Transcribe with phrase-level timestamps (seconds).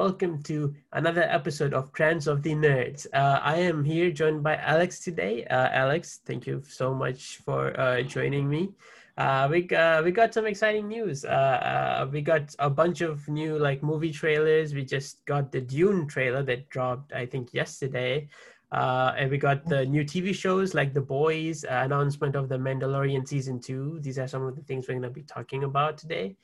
[0.00, 3.06] Welcome to another episode of Trends of the Nerds.
[3.12, 5.44] Uh, I am here joined by Alex today.
[5.44, 8.72] Uh, Alex, thank you so much for uh, joining me.
[9.18, 11.26] Uh, we uh, we got some exciting news.
[11.26, 14.72] Uh, we got a bunch of new like movie trailers.
[14.72, 18.30] We just got the Dune trailer that dropped, I think, yesterday.
[18.72, 23.60] and we got the new TV shows like The Boys, announcement of The Mandalorian season
[23.60, 24.00] two.
[24.00, 26.38] These are some of the things we're going to be talking about today.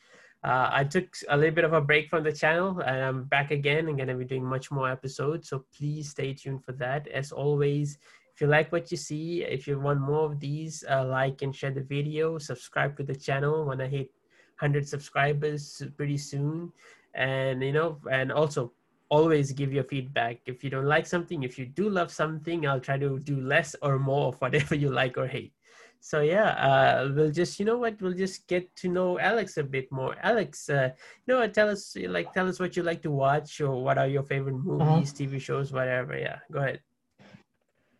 [0.47, 3.51] Uh, I took a little bit of a break from the channel and I'm back
[3.51, 3.89] again.
[3.89, 5.49] I'm going to be doing much more episodes.
[5.49, 7.09] So please stay tuned for that.
[7.09, 7.99] As always,
[8.33, 11.53] if you like what you see, if you want more of these, uh, like and
[11.53, 14.13] share the video, subscribe to the channel when I hit
[14.61, 16.73] 100 subscribers pretty soon.
[17.15, 18.73] And, you know, and also
[19.09, 20.43] always give your feedback.
[20.47, 23.75] If you don't like something, if you do love something, I'll try to do less
[23.83, 25.56] or more of whatever you like or hate.
[26.07, 29.65] So yeah, uh, we'll just you know what we'll just get to know Alex a
[29.65, 30.15] bit more.
[30.23, 30.91] Alex, uh,
[31.27, 33.99] you know, what, tell us like tell us what you like to watch or what
[33.99, 34.87] are your favorite uh-huh.
[34.87, 35.25] movies, uh-huh.
[35.25, 36.17] TV shows, whatever.
[36.17, 36.81] Yeah, go ahead.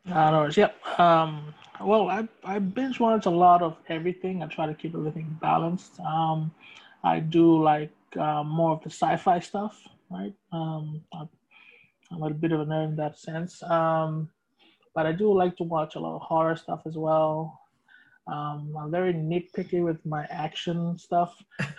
[0.09, 0.71] Uh, no, yeah.
[0.99, 4.41] Um, well, I I binge watch a lot of everything.
[4.41, 5.99] I try to keep everything balanced.
[5.99, 6.55] Um,
[7.03, 9.83] I do like uh, more of the sci-fi stuff,
[10.13, 10.33] right?
[10.53, 13.61] Um, I'm a bit of a nerd in that sense.
[13.65, 14.31] Um,
[14.95, 17.66] but I do like to watch a lot of horror stuff as well.
[18.27, 21.41] Um, I'm very nitpicky with my action stuff.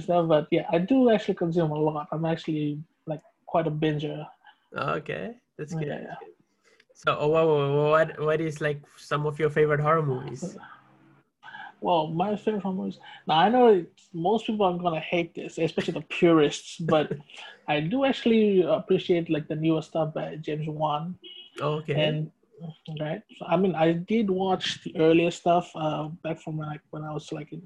[0.00, 2.08] stuff, but yeah, I do actually consume a lot.
[2.12, 4.26] I'm actually like quite a binger.
[4.74, 5.88] Okay, that's good.
[5.88, 6.14] Yeah, yeah.
[6.94, 7.46] So, oh, what,
[8.16, 10.56] what what is like some of your favorite horror movies?
[11.80, 12.98] Well, my favorite horror movies.
[13.26, 17.12] Now I know most people are gonna hate this, especially the purists, but
[17.68, 21.16] I do actually appreciate like the newer stuff by James Wan.
[21.60, 21.92] Okay.
[21.94, 22.32] And
[23.00, 23.22] right?
[23.38, 27.12] So, i mean i did watch the earlier stuff uh, back from like when i
[27.12, 27.62] was like in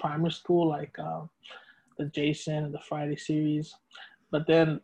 [0.00, 1.22] primary school like uh,
[1.98, 3.74] the jason and the friday series.
[4.30, 4.80] But then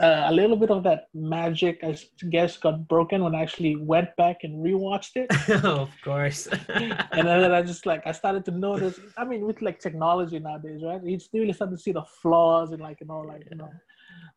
[0.00, 1.96] uh, a little bit of that magic i
[2.30, 5.28] guess got broken when i actually went back and rewatched it.
[5.64, 6.48] Of course.
[7.16, 10.80] And then i just like i started to notice i mean with like technology nowadays
[10.84, 11.02] right?
[11.02, 13.72] You really start to see the flaws and like you know like you know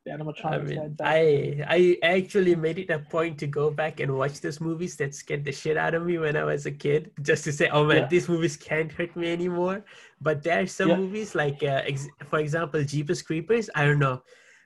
[0.05, 0.97] the animatronics.
[1.01, 4.61] I, mean, I I actually made it a point to go back and watch those
[4.61, 7.51] movies that scared the shit out of me when I was a kid, just to
[7.51, 8.07] say, oh man, yeah.
[8.07, 9.83] these movies can't hurt me anymore.
[10.21, 10.97] But there are some yeah.
[10.97, 13.69] movies like, uh, ex- for example, Jeepers Creepers.
[13.75, 14.21] I don't know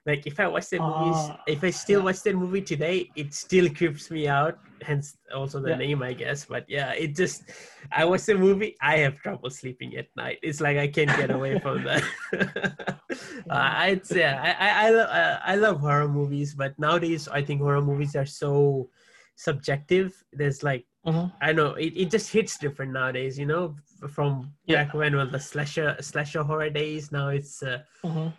[0.06, 2.06] like if I watch that movies, uh, if I still yeah.
[2.06, 4.58] watch that movie today, it still creeps me out.
[4.82, 5.76] Hence, also the yeah.
[5.76, 6.46] name, I guess.
[6.46, 7.44] But yeah, it just
[7.92, 10.40] I watch the movie, I have trouble sleeping at night.
[10.42, 12.04] It's like I can't get away from that.
[12.34, 12.98] uh,
[13.50, 17.82] I'd say I I I, lo- I love horror movies, but nowadays I think horror
[17.82, 18.90] movies are so
[19.36, 20.14] subjective.
[20.34, 21.28] There's like mm-hmm.
[21.42, 23.38] I know it, it just hits different nowadays.
[23.38, 23.76] You know,
[24.10, 24.84] from yeah.
[24.84, 27.12] back when well the slasher slasher horror days.
[27.12, 27.62] Now it's.
[27.62, 28.30] Uh, mm-hmm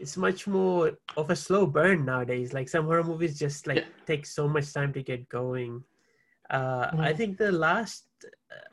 [0.00, 2.52] it's much more of a slow burn nowadays.
[2.52, 3.84] Like some horror movies just like yeah.
[4.06, 5.82] take so much time to get going.
[6.50, 7.00] Uh, mm-hmm.
[7.00, 8.04] I think the last,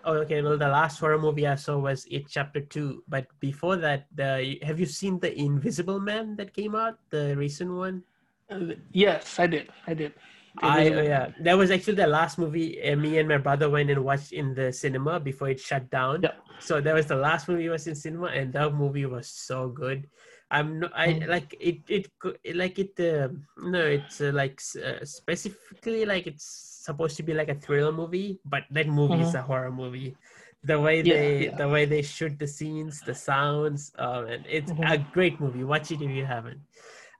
[0.06, 3.03] oh, okay, well, the last horror movie I saw was It Chapter Two.
[3.08, 7.72] But before that, the have you seen the Invisible Man that came out, the recent
[7.72, 8.03] one?
[8.50, 9.69] Uh, yes, I did.
[9.88, 10.14] I did.
[10.59, 13.90] I uh, yeah, that was actually the last movie uh, me and my brother went
[13.90, 16.22] and watched in the cinema before it shut down.
[16.24, 16.40] Yeah.
[16.59, 20.08] So that was the last movie was in cinema, and that movie was so good.
[20.51, 21.28] I'm no, I mm.
[21.28, 21.79] like it.
[21.88, 22.07] It
[22.56, 23.00] like it.
[23.00, 26.45] Uh, no, it's uh, like uh, specifically like it's
[26.85, 29.23] supposed to be like a thriller movie, but that movie mm-hmm.
[29.23, 30.16] is a horror movie.
[30.63, 31.55] The way yeah, they yeah.
[31.55, 34.91] the way they shoot the scenes, the sounds, um, and it's mm-hmm.
[34.91, 35.63] a great movie.
[35.63, 36.61] Watch it if you haven't.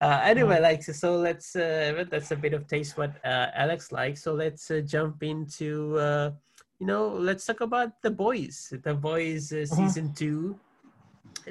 [0.02, 0.64] Uh, anyway, mm-hmm.
[0.64, 4.22] like so, so let's uh, that's a bit of taste what uh, Alex likes.
[4.22, 6.32] So let's uh, jump into uh,
[6.80, 8.72] you know let's talk about the boys.
[8.84, 9.76] The boys uh, mm-hmm.
[9.76, 10.60] season two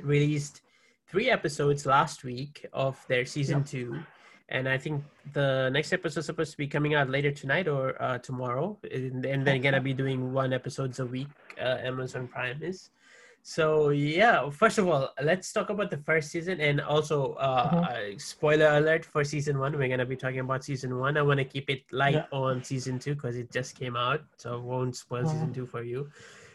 [0.02, 0.63] released
[1.14, 3.70] three episodes last week of their season yeah.
[3.72, 4.00] two,
[4.48, 7.94] and I think the next episode is supposed to be coming out later tonight or
[8.02, 11.28] uh, tomorrow, and, and they're gonna be doing one episodes a week.
[11.56, 12.90] Uh, Amazon Prime is.
[13.44, 18.18] So yeah, first of all, let's talk about the first season, and also uh, mm-hmm.
[18.18, 19.78] spoiler alert for season one.
[19.78, 21.16] We're gonna be talking about season one.
[21.16, 22.26] I want to keep it light yeah.
[22.32, 25.30] on season two because it just came out, so won't spoil mm-hmm.
[25.30, 26.10] season two for you.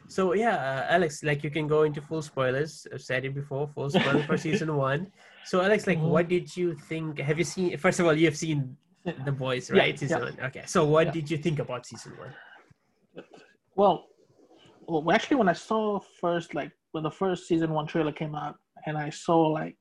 [0.10, 2.88] So yeah, uh, Alex, like you can go into full spoilers.
[2.92, 5.12] I've said it before, full spoiler for season one.
[5.46, 6.10] So Alex, like, mm-hmm.
[6.10, 7.20] what did you think?
[7.20, 7.78] Have you seen?
[7.78, 8.76] First of all, you have seen
[9.24, 9.94] the boys, right?
[9.94, 10.26] Yeah, season yeah.
[10.26, 10.38] one.
[10.48, 10.64] Okay.
[10.66, 11.12] So what yeah.
[11.14, 12.34] did you think about season one?
[13.76, 14.08] Well,
[14.88, 18.56] well, actually, when I saw first, like when the first season one trailer came out,
[18.88, 19.78] and I saw like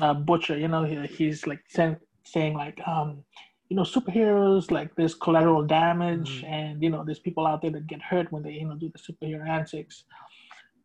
[0.00, 3.22] uh, Butcher, you know, he, he's like saying, saying like, um,
[3.68, 6.52] you know superheroes like there's collateral damage mm-hmm.
[6.52, 8.90] and you know there's people out there that get hurt when they you know do
[8.90, 10.04] the superhero antics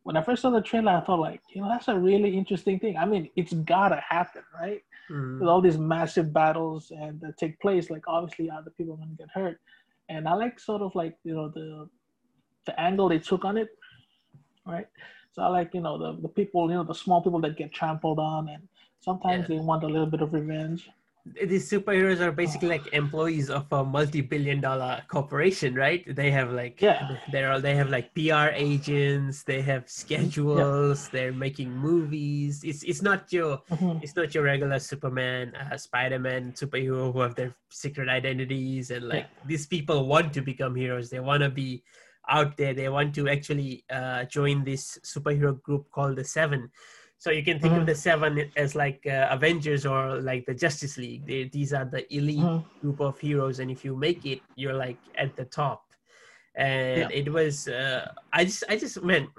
[0.04, 2.78] when I first saw the trailer, I thought like, you know, that's a really interesting
[2.78, 2.96] thing.
[2.96, 4.82] I mean, it's gotta happen, right?
[5.10, 5.40] Mm.
[5.40, 9.12] With all these massive battles and that take place, like obviously other people are gonna
[9.16, 9.60] get hurt.
[10.08, 11.88] And I like sort of like, you know, the
[12.66, 13.68] the angle they took on it,
[14.66, 14.86] right?
[15.32, 17.72] So I like, you know, the, the people, you know, the small people that get
[17.72, 18.68] trampled on and
[19.00, 19.56] sometimes yeah.
[19.56, 20.88] they want a little bit of revenge
[21.24, 26.82] these superheroes are basically like employees of a multi-billion dollar corporation right they have like
[26.82, 31.10] yeah they're all they have like pr agents they have schedules yeah.
[31.12, 33.98] they're making movies it's it's not your mm-hmm.
[34.02, 39.28] it's not your regular superman uh, spider-man superhero who have their secret identities and like
[39.30, 39.46] yeah.
[39.46, 41.84] these people want to become heroes they want to be
[42.28, 46.68] out there they want to actually uh, join this superhero group called the seven
[47.22, 47.82] so you can think mm-hmm.
[47.82, 51.24] of the seven as like uh, Avengers or like the Justice League.
[51.24, 52.80] They, these are the elite mm-hmm.
[52.80, 55.84] group of heroes, and if you make it, you're like at the top.
[56.56, 57.08] And yeah.
[57.20, 59.30] it was, uh, I just, I just meant,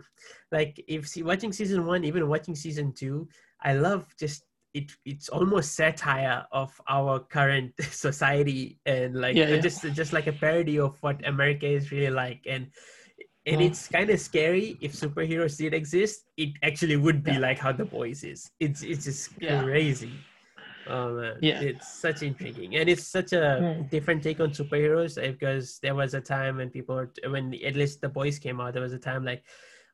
[0.50, 3.27] like, if see, watching season one, even watching season two,
[3.62, 4.89] I love just it.
[5.03, 9.59] It's almost satire of our current society, and like yeah, yeah.
[9.59, 12.68] just just like a parody of what America is really like, and
[13.45, 13.66] and mm.
[13.66, 17.40] it's kind of scary if superheroes did exist it actually would be yeah.
[17.40, 19.62] like how the boys is it's it's just yeah.
[19.63, 20.12] crazy
[20.88, 23.90] oh man yeah it's such intriguing and it's such a mm.
[23.90, 27.75] different take on superheroes eh, because there was a time when people were when at
[27.75, 29.44] least the boys came out there was a time like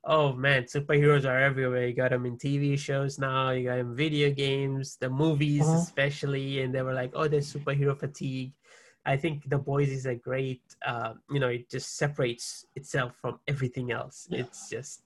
[0.06, 3.92] oh man superheroes are everywhere you got them in tv shows now you got them
[3.92, 5.78] in video games the movies uh-huh.
[5.78, 8.52] especially and they were like oh there's superhero fatigue
[9.14, 10.62] I think The Boys is a great,
[10.92, 12.48] uh, you know, it just separates
[12.80, 14.18] itself from everything else.
[14.30, 14.42] Yeah.
[14.42, 15.02] It's just,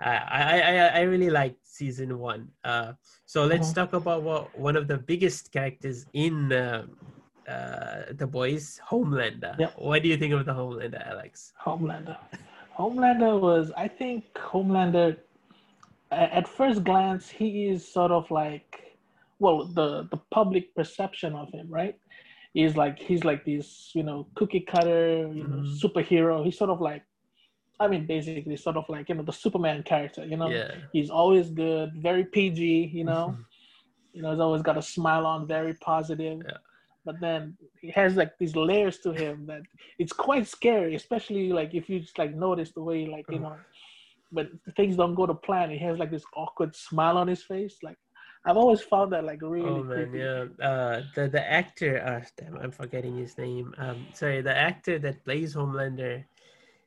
[0.00, 2.42] I, I, I really like season one.
[2.64, 2.90] Uh,
[3.32, 3.80] so let's uh-huh.
[3.80, 6.86] talk about what one of the biggest characters in uh,
[7.54, 9.54] uh, The Boys, Homelander.
[9.58, 9.70] Yeah.
[9.76, 11.52] What do you think of the Homelander, Alex?
[11.66, 12.16] Homelander.
[12.78, 15.18] Homelander was, I think, Homelander.
[16.10, 18.70] At first glance, he is sort of like,
[19.38, 21.96] well, the the public perception of him, right?
[22.56, 25.86] He's like he's like this you know cookie cutter you know mm-hmm.
[25.86, 27.02] superhero he's sort of like
[27.78, 30.70] i mean basically sort of like you know the superman character you know yeah.
[30.90, 33.42] he's always good very pg you know mm-hmm.
[34.14, 36.56] you know he's always got a smile on very positive yeah.
[37.04, 39.60] but then he has like these layers to him that
[39.98, 43.54] it's quite scary especially like if you just like notice the way like you know
[44.32, 47.76] but things don't go to plan he has like this awkward smile on his face
[47.82, 47.98] like
[48.46, 49.68] I've always found that like really.
[49.68, 50.18] Oh man, creepy.
[50.18, 50.46] yeah.
[50.62, 53.74] Uh, the the actor, uh, damn, I'm forgetting his name.
[53.76, 56.24] Um, sorry, the actor that plays Homelander,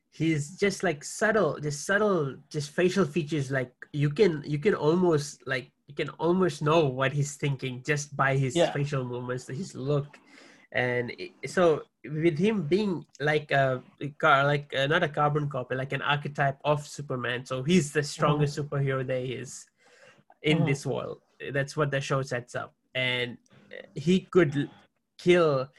[0.10, 3.52] he's just like subtle, just subtle, just facial features.
[3.52, 8.16] Like you can you can almost like you can almost know what he's thinking just
[8.16, 8.72] by his yeah.
[8.72, 10.18] facial movements, his look,
[10.72, 13.84] and it, so with him being like a
[14.18, 17.44] car, like uh, not a carbon copy, like an archetype of Superman.
[17.44, 18.74] So he's the strongest mm-hmm.
[18.74, 19.66] superhero there is
[20.42, 20.68] in mm-hmm.
[20.68, 21.20] this world
[21.52, 22.74] that's what the show sets up.
[22.96, 23.38] And
[23.96, 24.70] he could
[25.18, 25.70] kill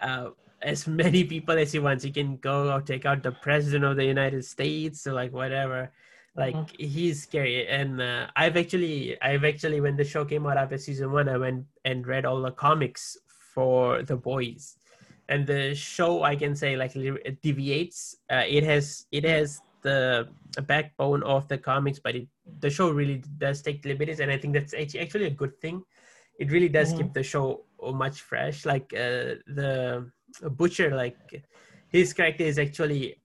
[0.00, 0.30] uh,
[0.62, 2.04] as many people as he wants.
[2.04, 5.92] He can go or take out the president of the united states or like whatever.
[6.36, 6.84] Like mm-hmm.
[6.84, 7.66] he's scary.
[7.68, 11.36] And uh, i've actually i've actually when the show came out after season one i
[11.36, 13.16] went and read all the comics
[13.54, 14.76] for the boys.
[15.28, 16.94] And the show i can say like
[17.42, 18.16] deviates.
[18.30, 20.28] Uh, it has it has the
[20.62, 22.28] backbone of the comics, but it,
[22.60, 25.82] the show really does take liberties, and I think that's actually a good thing.
[26.38, 26.98] It really does mm-hmm.
[26.98, 28.64] keep the show much fresh.
[28.64, 30.10] Like uh, the
[30.50, 31.16] butcher, like
[31.88, 33.16] his character is actually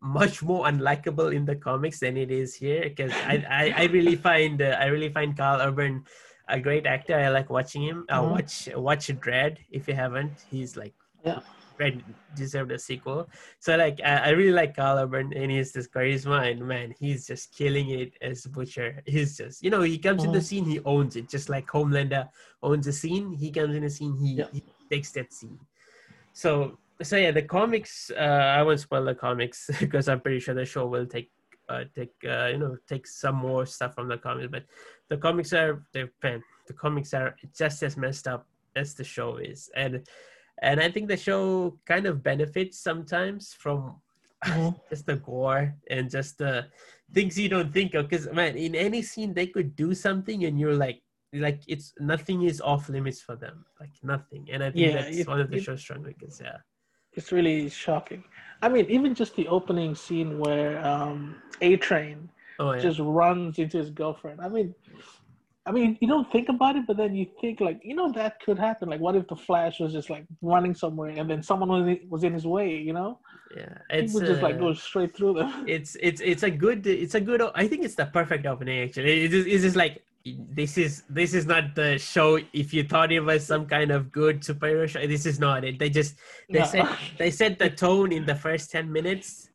[0.00, 4.16] much more unlikable in the comics than it is here because I, I, I really
[4.28, 6.04] find uh, I really find Karl Urban
[6.48, 7.18] a great actor.
[7.18, 8.04] I like watching him.
[8.08, 8.32] Uh, mm-hmm.
[8.32, 10.44] watch watch Dredd if you haven't.
[10.50, 10.94] He's like
[11.24, 11.40] yeah
[11.78, 12.02] right
[12.36, 13.28] deserved a sequel.
[13.58, 16.94] So like I, I really like Karl Urban and he has this charisma and man,
[16.98, 19.02] he's just killing it as Butcher.
[19.06, 20.28] He's just you know, he comes mm-hmm.
[20.28, 20.44] in the mm-hmm.
[20.44, 21.28] scene, he owns it.
[21.28, 22.28] Just like Homelander
[22.62, 24.46] owns the scene, he comes in the scene, he, yeah.
[24.52, 25.58] he takes that scene.
[26.32, 30.54] So so yeah, the comics uh I won't spoil the comics because I'm pretty sure
[30.54, 31.30] the show will take
[31.68, 34.64] uh, take uh, you know take some more stuff from the comics, but
[35.08, 39.36] the comics are they're man, the comics are just as messed up as the show
[39.36, 40.06] is, and
[40.62, 43.96] and I think the show kind of benefits sometimes from
[44.44, 44.70] mm-hmm.
[44.90, 46.66] just the gore and just the
[47.12, 48.08] things you don't think of.
[48.08, 52.42] Because man, in any scene they could do something, and you're like, like it's nothing
[52.42, 54.48] is off limits for them, like nothing.
[54.52, 56.42] And I think yeah, that's it, one of the it, show's strong weaknesses.
[56.44, 56.58] Yeah,
[57.12, 58.24] it's really shocking.
[58.62, 62.80] I mean, even just the opening scene where um, A Train oh, yeah.
[62.80, 64.40] just runs into his girlfriend.
[64.40, 64.74] I mean,
[65.66, 68.38] I mean, you don't think about it, but then you think like, you know, that
[68.40, 68.90] could happen.
[68.90, 72.22] Like, what if the Flash was just like running somewhere and then someone was was
[72.22, 72.76] in his way?
[72.76, 73.18] You know?
[73.56, 75.64] Yeah, it's would just like go uh, straight through them.
[75.68, 77.40] It's it's it's a good it's a good.
[77.54, 78.84] I think it's the perfect opening.
[78.84, 82.38] Actually, it's just, it's just like this is this is not the show.
[82.52, 85.78] If you thought it was some kind of good superhero show, this is not it.
[85.78, 86.16] They just
[86.50, 86.66] they no.
[86.66, 89.48] set they set the tone in the first ten minutes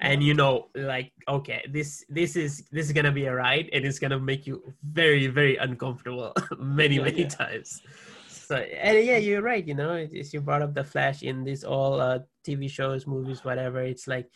[0.00, 3.84] and you know like okay this this is this is gonna be a ride and
[3.84, 7.28] it's gonna make you very very uncomfortable many yeah, many yeah.
[7.28, 7.82] times
[8.28, 11.64] so and yeah you're right you know it's you brought up the flash in this
[11.64, 14.26] all uh, tv shows movies whatever it's like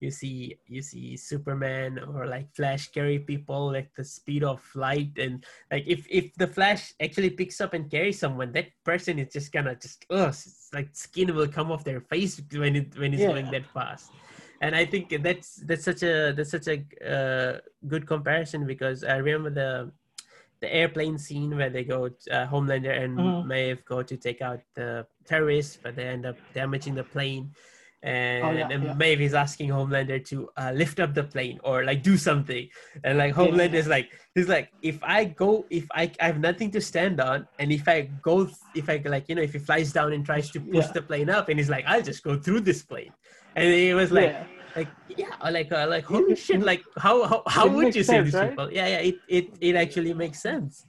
[0.00, 5.16] you see you see superman or like flash carry people like the speed of light
[5.18, 9.32] and like if if the flash actually picks up and carries someone that person is
[9.32, 10.30] just gonna just oh
[10.74, 13.28] like skin will come off their face when it when it's yeah.
[13.28, 14.10] going that fast
[14.64, 16.76] and I think that's that's such a that's such a
[17.14, 17.52] uh,
[17.86, 19.92] good comparison because I remember the
[20.62, 23.48] the airplane scene where they go uh, Homelander and mm-hmm.
[23.48, 27.52] Maeve go to take out the terrorists, but they end up damaging the plane.
[28.02, 28.94] And, oh, yeah, and yeah.
[28.94, 32.68] Maeve is asking Homelander to uh, lift up the plane or like do something,
[33.02, 33.84] and like Homelander yeah.
[33.84, 37.46] is like he's like if I go if I, I have nothing to stand on,
[37.58, 40.50] and if I go if I like you know if he flies down and tries
[40.52, 43.12] to push the plane up, and he's like I'll just go through this plane,
[43.56, 44.36] and it was like
[44.76, 48.34] like yeah like uh, like holy shit like how how, how would you say these
[48.34, 48.50] right?
[48.50, 50.84] people yeah yeah it, it it actually makes sense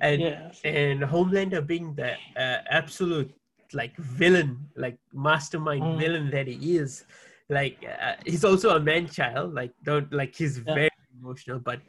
[0.00, 0.50] and yeah.
[0.64, 3.32] and homelander being the uh, absolute
[3.72, 5.98] like villain like mastermind mm.
[5.98, 7.04] villain that he is
[7.48, 10.74] like uh, he's also a man child like don't like he's yeah.
[10.74, 11.80] very emotional but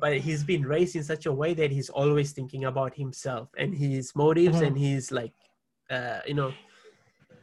[0.00, 3.74] but he's been raised in such a way that he's always thinking about himself and
[3.74, 4.66] his motives mm-hmm.
[4.66, 5.32] and he's like
[5.90, 6.52] uh you know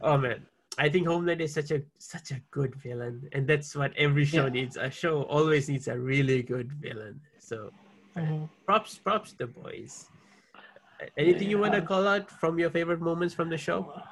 [0.02, 0.46] oh man
[0.78, 4.44] I think Homeland is such a such a good villain, and that's what every show
[4.44, 4.60] yeah.
[4.60, 4.76] needs.
[4.76, 7.20] A show always needs a really good villain.
[7.38, 7.70] So,
[8.16, 8.44] mm-hmm.
[8.66, 10.06] props props the boys.
[11.16, 14.02] Anything yeah, you want to call out from your favorite moments from the show?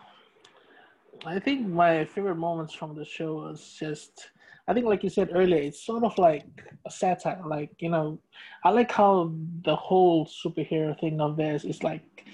[1.26, 4.30] I think my favorite moments from the show was just,
[4.68, 6.46] I think like you said earlier, it's sort of like
[6.86, 7.42] a satire.
[7.46, 8.18] Like you know,
[8.64, 9.32] I like how
[9.64, 12.24] the whole superhero thing of theirs is like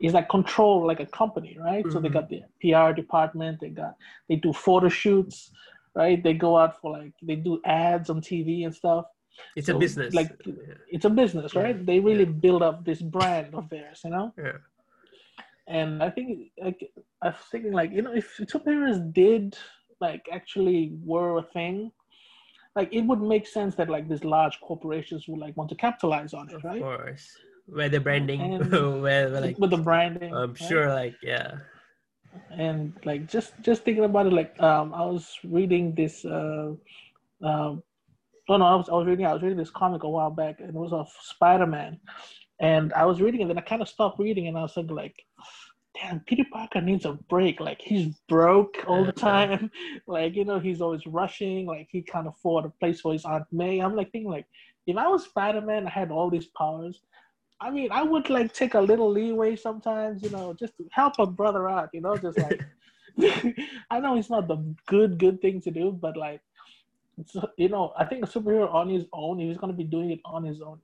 [0.00, 1.84] is like control like a company, right?
[1.84, 1.92] Mm-hmm.
[1.92, 3.96] So they got the PR department, they got
[4.28, 5.50] they do photo shoots,
[5.94, 6.22] right?
[6.22, 9.06] They go out for like they do ads on TV and stuff.
[9.56, 10.14] It's so, a business.
[10.14, 10.74] Like yeah.
[10.88, 11.76] it's a business, right?
[11.76, 11.82] Yeah.
[11.84, 12.30] They really yeah.
[12.30, 14.32] build up this brand of theirs, you know?
[14.36, 14.58] Yeah.
[15.66, 16.90] And I think like
[17.22, 19.56] I was thinking like, you know, if superheroes did
[20.00, 21.92] like actually were a thing,
[22.74, 26.34] like it would make sense that like these large corporations would like want to capitalize
[26.34, 26.82] on it, right?
[26.82, 27.36] Of course
[27.68, 28.58] where the branding
[29.02, 30.58] where, like with the branding i'm right?
[30.58, 31.58] sure like yeah.
[32.50, 36.72] And like just just thinking about it like um i was reading this uh
[37.42, 37.82] um
[38.48, 40.60] oh no i was, I was reading i was reading this comic a while back
[40.60, 42.00] and it was of spider-man.
[42.60, 44.94] And i was reading it then i kind of stopped reading and i was thinking
[44.94, 45.16] like
[46.00, 47.60] damn peter parker needs a break.
[47.60, 49.70] Like he's broke all the time.
[50.06, 51.66] Like you know he's always rushing.
[51.66, 53.80] Like he can't afford a place for his aunt may.
[53.80, 54.46] I'm like thinking like
[54.88, 57.00] if i was spider-man i had all these powers
[57.60, 61.14] I mean, I would like take a little leeway sometimes, you know, just to help
[61.18, 62.64] a brother out, you know, just like
[63.90, 66.40] I know it's not the good good thing to do, but like
[67.56, 70.44] you know, I think a superhero on his own, he's gonna be doing it on
[70.44, 70.78] his own.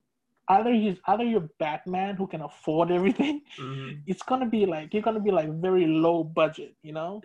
[0.49, 3.99] Either he's either you're Batman who can afford everything, mm-hmm.
[4.05, 7.21] it's gonna be like you're gonna be like very low budget, you know.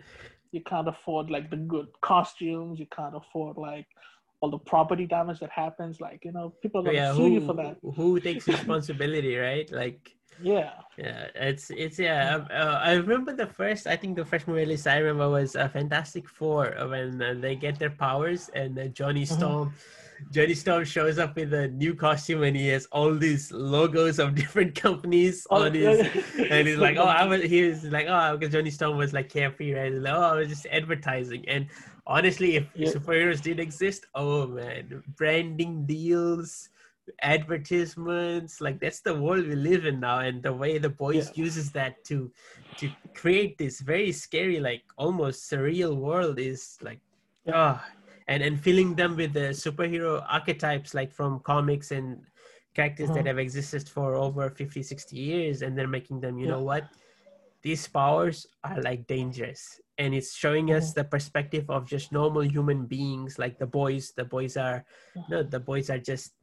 [0.51, 3.87] You can't afford like the good costumes, you can't afford like
[4.41, 7.41] all the property damage that happens like you know people are yeah, sue who, you
[7.45, 7.77] for that.
[7.95, 9.71] who takes responsibility right?
[9.71, 10.71] Like yeah.
[10.97, 14.61] yeah it's it's yeah um, uh, i remember the first i think the first movie
[14.61, 18.77] release i remember was a uh, fantastic four when uh, they get their powers and
[18.79, 19.35] uh, johnny mm-hmm.
[19.35, 20.31] storm mm-hmm.
[20.31, 24.33] johnny storm shows up with a new costume and he has all these logos of
[24.41, 25.99] different companies oh, on his
[26.49, 29.29] and he's like oh i was he was like oh because johnny storm was like
[29.29, 29.93] carefree right?
[29.93, 31.47] Like, oh i was just advertising.
[31.47, 31.67] And
[32.05, 32.89] honestly, if yeah.
[32.89, 36.69] superheroes did exist, oh man, branding deals,
[37.21, 41.43] advertisements, like that's the world we live in now, and the way the boys yeah.
[41.43, 42.31] uses that to
[42.77, 46.99] to create this very scary, like almost surreal world is like,
[47.53, 52.21] ah, oh, and and filling them with the superhero archetypes, like from comics and
[52.73, 53.27] characters that mm-hmm.
[53.27, 56.51] have existed for over 50 60 years and they're making them you yeah.
[56.51, 56.87] know what
[57.61, 62.85] these powers are like dangerous and it's showing us the perspective of just normal human
[62.85, 64.85] beings like the boys the boys are
[65.29, 66.33] no the boys are just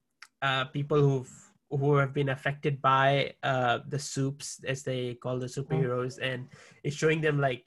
[0.42, 1.34] uh, people who've
[1.70, 6.46] who have been affected by uh, the soups as they call the superheroes and
[6.82, 7.64] it's showing them like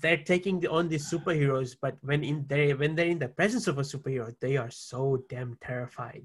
[0.00, 3.78] they're taking on these superheroes but when in they when they're in the presence of
[3.78, 6.24] a superhero they are so damn terrified.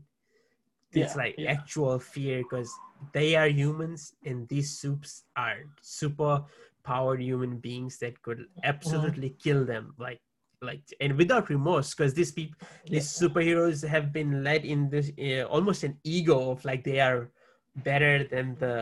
[0.93, 1.51] It's Yeah, like yeah.
[1.51, 2.71] actual fear because
[3.13, 6.43] they are humans and these soups are super
[6.87, 8.41] powered human beings that could
[8.87, 9.11] Mm-hmm.
[9.11, 10.21] absolutely kill them like
[10.61, 12.57] like and without remorse because these people
[12.89, 17.29] these superheroes have been led in this uh, almost an ego of like they are
[17.75, 18.75] better than the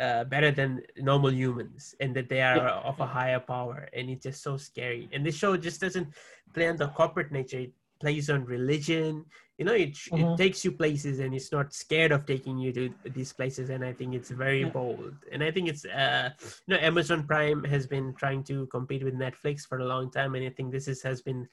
[0.00, 2.80] uh, better than normal humans and that they are Yeah.
[2.84, 6.08] of a higher power and it's just so scary and this show just doesn't
[6.54, 9.24] play on the corporate nature it plays on religion
[9.60, 10.20] you know it, Mhm.
[10.20, 12.84] it takes you places and it's not scared of taking you to
[13.16, 14.70] these places and i think it's very Yeah.
[14.78, 16.30] bold and i think it's uh
[16.66, 20.34] you know amazon prime has been trying to compete with netflix for a long time
[20.34, 21.46] and i think this is has been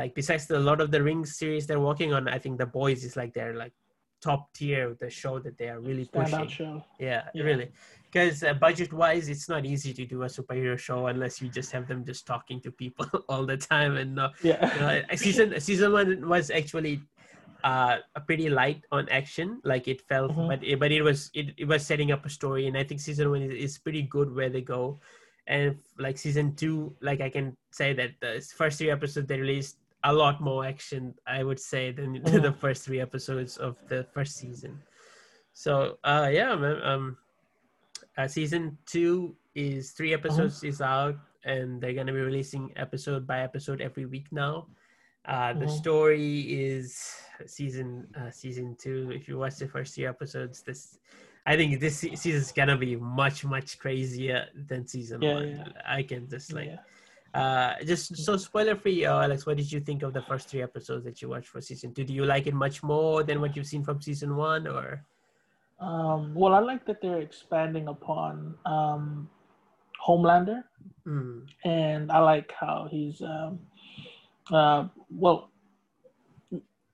[0.00, 3.00] like besides the lord of the rings series they're working on i think the boys
[3.08, 3.72] is like their like
[4.20, 6.82] top tier the show that they are really pushing show.
[6.98, 7.44] yeah, Yeah.
[7.48, 7.68] really.
[8.10, 11.70] Because uh, budget wise, it's not easy to do a superhero show unless you just
[11.72, 13.92] have them just talking to people all the time.
[14.02, 14.58] And uh, Yeah.
[14.74, 16.94] you know, season season one was actually
[17.66, 19.58] uh, a pretty light on action.
[19.66, 20.46] Like it felt, Mhm.
[20.46, 23.00] but it, but it was it, it was setting up a story, and I think
[23.02, 25.00] season one is, is pretty good where they go.
[25.50, 29.78] And like season two, like I can say that the first three episodes they released
[30.06, 32.56] a lot more action, I would say, than the Mhm.
[32.62, 34.78] first three episodes of the first season.
[35.52, 36.78] So uh yeah, man.
[36.86, 37.04] Um,
[38.18, 43.40] uh, season two is three episodes is out, and they're gonna be releasing episode by
[43.42, 44.66] episode every week now.
[45.26, 45.70] Uh, the Mhm.
[45.70, 47.14] story is
[47.46, 49.10] season uh, season two.
[49.12, 50.98] If you watch the first three episodes, this
[51.46, 55.48] I think this se- season is gonna be much much crazier than season Yeah, one.
[55.56, 55.82] yeah.
[55.98, 56.80] I can just like yeah.
[57.40, 60.62] uh just so spoiler free uh, alex what did you think of the first three
[60.62, 63.54] episodes that you watched for season two do you like it much more than what
[63.54, 65.04] you've seen from season one or
[65.78, 69.28] Um, well, I like that they're expanding upon um,
[70.06, 70.64] Homelander,
[71.06, 73.60] Mm, and I like how he's um,
[74.52, 75.50] uh, well.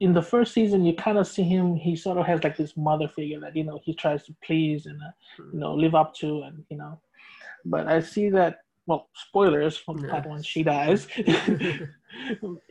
[0.01, 1.77] In the first season, you kind of see him.
[1.77, 4.87] He sort of has like this mother figure that you know he tries to please
[4.87, 5.13] and uh,
[5.53, 7.01] you know live up to, and you know.
[7.65, 11.07] But I see that well, spoilers from part one, she dies.
[11.17, 11.91] you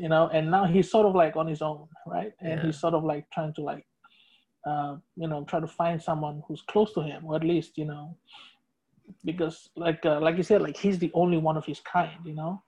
[0.09, 2.33] know, and now he's sort of like on his own, right?
[2.41, 2.65] And Yeah.
[2.65, 3.85] he's sort of like trying to like,
[4.65, 7.85] uh, you know, try to find someone who's close to him, or at least you
[7.85, 8.17] know,
[9.23, 12.33] because like uh, like you said, like he's the only one of his kind, you
[12.35, 12.61] know,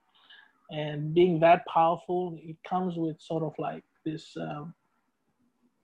[0.74, 4.74] and being that powerful, it comes with sort of like this, um,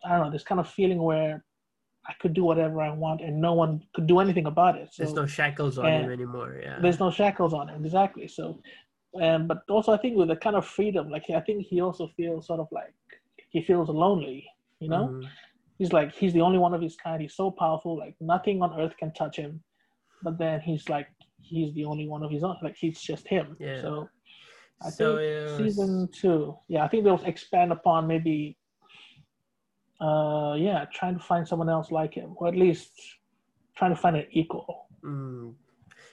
[0.03, 1.43] I don't know, this kind of feeling where
[2.07, 4.89] I could do whatever I want and no one could do anything about it.
[4.91, 6.79] So there's no shackles on him anymore yeah.
[6.81, 8.27] there's no shackles on him exactly.
[8.27, 8.61] So
[9.19, 12.11] um, but also i think with the kind of freedom like i think he also
[12.15, 12.93] feels sort of like
[13.49, 14.47] he feels lonely
[14.79, 15.07] you know?
[15.07, 15.29] Mhm.
[15.77, 17.21] he's like he's the only one of his kind.
[17.21, 19.61] He's so powerful like nothing on earth can touch him.
[20.23, 21.07] But then he's like
[21.41, 22.57] he's the only one of his own.
[22.61, 23.55] Like he's just him.
[23.59, 23.81] Yeah.
[23.81, 24.09] so
[24.81, 28.57] i So, think yeah, season two yeah i think they'll expand upon maybe
[30.01, 32.91] uh yeah trying to find someone else like him or at least
[33.75, 35.55] trying to find an equal Mm.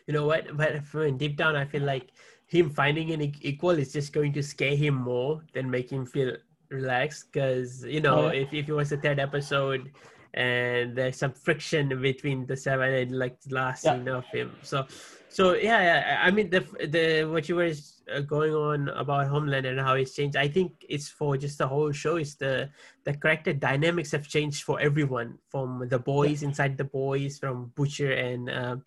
[0.07, 0.57] You know what?
[0.57, 2.13] But from deep down, I feel like
[2.47, 6.37] him finding an equal is just going to scare him more than make him feel
[6.71, 7.33] relaxed.
[7.33, 8.43] Because you know, Oh, yeah.
[8.47, 9.91] if if it was the third episode
[10.35, 13.95] and there's some friction between the seven and like the last Yeah.
[13.99, 14.87] scene of him, so
[15.29, 16.21] so yeah, yeah.
[16.23, 17.73] I mean, the the what you were
[18.13, 20.37] uh, going on about Homeland and how it's changed.
[20.37, 22.17] I think it's for just the whole show.
[22.17, 22.71] Is the
[23.05, 28.13] the character dynamics have changed for everyone from the boys inside the boys, from Butcher
[28.13, 28.85] and um,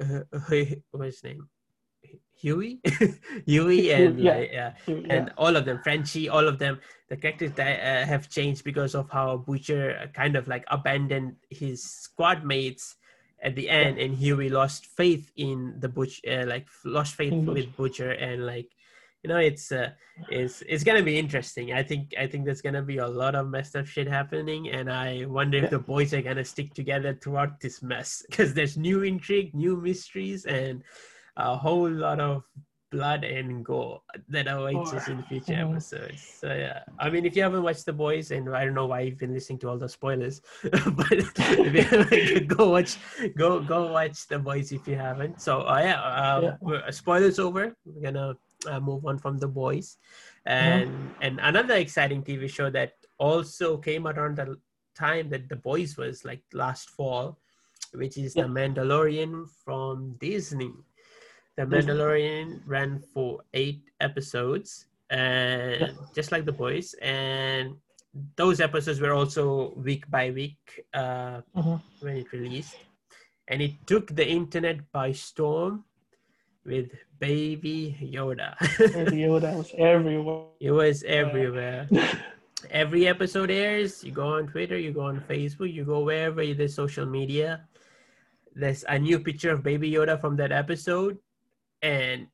[0.00, 0.20] uh,
[0.90, 1.48] what's his name,
[2.34, 2.80] Huey,
[3.46, 4.34] Huey, and Yeah.
[4.34, 5.14] like, yeah, yeah.
[5.14, 8.94] and all of them, Frenchie, all of them, the characters that uh, have changed because
[8.94, 12.96] of how Butcher uh, kind of like abandoned his squad mates
[13.46, 17.74] at the end, and Huey lost faith in the Butch, uh, like lost faith with
[17.76, 18.68] Butcher, and like
[19.22, 19.90] you know, it's uh,
[20.30, 21.72] it's it's gonna be interesting.
[21.72, 24.90] I think I think there's gonna be a lot of messed up shit happening, and
[24.90, 29.02] I wonder if the boys are gonna stick together throughout this mess because there's new
[29.02, 30.82] intrigue, new mysteries, and
[31.36, 32.42] a whole lot of
[32.90, 35.70] blood and gore that awaits us in future Mhm.
[35.72, 36.22] episodes.
[36.22, 39.00] So yeah, I mean, if you haven't watched The Boys, and I don't know why
[39.00, 42.96] you've been listening to all the spoilers, but if you haven't, go watch,
[43.36, 45.40] go go watch The Boys if you haven't.
[45.40, 46.56] So uh, yeah, um, Yeah.
[46.60, 47.74] we're- spoilers over.
[47.84, 49.98] We're gonna uh, move on from The Boys,
[50.46, 54.58] and and another exciting TV show that also came around the
[54.94, 57.38] time that The Boys was like last fall,
[57.92, 58.44] which is Yeah.
[58.44, 60.72] The Mandalorian from Disney.
[61.56, 65.92] The Mandalorian ran for eight episodes, and Yeah.
[66.14, 67.76] just like The Boys, and
[68.36, 71.80] those episodes were also week by week uh, Mhm.
[72.00, 72.76] when it released,
[73.48, 75.84] and it took the internet by storm
[76.64, 78.56] with Baby Yoda.
[78.76, 80.44] Baby Yoda was everywhere.
[80.60, 81.88] it was everywhere
[82.70, 86.74] every episode airs, you go on Twitter, you go on Facebook, you go wherever there's
[86.74, 87.64] social media.
[88.54, 91.18] There's a new picture of Baby Yoda from that episode,
[91.86, 92.26] and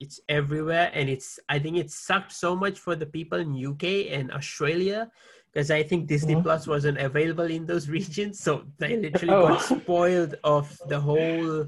[0.00, 0.90] it's everywhere.
[0.92, 5.10] And it's I think it sucked so much for the people in UK and Australia
[5.52, 6.42] because I think Disney mm-hmm.
[6.42, 9.48] Plus wasn't available in those regions, so they literally oh.
[9.48, 11.66] got spoiled of the whole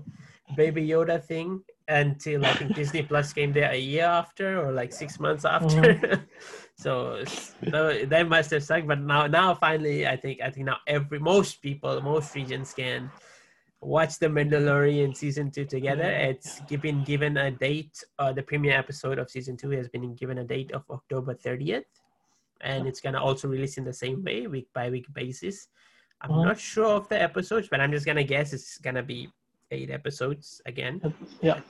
[0.57, 4.93] Baby Yoda thing until I think Disney Plus came there a year after or like
[4.93, 5.95] six months after.
[5.95, 6.23] Mm-hmm.
[6.77, 7.25] so,
[7.71, 8.87] so they must have sucked.
[8.87, 13.11] But now, now finally, I think I think now every most people, most regions can
[13.81, 16.05] watch the Mandalorian season two together.
[16.05, 18.03] It's been given a date.
[18.19, 21.87] Uh, the premiere episode of season two has been given a date of October thirtieth,
[22.61, 25.69] and it's gonna also release in the same way, week by week basis.
[26.21, 26.49] I'm mm-hmm.
[26.49, 29.29] not sure of the episodes, but I'm just gonna guess it's gonna be
[29.71, 31.01] eight episodes again.
[31.41, 31.61] Yeah.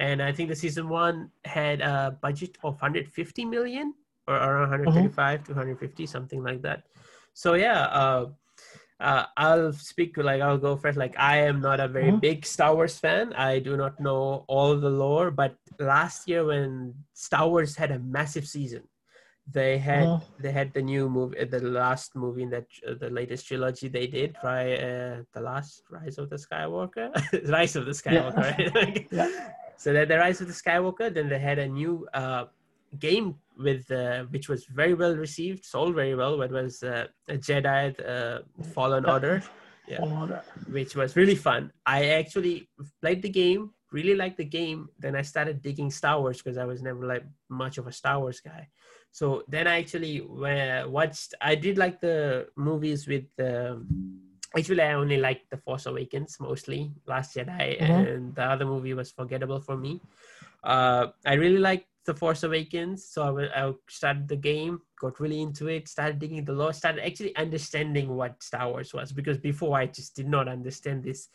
[0.00, 3.94] And I think the season one had a budget of 150 million
[4.28, 5.44] or around 135 mm-hmm.
[5.44, 6.84] to 150, something like that.
[7.34, 8.26] So yeah, uh,
[9.00, 10.98] uh, I'll speak like I'll go first.
[10.98, 12.18] Like I am not a very mm-hmm.
[12.18, 13.32] big Star Wars fan.
[13.32, 17.98] I do not know all the lore, but last year when Star Wars had a
[17.98, 18.82] massive season,
[19.50, 23.08] they had uh, they had the new movie the last movie in that uh, the
[23.08, 27.08] latest trilogy they did right uh, the last rise of the skywalker
[27.50, 28.70] rise of the skywalker yeah.
[28.74, 29.50] right yeah.
[29.76, 32.44] so that the rise of the skywalker then they had a new uh,
[32.98, 37.36] game with uh, which was very well received sold very well but was uh, a
[37.36, 38.40] jedi uh,
[38.74, 39.42] fallen order
[39.86, 40.00] yeah
[40.70, 42.68] which was really fun i actually
[43.00, 46.64] played the game really liked the game then i started digging star wars because i
[46.64, 48.68] was never like much of a star wars guy
[49.12, 51.34] so then I actually watched.
[51.40, 53.26] I did like the movies with.
[53.38, 54.20] Um,
[54.56, 57.92] actually, I only liked the Force Awakens mostly, Last Jedi, mm-hmm.
[57.92, 60.00] and the other movie was forgettable for me.
[60.62, 65.42] Uh, I really liked the Force Awakens, so I, I started the game, got really
[65.42, 69.78] into it, started digging the lore, started actually understanding what Star Wars was because before
[69.78, 71.28] I just did not understand this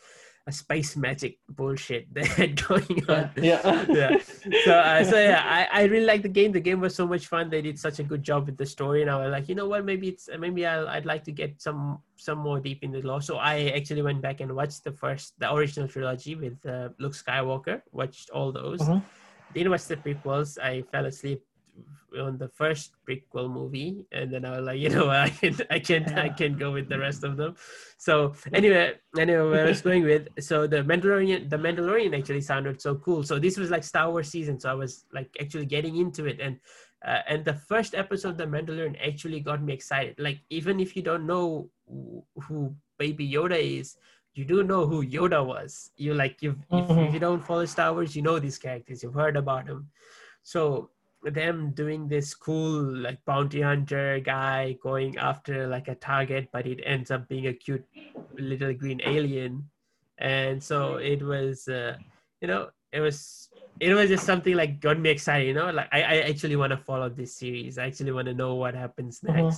[0.46, 3.30] a space magic bullshit that had going on.
[3.36, 3.86] Yeah.
[3.88, 4.18] yeah.
[4.64, 6.52] So, uh, so yeah, I, I really like the game.
[6.52, 7.48] The game was so much fun.
[7.48, 9.68] They did such a good job with the story, and I was like, you know
[9.68, 9.84] what?
[9.84, 13.22] Maybe it's maybe I'll, I'd like to get some some more deep in the lore.
[13.22, 17.14] So I actually went back and watched the first the original trilogy with uh, Luke
[17.14, 17.80] Skywalker.
[17.92, 18.80] Watched all those.
[18.80, 18.98] Mm-hmm.
[19.54, 20.58] Didn't watch the prequels.
[20.58, 21.42] I fell asleep
[22.18, 25.78] on the first prequel movie, and then I was like, you know, I can, I
[25.78, 26.22] can, yeah.
[26.22, 27.56] I can go with the rest of them.
[27.98, 32.80] So anyway, anyway, where I was going with, so the Mandalorian, the Mandalorian actually sounded
[32.80, 33.22] so cool.
[33.22, 36.40] So this was like Star Wars season, so I was like actually getting into it,
[36.40, 36.58] and
[37.04, 40.18] uh, and the first episode, of the Mandalorian, actually got me excited.
[40.18, 41.68] Like even if you don't know
[42.48, 43.96] who Baby Yoda is,
[44.34, 45.90] you do know who Yoda was.
[45.96, 46.92] You like you mm-hmm.
[46.92, 49.02] if, if you don't follow Star Wars, you know these characters.
[49.02, 49.88] You've heard about them.
[50.42, 50.90] So
[51.32, 56.80] them doing this cool like bounty hunter guy going after like a target but it
[56.84, 57.84] ends up being a cute
[58.38, 59.64] little green alien
[60.18, 61.96] and so it was uh,
[62.40, 63.48] you know it was
[63.80, 66.70] it was just something like got me excited you know like i, I actually want
[66.70, 69.48] to follow this series i actually want to know what happens mm-hmm.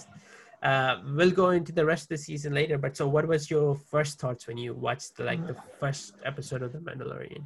[0.69, 3.69] Uh, we'll go into the rest of the season later but so what was your
[3.93, 7.45] first thoughts when you watched like the first episode of the mandalorian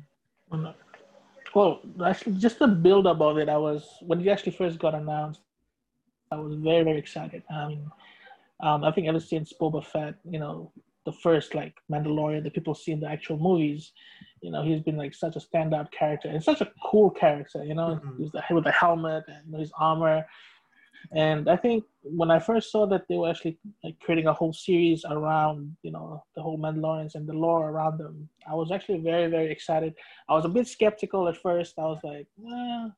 [1.55, 4.95] well, actually, just the build up of it, I was when it actually first got
[4.95, 5.41] announced,
[6.31, 7.43] I was very very excited.
[7.51, 7.91] I mean,
[8.61, 10.73] um, I think ever since Boba Fett, you know,
[11.07, 13.93] the first like Mandalorian that people see in the actual movies,
[14.43, 17.65] you know, he's been like such a standout character and such a cool character.
[17.65, 18.25] You know, mm-hmm.
[18.33, 20.25] the with the helmet and his armor,
[21.13, 24.53] and I think when I first saw that they were actually like creating a whole
[24.53, 29.01] series around, you know, the whole Mandalorians and the lore around them, I was actually
[29.01, 29.95] very, very excited.
[30.29, 31.79] I was a bit skeptical at first.
[31.79, 32.89] I was like, eh,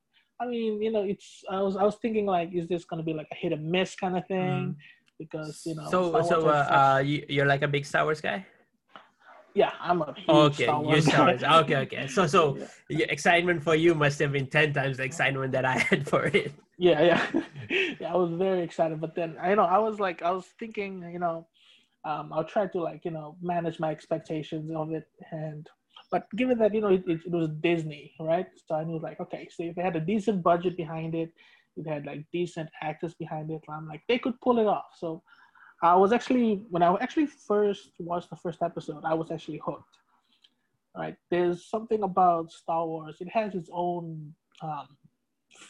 [0.41, 1.45] I mean, you know, it's.
[1.49, 3.95] I was, I was thinking like, is this gonna be like a hit and miss
[3.95, 4.38] kind of thing?
[4.38, 4.77] Mm.
[5.19, 5.88] Because you know.
[5.88, 8.45] So, so uh, uh, you, you're like a big Star Wars guy.
[9.55, 10.65] Yeah, I'm a okay.
[10.65, 11.29] You Star
[11.61, 12.07] Okay, okay.
[12.07, 13.07] So, so yeah.
[13.11, 16.53] excitement for you must have been ten times the excitement that I had for it.
[16.79, 17.43] Yeah, yeah,
[18.01, 18.12] yeah.
[18.12, 21.19] I was very excited, but then you know, I was like, I was thinking, you
[21.19, 21.47] know,
[22.05, 25.69] um, I'll try to like, you know, manage my expectations of it, and
[26.11, 28.47] but given that you know it, it, it was Disney, right?
[28.67, 31.31] So I knew like, okay, so if they had a decent budget behind it,
[31.77, 34.87] it had like decent actors behind it, I'm like, they could pull it off.
[34.97, 35.23] So
[35.83, 39.97] I was actually when I actually first watched the first episode, I was actually hooked.
[40.97, 41.16] Right?
[41.31, 43.16] There's something about Star Wars.
[43.21, 44.87] It has its own um,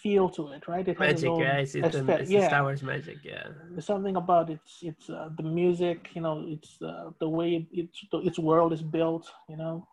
[0.03, 0.87] feel to it, right?
[0.87, 1.59] It magic, yeah.
[1.59, 2.48] It's, it's, the, it's yeah.
[2.48, 3.48] Star Wars magic, yeah.
[3.70, 7.66] There's something about it's it's uh, the music, you know, it's uh, the way it,
[7.72, 9.87] it's its world is built, you know.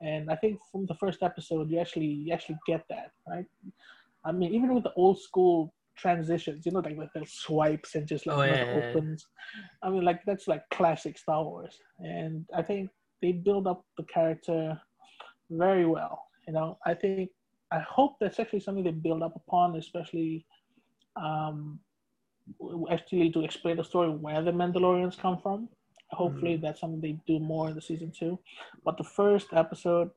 [0.00, 3.46] And I think from the first episode, you actually you actually get that, right?
[4.24, 8.08] I mean, even with the old school transitions, you know, like with the swipes and
[8.08, 8.96] just like Oh, yeah, the yeah, yeah.
[8.96, 9.26] opens.
[9.82, 12.90] I mean, like that's like classic Star Wars, and I think
[13.22, 14.80] they build up the character
[15.50, 16.22] very well.
[16.46, 17.22] You know, I think
[17.64, 20.46] I hope that's actually something they build up upon, especially
[21.16, 21.80] um,
[22.90, 25.68] actually to explain the story where the Mandalorians come from.
[26.12, 26.60] Hopefully, Mm-hmm.
[26.60, 28.38] that's something they do more in the season two.
[28.84, 30.10] But the first episode,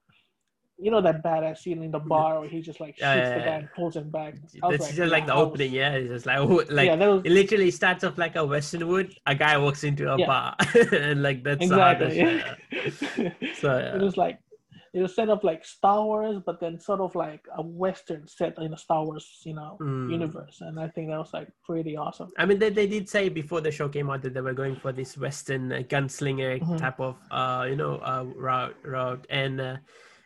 [0.82, 3.38] you know that badass scene in the bar where he just like shoots Yeah, yeah,
[3.38, 4.34] the guy and pulls him back.
[4.70, 5.92] That's just like the yeah, opening, yeah.
[5.94, 9.14] It's just like oh, like yeah, was it literally starts off like a Westernwood.
[9.28, 10.26] A guy walks into a Yeah.
[10.28, 10.56] bar,
[10.92, 12.20] and like that's exactly.
[12.20, 13.96] show- So yeah.
[13.96, 14.40] it was like
[14.94, 18.58] it was set up like Star Wars, but then sort of like a Western set
[18.58, 20.12] in a Star Wars, you know, Mm.
[20.12, 22.30] universe, and I think that was like pretty awesome.
[22.38, 24.76] I mean, they, they did say before the show came out that they were going
[24.76, 26.78] for this Western uh, gunslinger Mhm.
[26.78, 29.26] type of, uh, you know, uh, route, route.
[29.30, 29.78] And uh,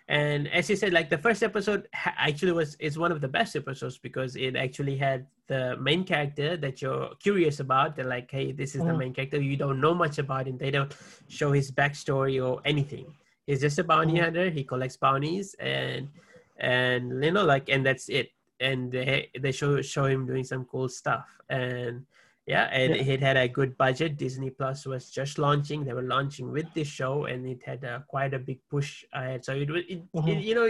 [0.08, 3.56] and as you said, like the first episode actually was is one of the best
[3.56, 7.96] episodes because it actually had the main character that you're curious about.
[7.96, 8.98] They're like, hey, this is the Mhm.
[8.98, 9.42] main character.
[9.42, 10.58] You don't know much about him.
[10.58, 10.96] They don't
[11.28, 13.08] show his backstory or anything.
[13.48, 14.22] He's just a bounty Mhm.
[14.24, 14.50] hunter.
[14.50, 16.10] He collects bounties and
[16.58, 18.30] and you know like and that's it
[18.62, 22.06] and they they show show him doing some cool stuff and
[22.48, 23.14] yeah and Yeah.
[23.14, 26.88] it had a good budget disney plus was just launching they were launching with this
[26.88, 30.04] show and it had a, quite a big push ahead so it was it, it,
[30.16, 30.44] Mhm.
[30.44, 30.70] you know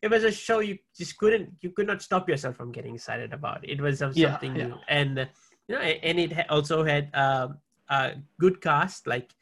[0.00, 3.32] it was a show you just couldn't you could not stop yourself from getting excited
[3.32, 4.66] about it was of Yeah, something yeah.
[4.66, 5.26] new and uh,
[5.66, 9.34] you know and it also had um, a good cast like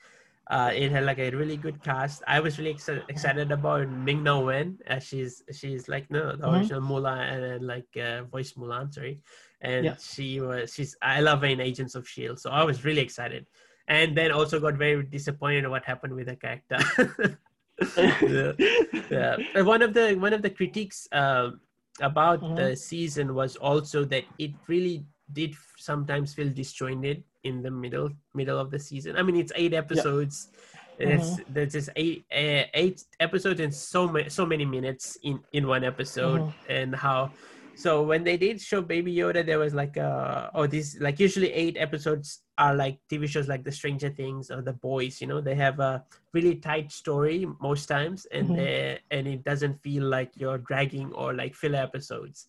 [0.49, 2.23] uh, it had like a really good cast.
[2.25, 4.79] I was really exci- excited about Ming Na Wen.
[4.89, 6.53] Uh, she's she's like no the Mhm.
[6.55, 9.19] original Mulan and then like uh, voice Mulan, sorry.
[9.61, 9.97] And Yeah.
[9.99, 13.47] she was she's I love her in Agents of Shield, so I was really excited.
[13.89, 16.79] And then also got very disappointed at what happened with the character.
[17.97, 18.53] yeah.
[19.11, 19.37] yeah.
[19.55, 21.61] And one of the one of the critiques um,
[22.01, 22.57] about Mhm.
[22.57, 28.59] the season was also that it really did sometimes feel disjointed in the middle middle
[28.59, 29.17] of the season.
[29.17, 30.49] I mean, it's eight episodes.
[30.99, 35.67] It's there's just eight uh, eight episodes and so many so many minutes in in
[35.67, 36.53] one episode, Mhm.
[36.69, 37.31] and how.
[37.77, 41.53] So when they did show Baby Yoda, there was like uh oh these like usually
[41.53, 45.21] eight episodes are like TV shows like The Stranger Things or The Boys.
[45.21, 48.57] You know they have a really tight story most times, and Mhm.
[48.57, 52.49] they and it doesn't feel like you're dragging or like filler episodes.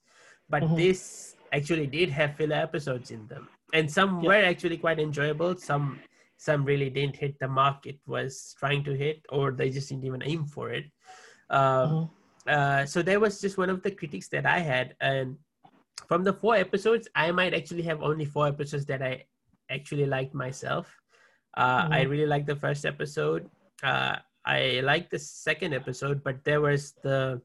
[0.49, 0.77] But Mhm.
[0.77, 4.29] this actually did have filler episodes in them, and some Yeah.
[4.29, 5.57] were actually quite enjoyable.
[5.57, 5.99] Some
[6.37, 10.05] some really didn't hit the mark it was trying to hit, or they just didn't
[10.05, 10.85] even aim for it.
[11.49, 12.09] Um, Mhm.
[12.47, 15.37] Uh, so that was just one of the critiques that I had, and
[16.07, 19.25] from the four episodes, I might actually have only four episodes that I
[19.69, 20.87] actually liked myself.
[21.57, 22.09] Uh, I Mhm.
[22.09, 23.49] really liked the first episode.
[23.83, 27.41] Uh, I liked the second episode, but there was the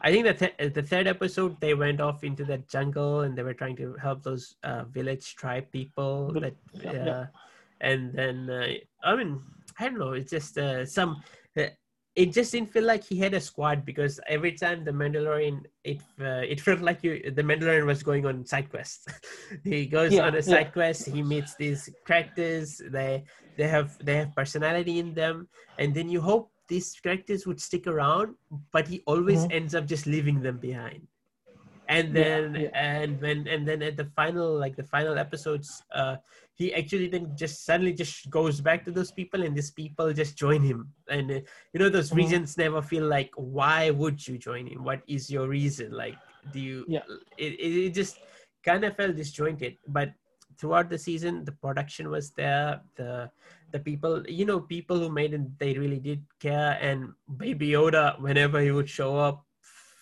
[0.00, 3.42] I think the th- the third episode they went off into the jungle and they
[3.42, 6.30] were trying to help those uh, village tribe people.
[6.38, 7.26] That yeah, uh,
[7.80, 8.68] and then uh,
[9.02, 9.40] I mean
[9.78, 10.12] I don't know.
[10.12, 11.22] It's just uh, some.
[12.18, 16.02] It just didn't feel like he had a squad because every time the Mandalorian, it
[16.20, 19.06] uh, it felt like you the Mandalorian was going on side quests.
[19.64, 20.52] he goes Yeah, on a yeah.
[20.52, 21.06] side quest.
[21.06, 22.82] He meets these characters.
[22.96, 23.24] They
[23.56, 27.86] they have they have personality in them, and then you hope these characters would stick
[27.86, 28.34] around,
[28.72, 29.50] but he always Mhm.
[29.50, 31.06] ends up just leaving them behind.
[31.88, 32.70] And Yeah, then yeah.
[32.74, 36.16] and when and then at the final like the final episodes, uh,
[36.58, 40.36] he actually then just suddenly just goes back to those people, and these people just
[40.36, 40.92] join him.
[41.08, 41.40] And uh,
[41.72, 42.16] you know those Mhm.
[42.22, 44.82] regions never feel like why would you join him?
[44.82, 45.92] What is your reason?
[45.92, 46.18] Like
[46.50, 46.84] do you?
[46.88, 47.06] Yeah.
[47.38, 48.18] It it, it just
[48.64, 50.10] kind of felt disjointed, but
[50.58, 53.30] throughout the season the production was there the
[53.70, 58.18] the people you know people who made it they really did care and baby yoda
[58.18, 59.46] whenever he would show up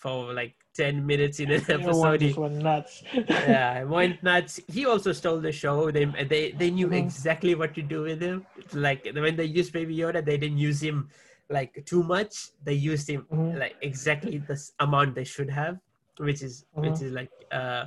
[0.01, 3.02] for like 10 minutes in an episode he, went nuts.
[3.28, 6.98] yeah went nuts he also stole the show they they, they knew Mhm.
[7.04, 10.80] exactly what to do with him like when they used baby yoda they didn't use
[10.82, 11.08] him
[11.48, 13.58] like too much they used him Mhm.
[13.58, 15.78] like exactly the amount they should have
[16.18, 17.02] which is which Mhm.
[17.06, 17.84] is like uh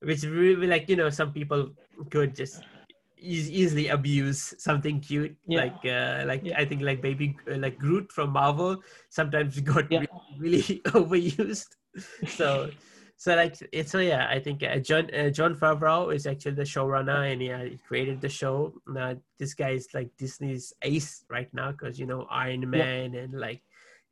[0.00, 1.68] which really like you know some people
[2.10, 2.64] could just
[3.20, 5.60] eas- easily abuse something cute Yeah.
[5.62, 6.58] like uh like Yeah.
[6.60, 8.80] i think like baby uh, like groot from marvel
[9.10, 10.00] sometimes got Yeah.
[10.00, 11.76] really, really overused
[12.26, 12.70] so
[13.16, 16.62] so like it's so yeah i think uh, jon uh, jon favreau is actually the
[16.62, 18.72] showrunner and yeah he created the show.
[18.86, 23.34] Now this guy is like disney's ace right now because you know iron man and
[23.38, 23.62] like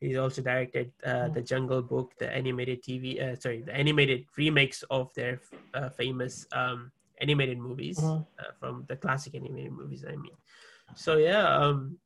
[0.01, 4.85] he's also directed uh, the jungle book the animated tv uh, sorry the animated remakes
[4.91, 5.41] of their
[5.75, 8.27] uh, famous um animated movies Mhm.
[8.39, 10.37] uh, from the classic animated movies i mean.
[10.95, 11.99] So yeah um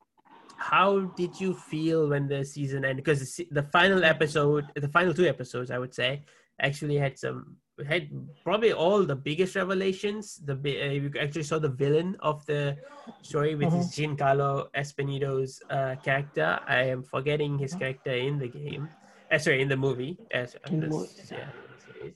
[0.57, 5.13] how did you feel when the season ended because the, the final episode the final
[5.13, 6.23] two episodes i would say
[6.61, 7.57] actually had some
[7.89, 8.09] had
[8.45, 10.37] probably all the biggest revelations.
[10.45, 12.77] The uh, you actually saw the villain of the
[13.23, 14.17] story, which is Mhm.
[14.19, 16.61] Giancarlo Esposito's uh, character.
[16.69, 18.89] I am forgetting his character in the game.
[19.33, 20.19] Uh, sorry, in the movie.
[20.31, 20.89] As, In the
[21.33, 21.49] yeah.
[21.81, 22.15] series.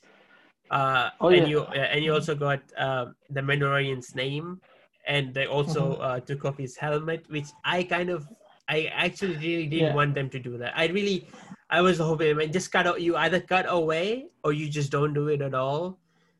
[0.70, 1.46] Uh, Oh, and yeah.
[1.46, 4.60] you uh, and you also got uh, the Mandalorian's name,
[5.06, 6.02] and they also Mm-hmm.
[6.02, 8.26] uh, took off his helmet, which I kind of
[8.68, 9.94] I actually really didn't Yeah.
[9.94, 10.72] want them to do that.
[10.76, 11.28] I really
[11.70, 13.00] I was hoping man, just cut out.
[13.00, 15.98] You either cut away or you just don't do it at all.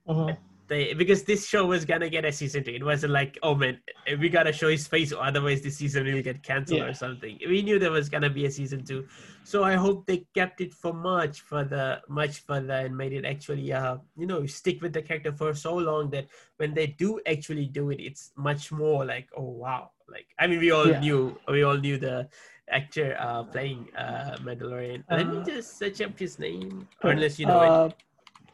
[0.08, 0.36] Mhm.
[0.68, 2.72] They because this show was gonna get a season two.
[2.72, 3.78] It wasn't like oh man,
[4.18, 6.88] we gotta show his face, or otherwise this season will get canceled Yeah.
[6.90, 7.38] or something.
[7.46, 9.06] We knew there was gonna be a season two,
[9.44, 13.72] so I hope they kept it for much further, much further, and made it actually
[13.72, 16.26] uh you know stick with the character for so long that
[16.56, 20.58] when they do actually do it, it's much more like oh wow, like I mean
[20.58, 20.98] we all Yeah.
[20.98, 22.28] knew we all knew the
[22.68, 25.04] actor uh playing uh Mandalorian.
[25.08, 27.94] Let me Uh, just search up his name, unless you know it.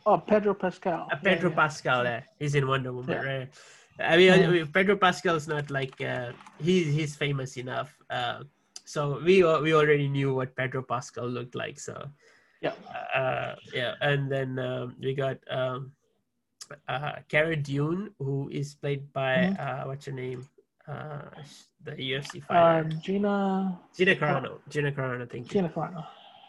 [0.07, 1.09] Uh, oh, Pedro Pascal.
[1.11, 1.63] Uh, Pedro Yeah, yeah.
[1.63, 3.23] Pascal, uh, he's in Wonder Woman, Yeah.
[3.23, 3.49] right?
[4.01, 7.95] I mean, I mean, Pedro Pascal's not like uh, he's he's famous enough.
[8.11, 8.43] Uh,
[8.85, 11.79] so we we already knew what Pedro Pascal looked like.
[11.79, 12.09] So
[12.61, 12.73] Yeah.
[13.15, 15.93] uh, yeah, and then um, we got um,
[16.89, 19.61] uh, Cara Dune, who is played by Mhm.
[19.61, 20.49] uh, what's her name?
[20.89, 21.31] Uh,
[21.85, 23.79] the UFC Uh, fighter, Gina.
[23.95, 24.59] Gina Carano.
[24.69, 25.61] Gina Carano, thank you.
[25.61, 26.03] Gina Carano.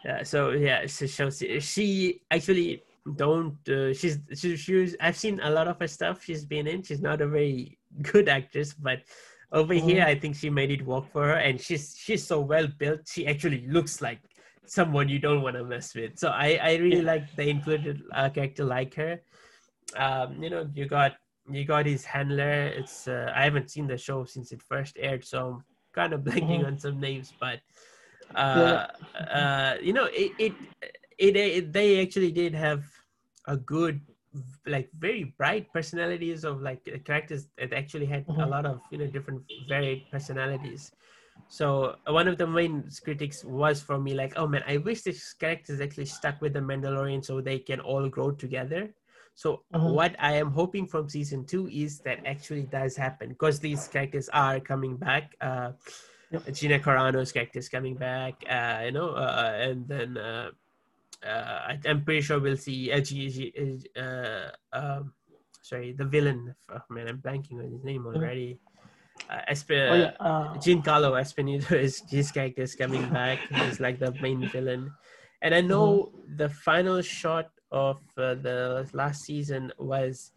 [0.05, 2.81] Yeah, so yeah, so she, she actually
[3.15, 6.83] don't uh, she's she, she's I've seen a lot of her stuff she's been in.
[6.83, 8.99] She's not a very good actress, but
[9.51, 9.85] over Mhm.
[9.87, 13.07] here I think she made it work for her and she's she's so well built.
[13.07, 14.21] She actually looks like
[14.65, 16.17] someone you don't want to mess with.
[16.17, 17.03] So I I really Yeah.
[17.03, 19.21] like they included a character like her.
[19.97, 21.13] Um, you know, you got
[21.51, 22.67] you got his handler.
[22.67, 25.63] It's uh, I haven't seen the show since it first aired, so I'm
[25.93, 26.65] kind of blanking Mhm.
[26.65, 27.59] on some names, but
[28.35, 28.87] uh,
[29.31, 30.53] uh, you know, it, it
[31.17, 32.85] it it they actually did have
[33.47, 34.01] a good
[34.65, 38.49] like very bright personalities of like characters that actually had a Mhm.
[38.49, 40.91] lot of you know different varied personalities
[41.47, 45.01] so uh, one of the main critics was for me like oh man i wish
[45.03, 48.93] these characters actually stuck with the mandalorian so they can all grow together
[49.35, 49.93] so Mhm.
[49.93, 54.29] what i am hoping from season two is that actually does happen because these characters
[54.29, 55.71] are coming back uh
[56.31, 56.53] Yep.
[56.53, 60.49] gina carano's character is coming back uh you know uh, and then uh,
[61.29, 65.13] I- I'm pretty sure we'll see uh, G, uh, um,
[65.61, 66.53] sorry, the villain.
[66.69, 68.59] Oh, man, I'm blanking on his name already.
[69.29, 70.11] Uh, Esp- Oh yeah.
[70.19, 73.39] Uh, Giancarlo Esposito is his character is coming back.
[73.49, 74.91] He's like the main villain,
[75.41, 80.32] and I know the final shot of uh, the last season was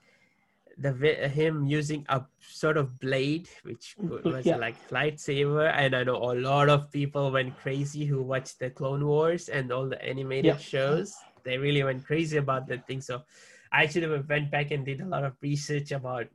[0.79, 0.93] the
[1.29, 4.57] him using a sort of blade, which was Yeah.
[4.57, 5.73] like lightsaber.
[5.73, 9.73] And I know a lot of people went crazy who watched the Clone Wars and
[9.73, 10.57] all the animated Yeah.
[10.59, 11.17] shows.
[11.45, 13.01] They really went crazy about that thing.
[13.01, 13.23] So
[13.73, 16.27] I actually went back and did a lot of research about.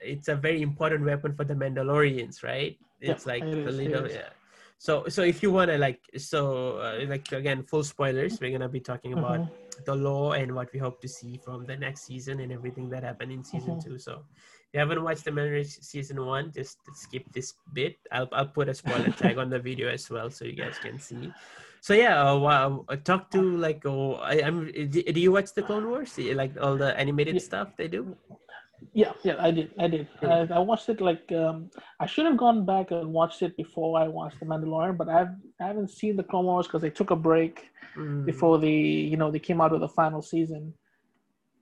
[0.00, 2.76] It's a very important weapon for the Mandalorians, right?
[3.00, 4.30] Yeah, It's like it is, little yeah.
[4.78, 8.68] So so if you want to like so uh, like again full spoilers, we're gonna
[8.68, 9.50] be talking about mhm.
[9.84, 13.02] The law and what we hope to see from the next season and everything that
[13.02, 13.84] happened in season Mhm.
[13.84, 13.98] two.
[13.98, 17.96] So if you haven't watched the Marriage season one, just skip this bit.
[18.10, 20.98] I'll I'll put a spoiler tag on the video as well so you guys can
[20.98, 21.30] see.
[21.80, 24.66] So yeah, uh, wow, uh, talk to like oh, I, I'm.
[24.72, 26.18] Do do you watch the Clone Wars?
[26.18, 27.46] Like all the animated Yeah.
[27.46, 28.16] stuff they do?
[28.92, 29.70] Yeah, yeah, I did.
[29.78, 30.08] I did.
[30.22, 31.70] I, I watched it like um,
[32.00, 35.34] I should have gone back and watched it before I watched The Mandalorian, but I've
[35.60, 38.26] I haven't seen the Clone Wars because they took a break Mm.
[38.26, 40.74] before the you know they came out with the final season.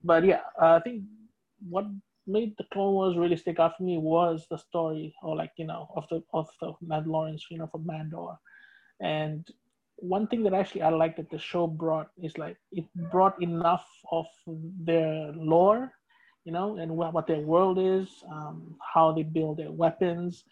[0.02, 1.04] But yeah, I think
[1.68, 1.86] what
[2.26, 5.66] made the Clone Wars really stick out for me was the story, or like you
[5.66, 8.36] know, of the of the Mandalorians, you know, from Mandalore.
[9.00, 9.46] And
[9.96, 13.86] one thing that actually I like that the show brought is like it brought enough
[14.10, 15.92] of their lore,
[16.44, 20.44] you know, and what, what their world is, um, how they build their weapons.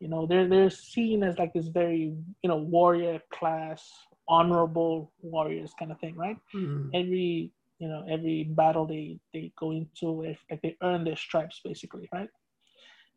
[0.00, 3.88] You know, they're they're seen as like this very you know warrior class,
[4.28, 6.36] honorable warriors kind of thing, right?
[6.54, 6.90] Mm.
[6.94, 11.60] every you know every battle they they go into if like they earn their stripes
[11.64, 12.28] basically right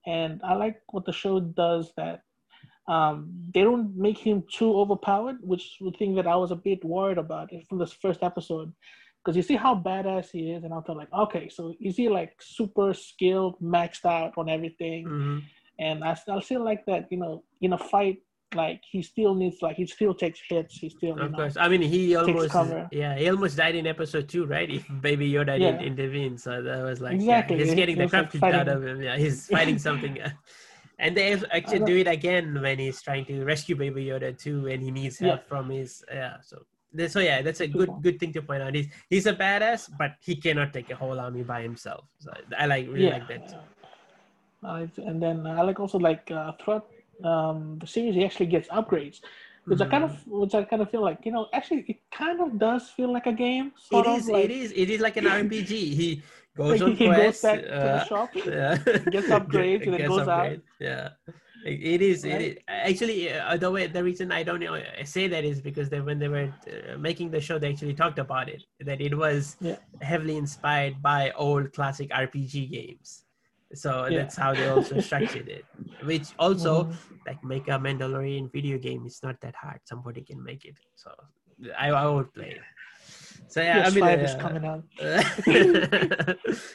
[0.06, 2.22] and i like what the show does that
[2.88, 6.56] um they don't make him too overpowered which is the thing that i was a
[6.56, 8.72] bit worried about from this first episode
[9.28, 12.08] because you see how badass he is and i thought like okay so is he
[12.08, 15.44] like super skilled maxed out on everything Mhm.
[15.80, 18.20] and I, I still like that you know in a fight
[18.56, 21.58] like he still needs like he still takes hits he still Of know, course.
[21.60, 22.88] I mean, he almost cover.
[22.94, 24.70] yeah, he almost died in episode two, right?
[24.78, 25.72] If Baby Yoda Yeah.
[25.72, 27.58] didn't intervene, so that was like Exactly.
[27.58, 29.02] yeah, he's getting he the crap like, kicked out of him.
[29.08, 30.16] Yeah, he's fighting something.
[31.04, 31.26] And they
[31.58, 35.20] actually do it again when he's trying to rescue Baby Yoda too, and he needs
[35.20, 36.38] help from his yeah.
[36.42, 36.56] So
[37.08, 38.74] so yeah, that's a good good thing to point out.
[38.74, 42.06] He's he's a badass, but he cannot take a whole army by himself.
[42.20, 43.18] So I like really Yeah.
[43.18, 43.46] like that.
[44.64, 46.90] Uh, and then I like also like uh, throughout
[47.24, 49.22] um, the series, he actually gets upgrades,
[49.66, 50.40] which I kind of, Mm-hmm.
[50.42, 53.28] which I kind of feel like you know, actually, it kind of does feel like
[53.28, 53.72] a game.
[53.92, 55.70] It is of like, it is it is like an RPG.
[56.02, 56.24] He
[56.58, 57.42] goes on he goes quests.
[57.44, 58.30] back to the uh, shop.
[58.46, 58.78] yeah.
[59.12, 60.58] gets upgrades and then goes out.
[60.80, 61.10] Yeah.
[61.68, 62.24] It it is.
[62.24, 62.42] It Right.
[62.42, 62.58] is.
[62.68, 64.64] Actually, uh, the way the reason I don't
[65.06, 68.20] say that is because they, when they were uh, making the show, they actually talked
[68.20, 68.62] about it.
[68.80, 69.78] That it was Yeah.
[70.02, 73.24] heavily inspired by old classic RPG games.
[73.74, 74.18] So Yeah.
[74.20, 75.66] that's how they also structured it.
[76.12, 76.96] Which also, Mhm.
[77.28, 79.02] like, make a Mandalorian video game.
[79.06, 79.80] It's not that hard.
[79.84, 80.78] Somebody can make it.
[80.96, 81.12] So
[81.78, 82.62] I, I would play it.
[83.50, 84.84] So yeah, I mean, PS5 is uh, coming out.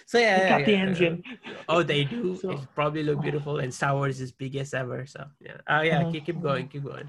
[0.06, 1.22] so yeah, got yeah, the engine.
[1.68, 2.36] Oh, they do.
[2.36, 5.04] So- it probably look beautiful, and Star Wars is biggest ever.
[5.06, 5.58] So yeah.
[5.68, 6.02] Oh yeah.
[6.02, 6.68] Mhm, Keep, keep going.
[6.68, 7.08] Keep going.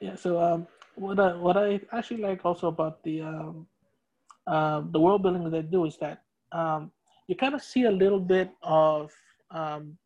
[0.00, 0.14] Yeah.
[0.14, 3.66] So um, what I what I actually like also about the um,
[4.46, 6.92] uh, the world building that they do is that um,
[7.26, 9.10] you kind of see a little bit of
[9.50, 9.98] um,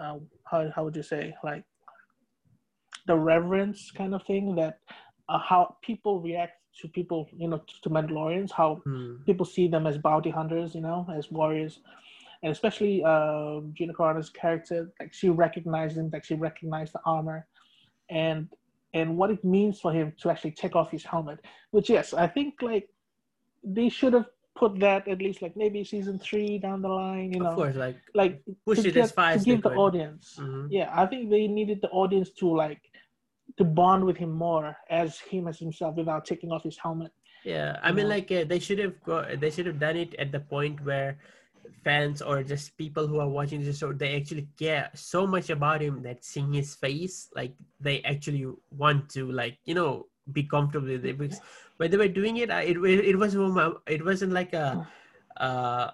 [0.00, 1.64] uh, how how would you say like
[3.06, 4.78] the reverence kind of thing that
[5.28, 9.16] uh, how people react to people you know to Mandalorians how Hmm.
[9.26, 11.80] people see them as bounty hunters, you know, as warriors,
[12.42, 17.46] and especially uh, Gina Carano's character, like she recognized him, like she recognized the armor,
[18.08, 18.48] and
[18.94, 21.38] and what it means for him to actually take off his helmet.
[21.70, 22.88] Which yes, I think like
[23.62, 27.40] they should have put that at least like maybe season three down the line, you
[27.40, 29.78] know, Of course, like like push to it as far to as give the could.
[29.78, 30.36] audience.
[30.38, 30.68] Mhm.
[30.70, 32.82] Yeah, I think they needed the audience to like
[33.60, 37.12] to bond with him more as him as himself without taking off his helmet.
[37.44, 38.16] Yeah, I mean, know?
[38.16, 39.24] like uh, they should have go.
[39.36, 41.18] They should have done it at the point where
[41.84, 45.80] fans or just people who are watching this show they actually care so much about
[45.80, 50.88] him that seeing his face, like they actually want to, like you know, be comfortable
[50.88, 51.18] with it.
[51.18, 51.40] Because
[51.76, 52.76] when they were doing it, I- it
[53.12, 53.36] it was
[53.86, 54.86] it wasn't like a.
[55.36, 55.90] Uh,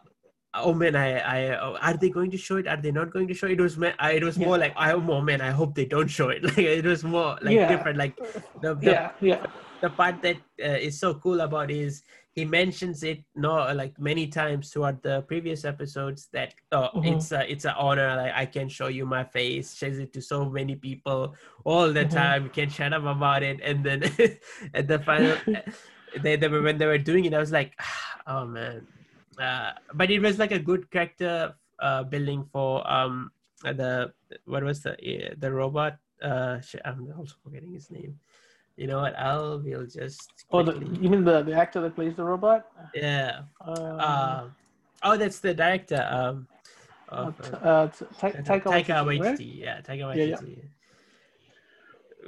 [0.63, 2.67] oh man, I, I, oh, are they going to show it?
[2.67, 3.53] Are they not going to show it?
[3.53, 4.63] It was, it was more Yeah.
[4.65, 6.43] like, I, oh man, I hope they don't show it.
[6.45, 7.69] Like it was more like Yeah.
[7.69, 7.99] different.
[7.99, 8.17] Like
[8.63, 9.47] the, the Yeah, yeah.
[9.83, 12.03] the part that uh, is so cool about is
[12.33, 17.17] he mentions it no like many times throughout the previous episodes that oh Mhm.
[17.17, 20.21] it's a it's an honor like i can show you my face says it to
[20.21, 21.35] so many people
[21.65, 22.11] all the Mhm.
[22.11, 24.05] time you can shut up about it and then
[24.75, 25.37] at the final
[26.23, 27.73] they, they were when they were doing it i was like
[28.27, 28.87] oh man
[29.41, 33.31] uh, but it was like a good character uh, building for um
[33.63, 34.13] the
[34.45, 38.19] what was the uh, the robot uh i'm also forgetting his name
[38.77, 42.15] you know what i'll we'll just Oh, the, you mean the, the actor that plays
[42.15, 42.67] the robot?
[42.95, 44.45] yeah Uh, uh,
[45.03, 46.47] oh that's the director um
[47.09, 47.89] uh, of, uh, uh,
[48.43, 49.61] Taika Waititi?
[49.63, 50.05] Yeah, Taika.
[50.11, 50.63] Waititi.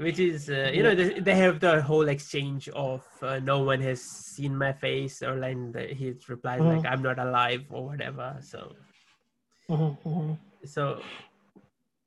[0.01, 3.80] Which is, uh, you know, they, they have the whole exchange of uh, no one
[3.80, 5.57] has seen my face, or like
[5.90, 6.68] he replies Mhm.
[6.68, 8.36] like I'm not alive or whatever.
[8.40, 8.76] So,
[9.68, 10.38] Mhm, mhm.
[10.64, 11.03] so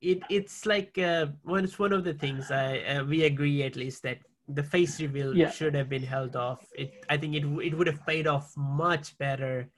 [0.01, 3.75] it it's like uh, one it's one of the things I uh, we agree at
[3.75, 5.49] least that the face reveal Yeah.
[5.51, 6.61] should have been held off.
[6.75, 9.69] It I think it it would have paid off much better.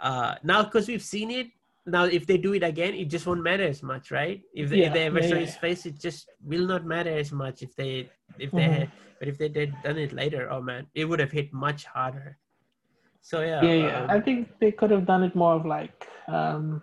[0.00, 1.48] Uh, now because we've seen it.
[1.90, 4.40] Now, if they do it again, it just won't matter as much, right?
[4.54, 5.46] If they, if they ever yeah, show yeah.
[5.46, 7.62] his face, it just will not matter as much.
[7.62, 8.72] If they if they Mhm.
[8.78, 11.84] had, but if they did done it later, oh man, it would have hit much
[11.84, 12.38] harder.
[13.22, 14.04] So yeah, Yeah, yeah.
[14.04, 16.82] um, I think they could have done it more of like, um,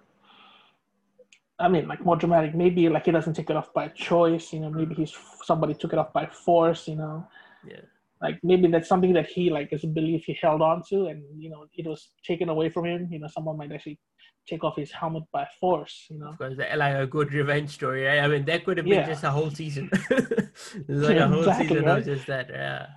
[1.60, 2.54] I mean, like more dramatic.
[2.54, 4.54] Maybe like he doesn't take it off by choice.
[4.54, 6.88] You know, maybe he's somebody took it off by force.
[6.88, 7.28] You know,
[7.66, 7.82] yeah.
[8.22, 11.24] like maybe that's something that he like is a belief he held on to, and
[11.42, 13.08] you know, it was taken away from him.
[13.10, 14.00] You know, someone might actually
[14.48, 16.08] take off his helmet by force.
[16.10, 16.30] You know.
[16.30, 18.20] Of course, that- like a good revenge story, right?
[18.20, 19.08] I mean, that could have been Yeah.
[19.08, 19.90] just a whole season.
[20.88, 22.00] Like Yeah, a whole exactly, season right?
[22.00, 22.50] of just that.
[22.50, 22.88] Yeah.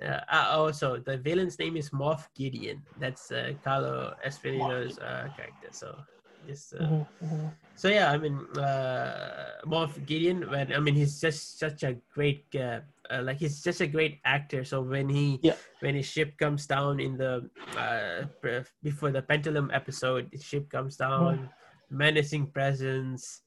[0.00, 0.24] Yeah.
[0.30, 2.82] Uh, also, the villain's name is Moff Gideon.
[3.00, 5.68] That's uh, Carlo Esposito's uh, character.
[5.72, 5.96] So,
[6.52, 7.50] uh, Mhm, mhm.
[7.74, 8.10] so yeah.
[8.10, 8.22] I mean,
[8.56, 10.48] uh, Moff Gideon.
[10.50, 12.80] When I mean, he's just such a great, uh,
[13.10, 14.64] uh, like he's just a great actor.
[14.64, 15.56] So when he Yeah.
[15.80, 18.24] when his ship comes down in the uh,
[18.82, 21.48] before the Pendulum episode, his ship comes down,
[21.90, 23.42] menacing presence.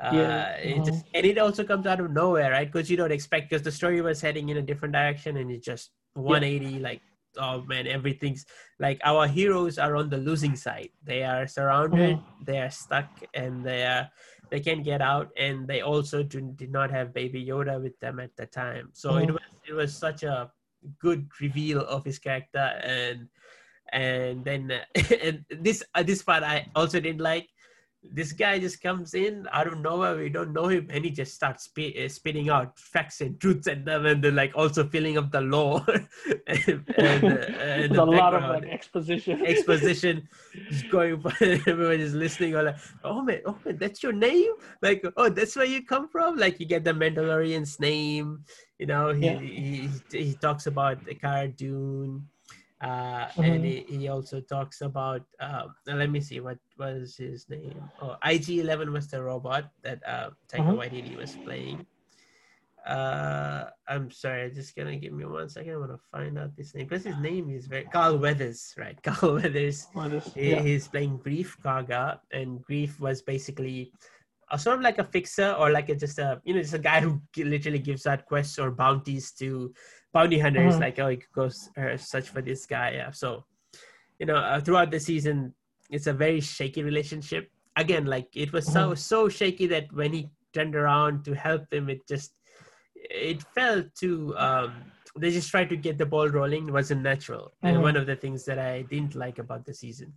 [0.00, 2.66] Uh, Yeah, it just, and it also comes out of nowhere, right?
[2.70, 5.62] Because you don't expect because the story was heading in a different direction, and it
[5.62, 7.02] just 180, like
[7.38, 8.44] oh man, everything's
[8.78, 10.90] like our heroes are on the losing side.
[11.02, 14.10] They are surrounded, they are stuck, and they are
[14.50, 18.20] they can't get out, and they also do, did not have Baby Yoda with them
[18.20, 18.90] at the time.
[18.92, 19.32] So it Mhm.
[19.34, 20.50] was it was such a
[20.98, 23.28] good reveal of his character, and
[23.92, 24.84] and then uh,
[25.22, 27.48] and this uh, this part I also didn't like
[28.12, 30.16] this guy just comes in out of nowhere.
[30.16, 33.66] We don't know him, and he just starts sp- uh, spitting out facts and truths
[33.66, 35.84] at them, and then like also filling up the law.
[36.46, 39.44] and, and, uh, and a lot of like exposition.
[39.46, 40.28] exposition,
[40.70, 41.22] just going.
[41.66, 42.56] Everyone is listening.
[42.56, 44.52] All like, oh man, oh man, that's your name.
[44.82, 46.36] Like, oh, that's where you come from.
[46.36, 48.44] Like, you get the Mandalorian's name.
[48.78, 49.38] You know, he yeah.
[49.38, 52.26] he, he, he talks about Cara Dune
[52.84, 53.42] uh, mm-hmm.
[53.42, 58.16] and he, he also talks about uh, let me see what was his name oh
[58.24, 60.80] ig11 was the robot that uh Taika mm-hmm.
[60.80, 61.86] Waititi was playing
[62.86, 66.74] uh i'm sorry just gonna give me one second i want to find out this
[66.74, 70.60] name because his name is very carl weathers right carl weathers, weathers he, yeah.
[70.60, 73.90] he's playing Greef Karga and Greef was basically
[74.50, 76.78] a, sort of like a fixer or like a, just a you know just a
[76.78, 79.72] guy who literally gives out quests or bounties to
[80.14, 80.82] bounty hunters mm-hmm.
[80.82, 83.44] like oh he could go uh, search for this guy yeah so
[84.18, 85.52] you know uh, throughout the season
[85.90, 88.94] it's a very shaky relationship again like it was so mm-hmm.
[88.94, 92.32] so shaky that when he turned around to help him it just
[92.94, 94.72] it felt too um
[95.18, 97.66] they just tried to get the ball rolling it wasn't natural mm-hmm.
[97.66, 100.12] and one of the things that i didn't like about the season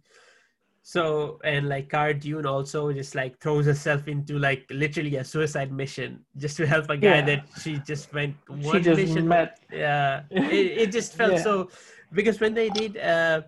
[0.88, 5.70] so and like Cara Dune also just like throws herself into like literally a suicide
[5.70, 7.26] mission just to help a guy yeah.
[7.26, 9.28] that she just went one she just mission.
[9.28, 9.60] Met.
[9.70, 11.44] Yeah, it, it just felt yeah.
[11.44, 11.70] so
[12.14, 13.42] because when they did uh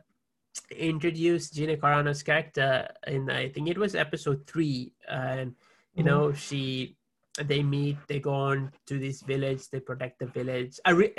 [0.76, 5.56] introduce Gina Carano's character in I think it was episode three and
[5.96, 6.12] you mm-hmm.
[6.12, 6.98] know she
[7.46, 11.12] they meet they go on to this village they protect the village a, re,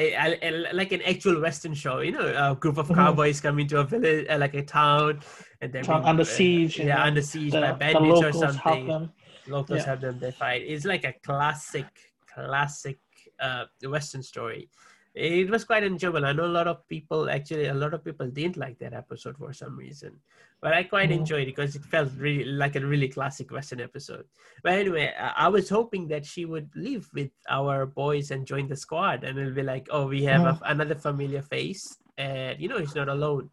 [0.73, 2.95] like an actual western show you know a group of mm-hmm.
[2.95, 3.49] cowboys mm-hmm.
[3.49, 5.21] come into a village uh, like a town
[5.61, 9.11] and they're being, under siege yeah under siege the, by bandits or something
[9.47, 9.87] locals yeah.
[9.87, 11.87] have them they fight it's like a classic
[12.35, 12.99] classic
[13.41, 14.69] uh western story
[15.15, 16.25] it was quite enjoyable.
[16.25, 19.37] I know a lot of people actually a lot of people didn't like that episode
[19.39, 20.13] for some reason,
[20.61, 21.17] but I quite mm.
[21.17, 24.25] enjoyed it because it felt really like a really classic Western episode.
[24.63, 28.77] But anyway, I was hoping that she would leave with our boys and join the
[28.77, 30.61] squad, and it'll be like, oh, we have mm.
[30.61, 33.51] a, another familiar face, and you know he's not alone.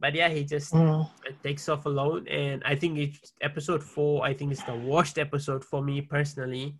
[0.00, 1.06] But yeah, he just mm.
[1.42, 4.24] takes off alone, and I think it's episode four.
[4.24, 6.76] I think it's the worst episode for me personally.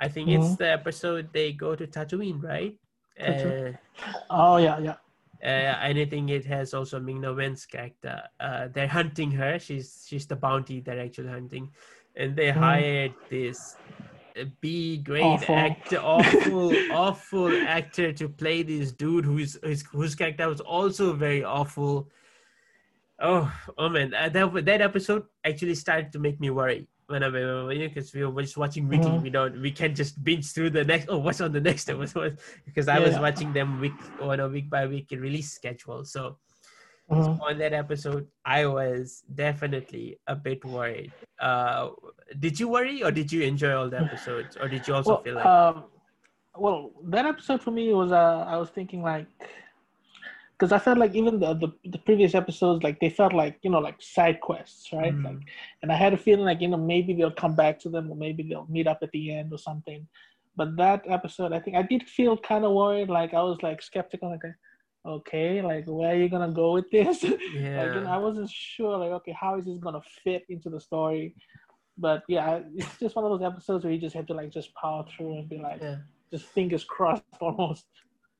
[0.00, 0.54] I think it's mm-hmm.
[0.54, 2.74] the episode they go to Tatooine, right?
[3.22, 3.72] Uh,
[4.30, 4.96] oh yeah, yeah.
[5.42, 8.22] Uh, think it has also Ming Na Wen's character.
[8.38, 9.58] Uh, they're hunting her.
[9.58, 11.70] She's she's the bounty they're actually hunting,
[12.16, 12.56] and they mm.
[12.56, 13.76] hired this
[14.38, 20.48] uh, B grade actor, awful, awful actor to play this dude who's whose, whose character
[20.48, 22.08] was also very awful.
[23.18, 28.12] Oh, oh man, uh, that that episode actually started to make me worry whenever because
[28.14, 29.22] we were just watching weekly mm-hmm.
[29.22, 32.38] we don't we can't just binge through the next oh what's on the next episode
[32.64, 33.06] because i yeah.
[33.06, 36.36] was watching them week on a week by week release schedule so
[37.10, 37.40] mm-hmm.
[37.42, 41.90] on that episode i was definitely a bit worried uh
[42.40, 45.22] did you worry or did you enjoy all the episodes or did you also well,
[45.22, 45.84] feel like um,
[46.56, 49.26] well that episode for me was uh i was thinking like
[50.58, 53.70] because I felt like even the, the, the previous episodes, like they felt like you
[53.70, 55.14] know like side quests, right?
[55.14, 55.24] Mm.
[55.24, 55.40] Like,
[55.82, 58.16] and I had a feeling like you know maybe they'll come back to them or
[58.16, 60.06] maybe they'll meet up at the end or something.
[60.54, 63.08] But that episode, I think I did feel kind of worried.
[63.08, 64.42] Like I was like skeptical, like
[65.04, 67.22] okay, like where are you gonna go with this?
[67.22, 67.30] Yeah.
[67.84, 70.80] like, you know, I wasn't sure, like okay, how is this gonna fit into the
[70.80, 71.34] story?
[71.98, 74.74] But yeah, it's just one of those episodes where you just have to like just
[74.74, 75.96] power through and be like, yeah.
[76.30, 77.86] just fingers crossed almost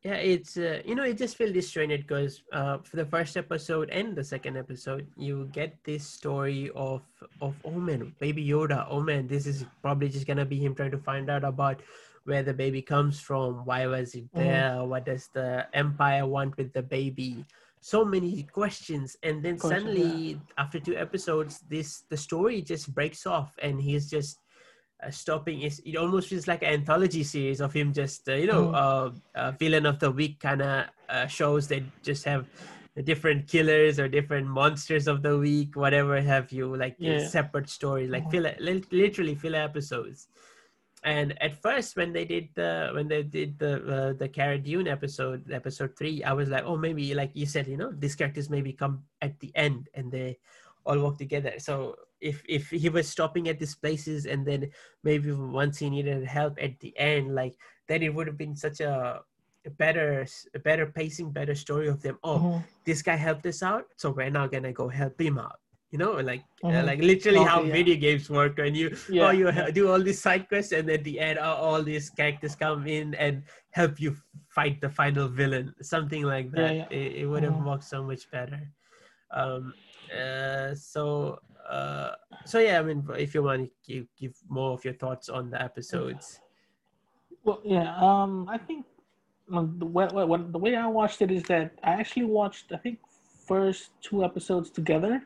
[0.05, 3.89] yeah it's uh, you know it just feels disjointed because uh, for the first episode
[3.91, 7.03] and the second episode you get this story of
[7.41, 10.91] of oh man baby yoda oh man this is probably just gonna be him trying
[10.91, 11.81] to find out about
[12.25, 14.39] where the baby comes from why was it mm-hmm.
[14.41, 14.87] there mm.
[14.87, 17.45] what does the empire want with the baby
[17.81, 20.37] so many questions and then suddenly yeah.
[20.57, 24.39] after two episodes this the story just breaks off and he's just
[25.11, 28.67] stopping is it almost feels like an anthology series of him just uh, you know
[28.67, 28.75] mm.
[28.75, 32.47] uh, uh, villain of the week kind of uh, shows that just have
[33.05, 37.27] different killers or different monsters of the week whatever have you like yeah.
[37.27, 38.53] separate stories like mm-hmm.
[38.53, 40.29] filler literally filler episodes
[41.05, 44.87] and at first when they did the when they did the uh, the Cara Dune
[44.87, 48.49] episode episode three I was like oh maybe like you said you know these characters
[48.49, 50.39] maybe come at the end and they
[50.85, 54.71] all work together so if if he was stopping at these places and then
[55.03, 57.55] maybe once he needed help at the end like
[57.89, 59.21] then it would have been such a,
[59.67, 62.59] a better a better pacing better story of them oh mm-hmm.
[62.87, 65.59] this guy helped us out so we're now gonna go help him out
[65.91, 66.79] you know like uh, mm-hmm.
[66.79, 67.73] uh, like literally okay, how yeah.
[67.73, 69.27] video games work when you yeah.
[69.27, 72.55] oh you do all these side quests and at the end all, all these characters
[72.55, 74.17] come in and help you
[74.49, 77.69] fight the final villain something like that yeah, it, it, would have mm-hmm.
[77.69, 78.61] worked so much better
[79.33, 79.75] um
[80.13, 81.39] uh, so
[81.73, 82.13] uh,
[82.45, 85.51] so yeah, I mean, if you want to give, give more of your thoughts on
[85.51, 86.41] the episodes.
[87.45, 88.85] Well, yeah, um, I think
[89.49, 92.99] the way, the way I watched it is that I actually watched, I think,
[93.47, 95.23] first two episodes together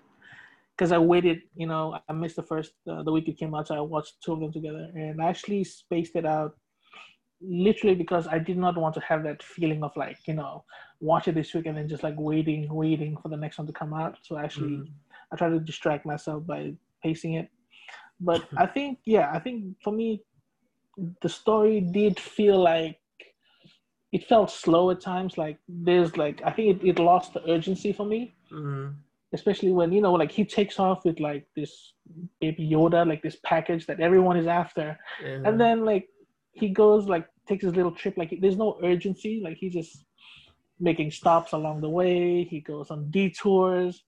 [0.75, 3.69] because I waited, you know, I missed the first uh, the week it came out,
[3.69, 6.57] so I watched two of them together, and I actually spaced it out
[7.41, 10.65] literally because I did not want to have that feeling of like, you know,
[11.01, 13.73] watch it this week and then just like waiting, waiting for the next one to
[13.73, 14.19] come out.
[14.23, 14.89] So actually, mm.
[15.33, 17.49] I try to distract myself by pacing it.
[18.21, 20.23] But I think, yeah, I think for me,
[21.23, 22.99] the story did feel like
[24.13, 25.37] it felt slow at times.
[25.37, 28.35] Like there's like I think it, it lost the urgency for me.
[28.53, 28.93] Mm-hmm.
[29.35, 31.93] Especially when you know, like he takes off with like this
[32.41, 35.41] baby Yoda, like this package that everyone is after, yeah.
[35.45, 36.09] and then like
[36.53, 38.17] he goes like takes his little trip.
[38.17, 39.43] Like there's no urgency.
[39.45, 40.05] Like he's just
[40.79, 42.45] making stops along the way.
[42.45, 44.05] He goes on detours.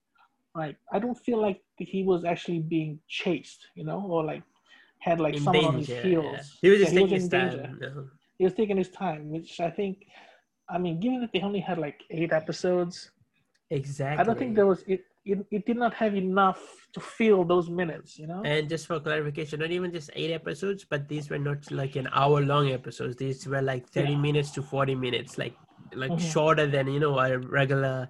[0.55, 4.43] Like I don't feel like he was actually being chased, you know, or like
[4.99, 6.25] had like in someone danger, on his heels.
[6.25, 6.43] Yeah.
[6.61, 7.79] He was just yeah, taking his time.
[8.37, 10.05] He was taking his time, which I think,
[10.69, 13.11] I mean, given that they only had like eight episodes,
[13.69, 14.21] exactly.
[14.21, 15.03] I don't think there was it.
[15.25, 16.59] It, it did not have enough
[16.93, 18.41] to fill those minutes, you know.
[18.43, 22.07] And just for clarification, not even just eight episodes, but these were not like an
[22.13, 23.17] hour long episodes.
[23.17, 24.17] These were like thirty yeah.
[24.17, 25.55] minutes to forty minutes, like
[25.93, 26.29] like mm-hmm.
[26.29, 28.09] shorter than you know a regular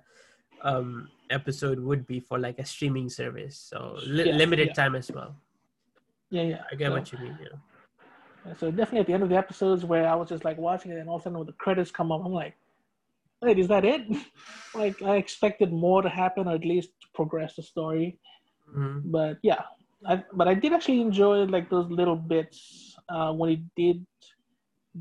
[0.62, 3.58] um episode would be for like a streaming service.
[3.58, 4.74] So li- yeah, limited yeah.
[4.74, 5.36] time as well.
[6.30, 6.64] Yeah, yeah.
[6.72, 7.38] I get so, what you mean.
[7.42, 8.54] Yeah.
[8.58, 10.98] So definitely at the end of the episodes where I was just like watching it,
[10.98, 12.56] and all of a sudden when the credits come up, I'm like,
[13.42, 14.02] "Wait, is that it?"
[14.76, 18.18] like I expected more to happen, or at least to progress the story.
[18.76, 19.12] Mm-hmm.
[19.12, 19.64] But yeah,
[20.06, 24.06] I, but I did actually enjoy like those little bits uh, when he did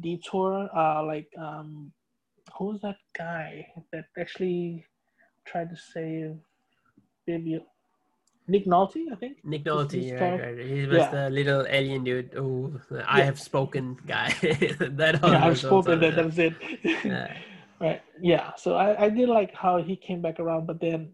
[0.01, 0.68] detour.
[0.76, 1.93] Uh, like um,
[2.57, 4.85] who's that guy that actually
[5.51, 6.36] tried to save
[7.26, 7.61] Baby
[8.49, 9.44] Nick Nolte, I think.
[9.44, 10.66] Nick Nolte, right, right.
[10.66, 11.11] He was yeah.
[11.11, 12.34] the little alien dude.
[12.34, 12.72] Oh,
[13.07, 14.34] I have spoken guy.
[14.40, 16.01] that yeah, I've spoken.
[16.01, 16.55] That, that's it.
[17.05, 17.36] Yeah.
[17.80, 18.01] right.
[18.20, 18.53] Yeah.
[18.57, 21.12] So I, I did like how he came back around, but then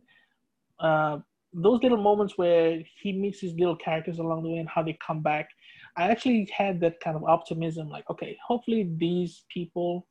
[0.78, 1.18] uh,
[1.53, 4.97] those little moments where he meets his little characters along the way and how they
[5.05, 5.49] come back,
[5.97, 7.89] I actually had that kind of optimism.
[7.89, 10.07] Like, okay, hopefully these people,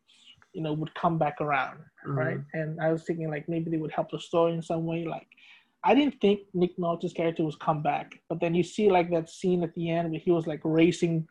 [0.53, 2.17] you know, would come back around, mm-hmm.
[2.17, 2.39] right?
[2.53, 5.27] And I was thinking like maybe they would help the story in some way, like
[5.83, 9.29] I didn't think Nick Nolte's character was come back, but then you see like that
[9.29, 11.27] scene at the end where he was like racing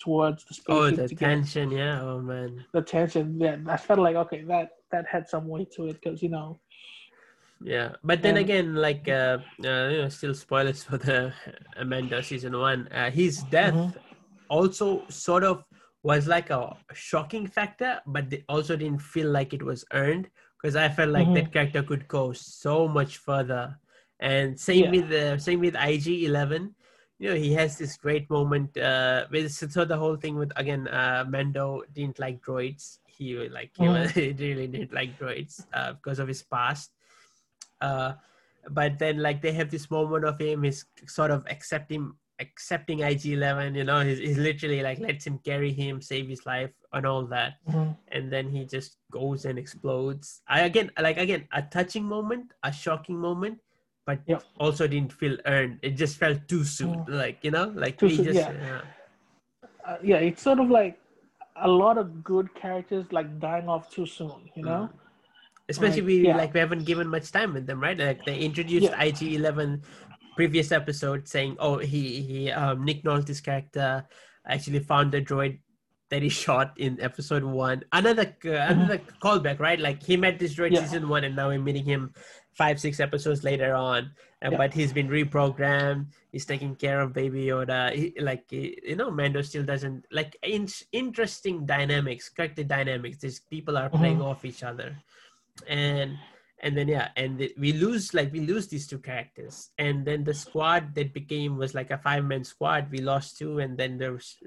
[0.00, 0.76] towards the space.
[0.76, 2.00] Oh, the tension, get, yeah.
[2.00, 3.38] Oh man, the tension.
[3.38, 6.58] Yeah, I felt like okay, that that had some weight to it because you know.
[7.62, 11.32] Yeah, but then and, again, like uh, uh, you know, still spoilers for the
[11.76, 12.88] Amanda season one.
[12.88, 13.98] Uh, his death mm-hmm.
[14.48, 15.64] also sort of
[16.02, 20.28] was like a shocking factor, but they also didn't feel like it was earned
[20.60, 21.34] because I felt like mm-hmm.
[21.34, 23.78] that character could go so much further.
[24.20, 24.90] And same yeah.
[24.90, 26.74] with the same with IG Eleven.
[27.18, 30.88] You know, he has this great moment uh, with so the whole thing with again
[30.88, 32.98] uh, Mando didn't like droids.
[33.06, 34.02] He like he, mm-hmm.
[34.02, 36.90] was, he really didn't like droids uh, because of his past.
[37.80, 38.14] Uh,
[38.70, 43.76] but then like they have this moment of him, is sort of accepting accepting IG11,
[43.76, 47.24] you know, he's, he's literally like lets him carry him, save his life and all
[47.26, 47.54] that.
[47.68, 47.92] Mm-hmm.
[48.08, 50.42] And then he just goes and explodes.
[50.48, 53.58] I again, like again, a touching moment, a shocking moment,
[54.06, 54.42] but yep.
[54.58, 55.78] also didn't feel earned.
[55.82, 56.96] It just felt too soon.
[56.96, 57.12] Mm-hmm.
[57.14, 58.52] Like, you know, like too soon, just, yeah.
[58.52, 58.80] Yeah.
[59.86, 60.98] Uh, yeah, it's sort of like
[61.56, 64.90] a lot of good characters like dying off too soon, you know?
[64.92, 64.98] Mm
[65.68, 66.36] especially like, we yeah.
[66.36, 69.04] like we haven't given much time with them right like they introduced yeah.
[69.04, 69.80] ig11
[70.36, 74.06] previous episode saying, "Oh, he he um, Nick Nolte's character
[74.46, 75.58] actually found the droid
[76.10, 79.78] that he shot in episode one." Another uh, another callback, right?
[79.78, 80.80] Like he met this droid yeah.
[80.80, 82.12] season one, and now we're meeting him
[82.54, 84.10] five six episodes later on.
[84.44, 84.58] Uh, yeah.
[84.58, 86.06] But he's been reprogrammed.
[86.32, 87.92] He's taking care of Baby Yoda.
[87.92, 93.18] He, like you know, Mando still doesn't like in, interesting dynamics, character dynamics.
[93.18, 94.26] These people are playing mm-hmm.
[94.26, 94.96] off each other,
[95.68, 96.16] and
[96.62, 99.70] and then yeah and the, we lose like we lose these two characters.
[99.78, 103.58] And then the squad that became was like a five man squad we lost two.
[103.58, 104.38] And then there's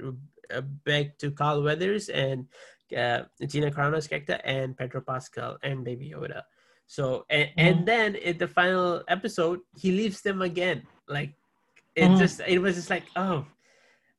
[0.53, 2.47] uh, back to carl weathers and
[2.95, 6.43] uh, gina carano's character and pedro pascal and baby yoda.
[6.88, 7.53] So and, mm.
[7.57, 10.84] and then in the final episode he leaves them again.
[11.07, 11.34] Like
[11.95, 12.18] it mm.
[12.18, 13.45] just it was just like oh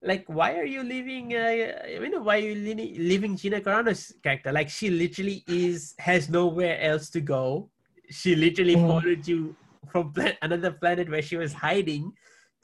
[0.02, 4.52] like why are you leaving uh, you know why are you leaving gina carano's character?
[4.52, 7.70] Like she literally is has nowhere else to go
[8.10, 8.86] she literally mm.
[8.86, 9.54] followed you
[9.90, 12.12] from another planet where she was hiding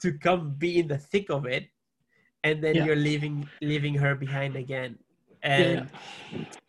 [0.01, 1.67] to come be in the thick of it
[2.43, 2.85] and then yeah.
[2.85, 4.97] you're leaving leaving her behind again
[5.41, 5.89] and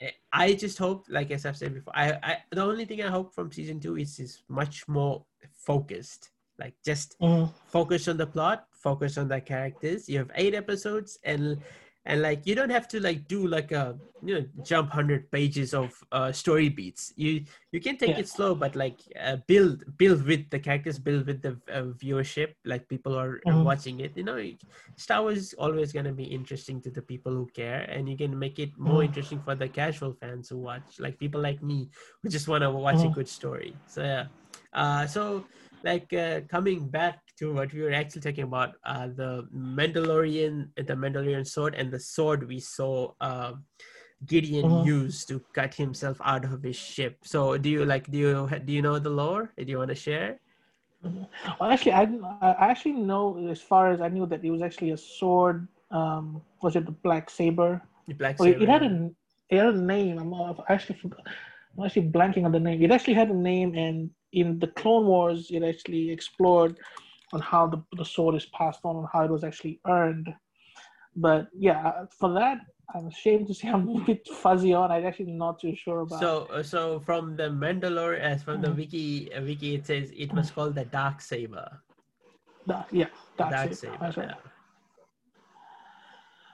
[0.01, 0.11] yeah.
[0.33, 3.35] i just hope like as i've said before I, I the only thing i hope
[3.35, 5.25] from season two is is much more
[5.57, 7.51] focused Like just Mhm.
[7.67, 10.09] focus on the plot, focus on the characters.
[10.09, 11.59] You have eight episodes, and
[12.07, 15.75] and like you don't have to like do like a you know jump hundred pages
[15.75, 17.13] of uh, story beats.
[17.17, 18.19] You you can take Yeah.
[18.19, 22.55] it slow, but like uh, build build with the characters, build with the uh, viewership.
[22.65, 23.63] Like people are Mhm.
[23.65, 24.17] watching it.
[24.17, 24.39] You know,
[24.97, 28.39] Star Wars is always gonna be interesting to the people who care, and you can
[28.39, 29.05] make it more Mhm.
[29.05, 31.91] interesting for the casual fans who watch, like people like me
[32.23, 33.13] who just want to watch a Mhm.
[33.13, 33.81] good story.
[33.87, 34.27] So yeah,
[34.73, 35.47] uh, so
[35.83, 40.95] like uh, coming back to what we were actually talking about, uh, the Mandalorian, the
[40.95, 43.55] Mandalorian sword, and the sword we saw uh,
[44.27, 44.87] Gideon Mhm.
[44.87, 47.19] use to cut himself out of his ship.
[47.25, 49.53] So do you like do you do you know the lore?
[49.59, 50.41] Do you want to share?
[51.61, 52.05] Well, actually, I
[52.41, 55.69] I actually know as far as I knew that it was actually a sword.
[55.91, 57.83] Um, was it the black saber?
[58.09, 59.11] The Black Oh, it, it had a
[59.51, 60.19] it had a name.
[60.19, 60.99] I'm uh, I actually.
[61.77, 62.81] I'm actually blanking on the name.
[62.83, 66.79] It actually had a name, and in the Clone Wars, it actually explored
[67.35, 70.29] on how the, the sword is passed on and how it was actually earned.
[71.17, 72.59] But yeah, for that,
[72.95, 74.91] I'm ashamed to say I'm a bit fuzzy on.
[74.91, 76.21] I'm actually not too sure about.
[76.21, 78.77] So, uh, so from the Mandalore, as from the Mhm.
[78.77, 81.81] wiki, uh, wiki it says it was called the Dark Saber.
[82.91, 83.07] yeah,
[83.37, 83.77] Dark it.
[83.77, 83.97] Saber.
[84.01, 84.29] That's right.
[84.29, 84.35] yeah.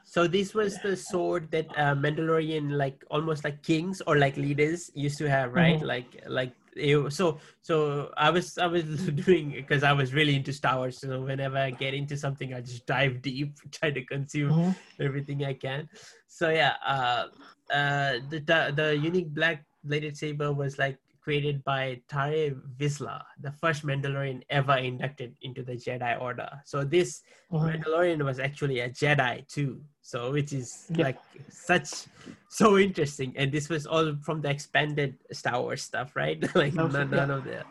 [0.04, 4.90] So this was the sword that uh, Mandalorian, like almost like kings or like leaders,
[4.94, 5.78] used to have, right?
[5.78, 5.86] Mhm.
[5.86, 7.38] Like, like it, so.
[7.62, 8.84] So I was, I was
[9.26, 10.98] doing because I was really into Star Wars.
[11.00, 14.74] So whenever I get into something, I just dive deep, try to consume Mhm.
[15.00, 15.88] everything I can.
[16.26, 17.26] So yeah, uh,
[17.72, 23.52] uh, the the, the unique black bladed saber was like created by Tarre Vizsla, the
[23.52, 26.48] first Mandalorian ever inducted into the Jedi Order.
[26.64, 27.82] So this Mhm.
[27.82, 29.84] Mandalorian was actually a Jedi too.
[30.02, 31.04] So which is Yeah.
[31.04, 31.18] like
[31.50, 32.06] such
[32.48, 33.36] so interesting.
[33.36, 36.38] And this was all from the expanded Star Wars stuff, right?
[36.54, 37.16] like No, none, yeah.
[37.26, 37.64] none of the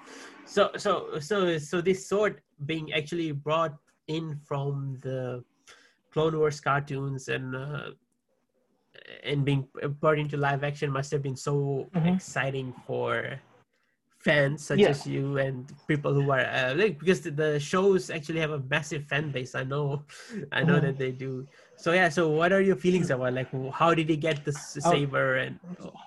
[0.46, 3.76] so so so so this sword being actually brought
[4.08, 5.44] in from the
[6.12, 7.92] Clone Wars cartoons and uh,
[9.24, 9.68] and being
[10.00, 12.16] brought into live action must have been so Mhm.
[12.16, 13.40] exciting for
[14.20, 14.90] fans such Yeah.
[14.90, 18.60] as you and people who are uh, like because the- the shows actually have a
[18.68, 20.04] massive fan base i know
[20.52, 20.82] i know Mhm.
[20.82, 21.48] that they do
[21.78, 24.92] so yeah so what are your feelings about like how did he get the Oh.
[24.92, 25.56] saber and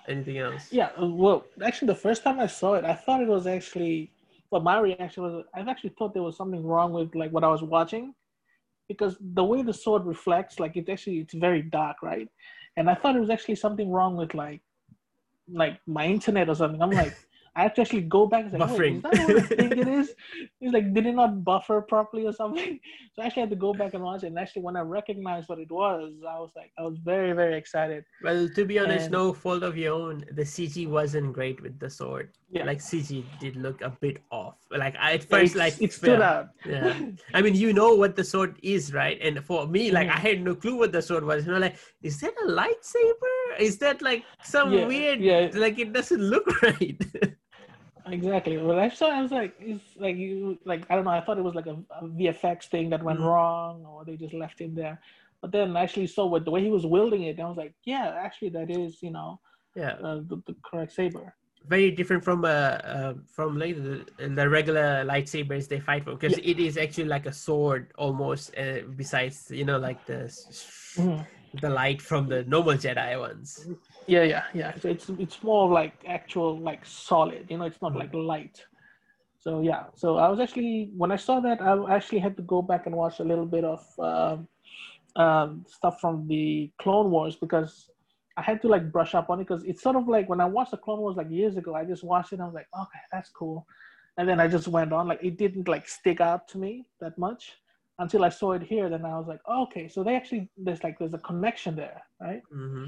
[0.07, 3.27] anything else Yeah, uh, well, actually, the first time I saw it, I thought it
[3.27, 4.11] was actually.
[4.51, 7.47] Well, my reaction was I actually thought there was something wrong with like what I
[7.49, 8.13] was watching,
[8.87, 12.29] because the way the sword reflects, like it actually it's very dark, right?
[12.77, 14.61] And I thought it was actually something wrong with like,
[15.51, 16.81] like my internet or something.
[16.81, 17.13] I'm like,
[17.55, 19.87] I have to actually go back and say, Wait, is that what I think it
[19.87, 20.13] is?
[20.61, 22.79] It's like did it not buffer properly or something?
[23.13, 24.27] So I actually had to go back and watch it.
[24.27, 27.55] And actually, when I recognized what it was, I was like, I was very very
[27.55, 28.05] excited.
[28.23, 31.77] well to be honest And- no fault of your own the cg wasn't great with
[31.79, 32.65] the sword Yeah.
[32.69, 36.19] like cg did look a bit off like I, at first it's- like it stood
[36.19, 36.29] yeah.
[36.31, 36.45] out.
[36.65, 36.93] Yeah.
[37.33, 39.17] I mean, you know what the sword is, right?
[39.21, 40.15] And for me, like, Mhm.
[40.17, 41.45] I had no clue what the sword was.
[41.45, 43.35] You know, like, is that a lightsaber?
[43.67, 45.19] Is that like some Yeah, weird?
[45.19, 45.49] yeah.
[45.65, 46.99] Like, it doesn't look right.
[48.07, 48.57] Exactly.
[48.57, 51.11] When I saw, I was like, it's like you, like I don't know.
[51.11, 53.25] I thought it was like a, a VFX thing that went Mhm.
[53.31, 54.99] wrong, or they just left him there.
[55.41, 57.57] But then I actually saw what the way he was wielding it, and I was
[57.57, 59.39] like, yeah, actually, that is, you know,
[59.75, 61.33] yeah, uh, the, the correct saber.
[61.67, 66.37] Very different from uh, uh from like the, the regular lightsabers they fight for because
[66.37, 68.55] it is actually like a sword almost.
[68.57, 70.29] Uh, besides, you know, like the
[70.97, 71.25] Mhm.
[71.61, 73.67] the light from the normal Jedi ones.
[74.07, 74.75] Yeah, yeah, yeah.
[74.79, 77.45] So it's it's more like actual like solid.
[77.49, 78.65] You know, it's not like light.
[79.39, 79.85] So yeah.
[79.95, 82.95] So I was actually when I saw that, I actually had to go back and
[82.95, 84.47] watch a little bit of um,
[85.15, 87.89] um, stuff from the Clone Wars because
[88.35, 90.45] I had to like brush up on it because it's sort of like when I
[90.45, 92.67] watched the Clone Wars like years ago, I just watched it and I was like,
[92.77, 93.67] okay, that's cool.
[94.17, 97.17] And then I just went on like it didn't like stick out to me that
[97.17, 97.59] much
[97.99, 98.89] until I saw it here.
[98.89, 102.01] Then I was like, oh, okay, so they actually there's like there's a connection there,
[102.21, 102.41] right?
[102.51, 102.85] hmm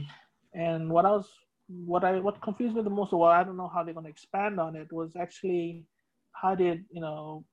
[0.53, 1.29] And what I was,
[1.67, 4.09] what I, what confused me the most, well, I don't know how they're going to
[4.09, 5.85] expand on it, was actually
[6.31, 7.43] how did you know,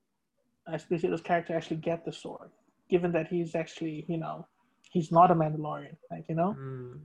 [0.69, 2.51] Esposito's character actually get the sword,
[2.89, 4.47] given that he's actually, you know,
[4.91, 6.57] he's not a Mandalorian, like you know.
[6.59, 7.01] Mm.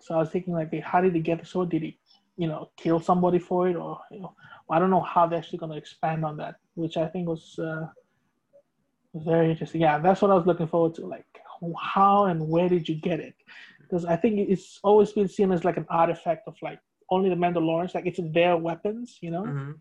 [0.00, 1.70] So I was thinking like, how did he get the sword?
[1.70, 1.98] Did he,
[2.36, 4.34] you know, kill somebody for it, or you know,
[4.70, 7.58] I don't know how they're actually going to expand on that, which I think was
[7.58, 7.86] uh,
[9.12, 9.80] was very interesting.
[9.80, 11.06] Yeah, that's what I was looking forward to.
[11.06, 11.26] Like,
[11.78, 13.34] how and where did you get it?
[13.82, 16.78] Because I think it's always been seen as like an artifact of like
[17.10, 19.44] only the Mandalorians, like it's their weapons, you know.
[19.44, 19.72] hmm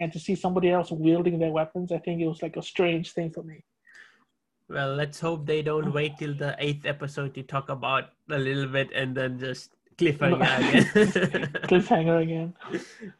[0.00, 3.12] And to see somebody else wielding their weapons, I think it was like a strange
[3.12, 3.64] thing for me.
[4.70, 8.68] Well, let's hope they don't wait till the eighth episode to talk about a little
[8.68, 11.52] bit and then just cliffhanger again.
[11.66, 12.54] Cliffhanger again.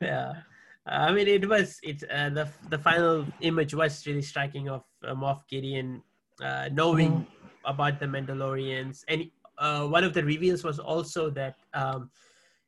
[0.01, 0.35] yeah.
[0.87, 5.13] I mean, it was it's uh, the the final image was really striking of uh,
[5.15, 6.03] Moff Gideon
[6.41, 7.27] uh, knowing mm.
[7.65, 9.29] about the Mandalorians, and
[9.59, 12.11] uh, one of the reveals was also that um,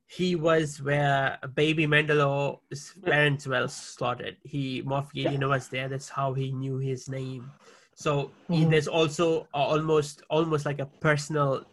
[0.06, 4.36] he was where baby Mandalorian's parents were slaughtered.
[4.42, 5.46] He Moff Gideon yeah.
[5.46, 5.88] was there.
[5.88, 7.50] That's how he knew his name.
[7.94, 8.70] So mm-hmm.
[8.70, 11.64] there's also almost almost like a personal,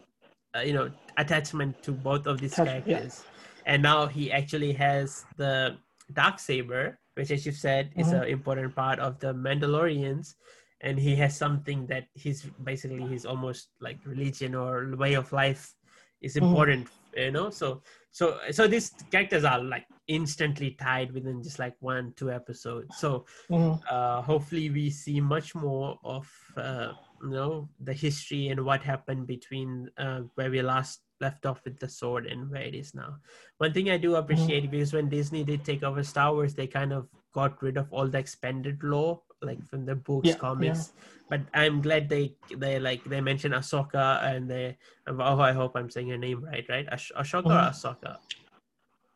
[0.55, 3.24] uh, you know, attachment to both of these characters.
[3.24, 3.74] Yeah.
[3.74, 5.78] And now he actually has the
[6.13, 8.01] dark saber, which, as you've said, mm-hmm.
[8.01, 10.36] is an important part of the Mandalorians.
[10.82, 15.76] And he has something that he's basically his almost like religion or way of life
[16.22, 16.45] is mm-hmm.
[16.45, 17.20] important, mm-hmm.
[17.20, 17.49] you know.
[17.49, 17.82] So
[18.12, 23.26] so so these characters are like instantly tied within just like one two episodes so
[23.49, 23.80] mm-hmm.
[23.89, 26.91] uh, hopefully we see much more of uh,
[27.22, 31.78] you know the history and what happened between uh, where we last left off with
[31.80, 33.16] the sword and where it is now
[33.57, 34.72] one thing i do appreciate mm-hmm.
[34.72, 38.07] because when disney did take over star wars they kind of got rid of all
[38.07, 41.03] the expanded lore like from the books yeah, comics yeah.
[41.29, 44.77] but i'm glad they they like they mentioned ahsoka and they
[45.07, 47.51] oh i hope i'm saying your name right right Ash- ashoka mm-hmm.
[47.51, 48.17] or ahsoka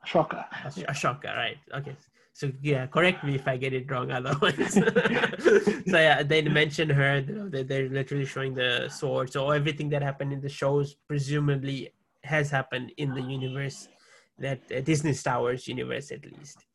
[0.06, 0.46] Ashoka.
[0.52, 1.58] Ashoka, right.
[1.74, 1.96] Okay.
[2.34, 4.74] So yeah, correct me if I get it wrong otherwise.
[5.88, 9.32] so yeah, they mentioned her, they, they're literally showing the sword.
[9.32, 11.94] So everything that happened in the shows presumably
[12.24, 13.88] has happened in the universe
[14.40, 16.66] that uh, Disney Star Wars universe at least.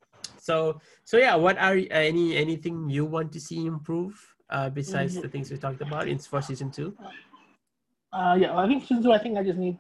[0.49, 4.17] So so yeah, what are any anything you want to see improve
[4.49, 5.23] uh, besides mm-hmm.
[5.23, 6.97] the things we talked about in for season two?
[8.17, 9.13] Uh, yeah, I think season two.
[9.13, 9.77] I think I just need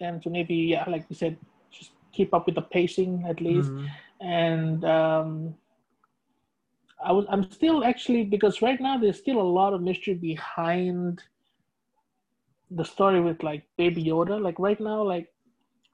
[0.00, 1.36] them to maybe yeah, like you said,
[1.68, 3.68] just keep up with the pacing at least.
[3.68, 4.24] Mm-hmm.
[4.24, 5.54] And um,
[7.04, 11.20] I was I'm still actually because right now there's still a lot of mystery behind
[12.70, 14.40] the story with like Baby Yoda.
[14.40, 15.28] Like right now, like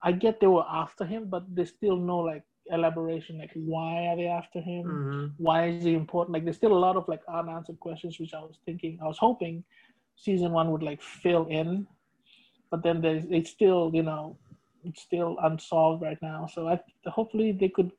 [0.01, 4.17] I get they were after him, but there's still no like elaboration like why are
[4.17, 5.27] they after him mm-hmm.
[5.37, 8.39] why is he important like there's still a lot of like unanswered questions which i
[8.41, 9.65] was thinking i was hoping
[10.17, 11.87] season one would like fill in
[12.71, 14.37] but then there's it's still you know
[14.85, 16.47] it's still unsolved right now.
[16.53, 17.93] So I, hopefully they could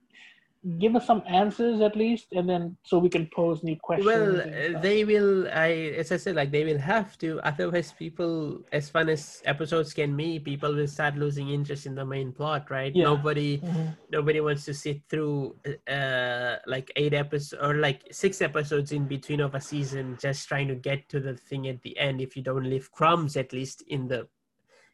[0.80, 4.82] give us some answers at least and then so we can pose new questions well
[4.82, 9.10] they will i as i said like they will have to otherwise people as fun
[9.10, 13.04] as episodes can be people will start losing interest in the main plot right yeah.
[13.04, 13.88] nobody mm-hmm.
[14.10, 15.54] nobody wants to sit through
[15.90, 20.68] uh like eight episodes or like six episodes in between of a season just trying
[20.70, 23.84] to get to the thing at the end if you don't leave crumbs at least
[23.90, 24.26] in the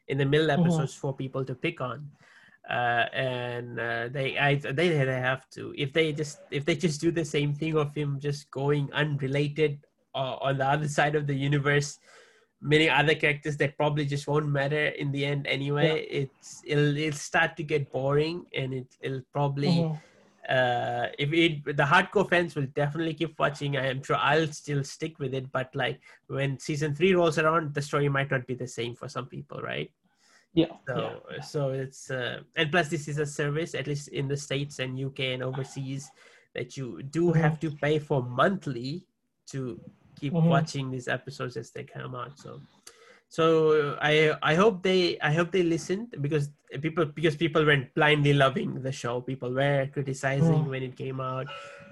[0.08, 0.62] in the middle mm-hmm.
[0.62, 1.00] episodes mm-hmm.
[1.00, 2.10] for people to pick on
[2.70, 7.00] uh, and uh, they I, they they have to if they just if they just
[7.00, 9.80] do the same thing of him just going unrelated
[10.14, 11.98] uh, on the other side of the universe
[12.62, 16.20] many other characters that probably just won't matter in the end anyway yeah.
[16.20, 19.94] it's it'll, it'll start to get boring and it, it'll probably mm-hmm.
[20.48, 24.84] uh if it the hardcore fans will definitely keep watching i am sure i'll still
[24.84, 28.54] stick with it but like when season three rolls around the story might not be
[28.54, 29.90] the same for some people right
[30.54, 30.66] yeah.
[30.86, 31.40] So yeah.
[31.42, 34.98] so it's uh, and plus this is a service at least in the states and
[34.98, 36.10] UK and overseas
[36.54, 37.40] that you do mm-hmm.
[37.40, 39.06] have to pay for monthly
[39.50, 39.80] to
[40.18, 40.48] keep mm-hmm.
[40.48, 42.38] watching these episodes as they come out.
[42.38, 42.60] So
[43.30, 46.50] so I I hope they I hope they listened because
[46.82, 49.20] people because people went blindly loving the show.
[49.20, 50.68] People were criticizing mm.
[50.68, 51.46] when it came out,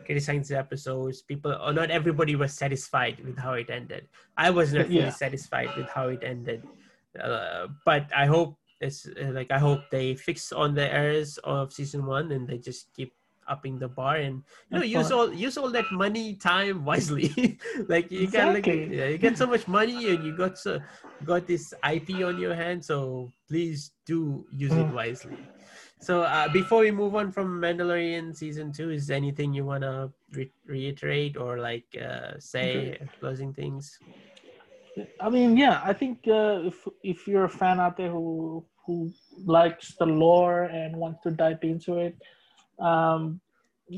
[0.04, 1.22] criticizing the episodes.
[1.22, 4.08] People or not everybody was satisfied with how it ended.
[4.36, 5.14] I was not really yeah.
[5.14, 6.66] satisfied with how it ended.
[7.16, 11.72] Uh, but I hope it's uh, like I hope they fix on the errors of
[11.72, 13.12] season one and they just keep
[13.48, 18.10] upping the bar and you know use all use all that money time wisely like
[18.12, 18.60] you exactly.
[18.60, 20.78] can like yeah, you get so much money and you got so
[21.24, 24.92] got this ip on your hand so please do use it mm.
[24.92, 25.38] wisely
[26.00, 29.82] so uh, before we move on from mandalorian season two is there anything you want
[29.82, 33.08] to re- reiterate or like uh, say okay.
[33.18, 33.98] closing things
[35.20, 39.12] I mean, yeah, I think uh, if if you're a fan out there who who
[39.44, 42.16] likes the lore and wants to dive into it,
[42.80, 43.40] um,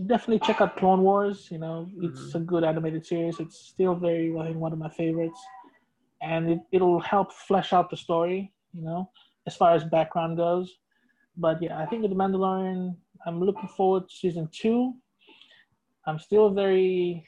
[0.07, 1.49] definitely check out Clone Wars.
[1.51, 2.39] You know, it's mm-hmm.
[2.39, 3.41] a good animated series.
[3.41, 5.41] It's still very, I think, one of my favorites,
[6.23, 8.53] and it it'll help flesh out the story.
[8.73, 9.11] You know,
[9.47, 10.71] as far as background goes.
[11.37, 12.97] But yeah, I think with the Mandalorian,
[13.27, 14.95] I'm looking forward to season two.
[16.07, 17.27] I'm still very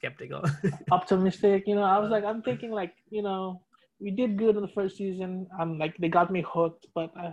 [0.00, 0.42] skeptical.
[0.90, 1.82] optimistic, you know.
[1.94, 3.62] I was like, I'm thinking like, you know,
[4.00, 5.46] we did good in the first season.
[5.60, 7.32] I'm like, they got me hooked, but uh,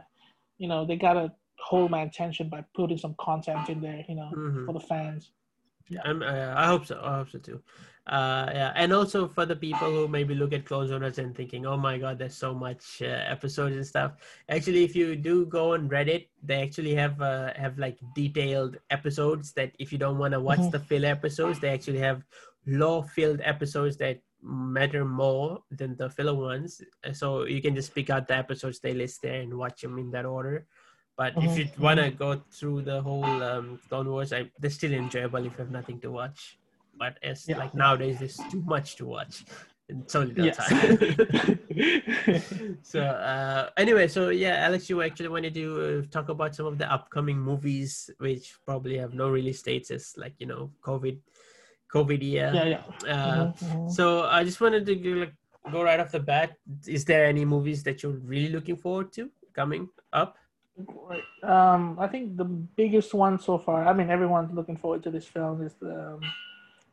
[0.57, 4.29] you know, they gotta hold my attention by putting some content in there, you know,
[4.35, 4.65] mm-hmm.
[4.65, 5.31] for the fans.
[5.89, 6.99] Yeah, I'm, uh, I hope so.
[7.01, 7.59] I hope so too.
[8.17, 11.65] uh yeah and also for the people who maybe look at clone zoners and thinking
[11.71, 14.11] oh my god there's so much uh, episodes and stuff
[14.55, 19.51] actually if you do go on reddit they actually have uh, have like detailed episodes
[19.59, 20.71] that if you don't want to watch Mhm.
[20.75, 22.23] the filler episodes they actually have
[22.67, 26.81] low filled episodes that matter more than the filler ones
[27.13, 30.11] so you can just pick out the episodes they list there and watch them in
[30.11, 30.65] that order
[31.17, 34.69] but if Mhm, you want to go through the whole um, Clone Wars, I, they're
[34.69, 36.59] still enjoyable if you have nothing to watch.
[36.95, 37.57] But as Yeah.
[37.57, 39.43] like nowadays, there's too much to watch
[39.89, 40.57] and so little Yes.
[40.57, 40.77] time.
[42.83, 46.77] so uh, anyway, so yeah, Alex, you actually wanted to uh, talk about some of
[46.77, 51.17] the upcoming movies, which probably have no release dates, as like you know, COVID,
[51.93, 52.51] COVID year.
[52.53, 52.83] yeah, yeah.
[53.13, 53.91] Uh, Mhm, mhm.
[53.91, 55.33] So I just wanted to go, like,
[55.71, 56.51] go right off the bat.
[56.85, 60.37] Is there any movies that you're really looking forward to coming up?
[61.43, 63.87] Um, I think the biggest one so far.
[63.87, 65.63] I mean, everyone's looking forward to this film.
[65.65, 66.21] Is the um,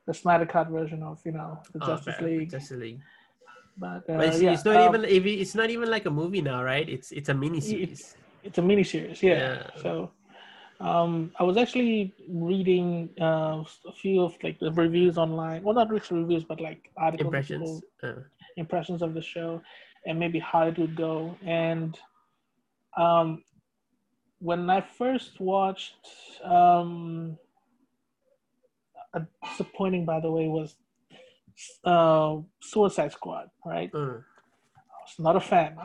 [0.07, 2.51] the Snyder Cut version of you know the Oh, Justice League.
[2.51, 3.01] Justice League.
[3.77, 6.41] But uh, But it's, yeah, it's not um, even it's not even like a movie
[6.41, 6.89] now, right?
[6.89, 8.17] It's it's a mini series.
[8.43, 9.21] it's a miniseries.
[9.21, 9.33] Yeah.
[9.35, 9.71] Yeah.
[9.83, 10.11] So,
[10.81, 15.63] um, I was actually reading uh, a few of like the reviews online.
[15.63, 17.83] Well, not really reviews, but like articles, Impressions.
[18.03, 18.13] Uh,
[18.57, 19.61] impressions of the show,
[20.07, 21.37] and maybe how it would go.
[21.45, 21.99] And
[22.97, 23.43] um,
[24.41, 25.95] when I first watched,
[26.45, 27.39] um,
[29.13, 30.75] uh, disappointing by the way was
[31.85, 33.51] uh, Suicide Squad.
[33.65, 34.19] Right, uh.
[35.05, 35.77] Was not a fan.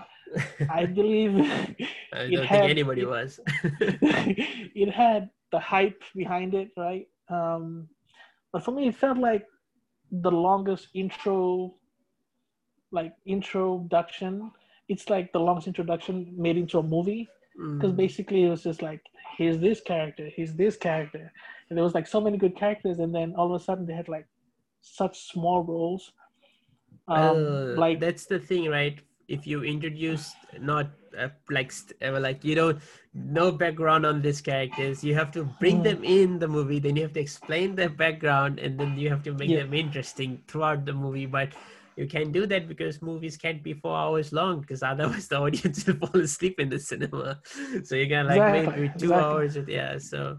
[0.70, 1.34] I believe
[2.14, 3.40] I don't had- think anybody it- was.
[3.64, 7.08] it had the hype behind it, right?
[7.30, 7.88] Um,
[8.52, 9.46] but for me, it felt like
[10.12, 11.76] the longest intro,
[12.92, 14.52] like introduction.
[14.88, 17.28] It's like the longest introduction made into a movie
[17.76, 17.98] because Mm.
[17.98, 19.02] basically it was just like
[19.38, 21.32] here's this character, here's this character,
[21.70, 23.94] and there was like so many good characters, and then all of a sudden they
[23.94, 24.28] had like
[24.82, 26.14] such small roles.
[27.08, 28.98] Um, Well, like that's the thing, right?
[29.30, 32.80] If you introduce not uh, like st- uh, like you don't
[33.14, 35.84] no background on these characters, you have to bring Mm.
[35.84, 36.80] them in the movie.
[36.80, 39.64] Then you have to explain their background, and then you have to make Yeah.
[39.64, 41.26] them interesting throughout the movie.
[41.28, 41.54] But
[41.96, 45.86] you can't do that because movies can't be four hours long because otherwise the audience
[45.86, 47.40] will fall asleep in the cinema.
[47.84, 49.24] So you can like Exactly, maybe two exactly.
[49.24, 49.56] hours.
[49.58, 50.38] With, yeah, so.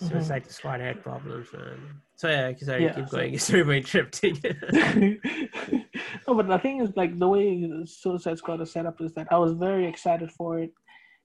[0.00, 0.08] Mhm.
[0.10, 1.80] Suicide Squad had problems, man.
[2.16, 3.34] So yeah, sorry, Yeah, keep so- going.
[3.38, 4.36] It's very interrupting.
[6.26, 9.28] No, but the thing is, like the way Suicide Squad is set up is that
[9.30, 10.72] I was very excited for it,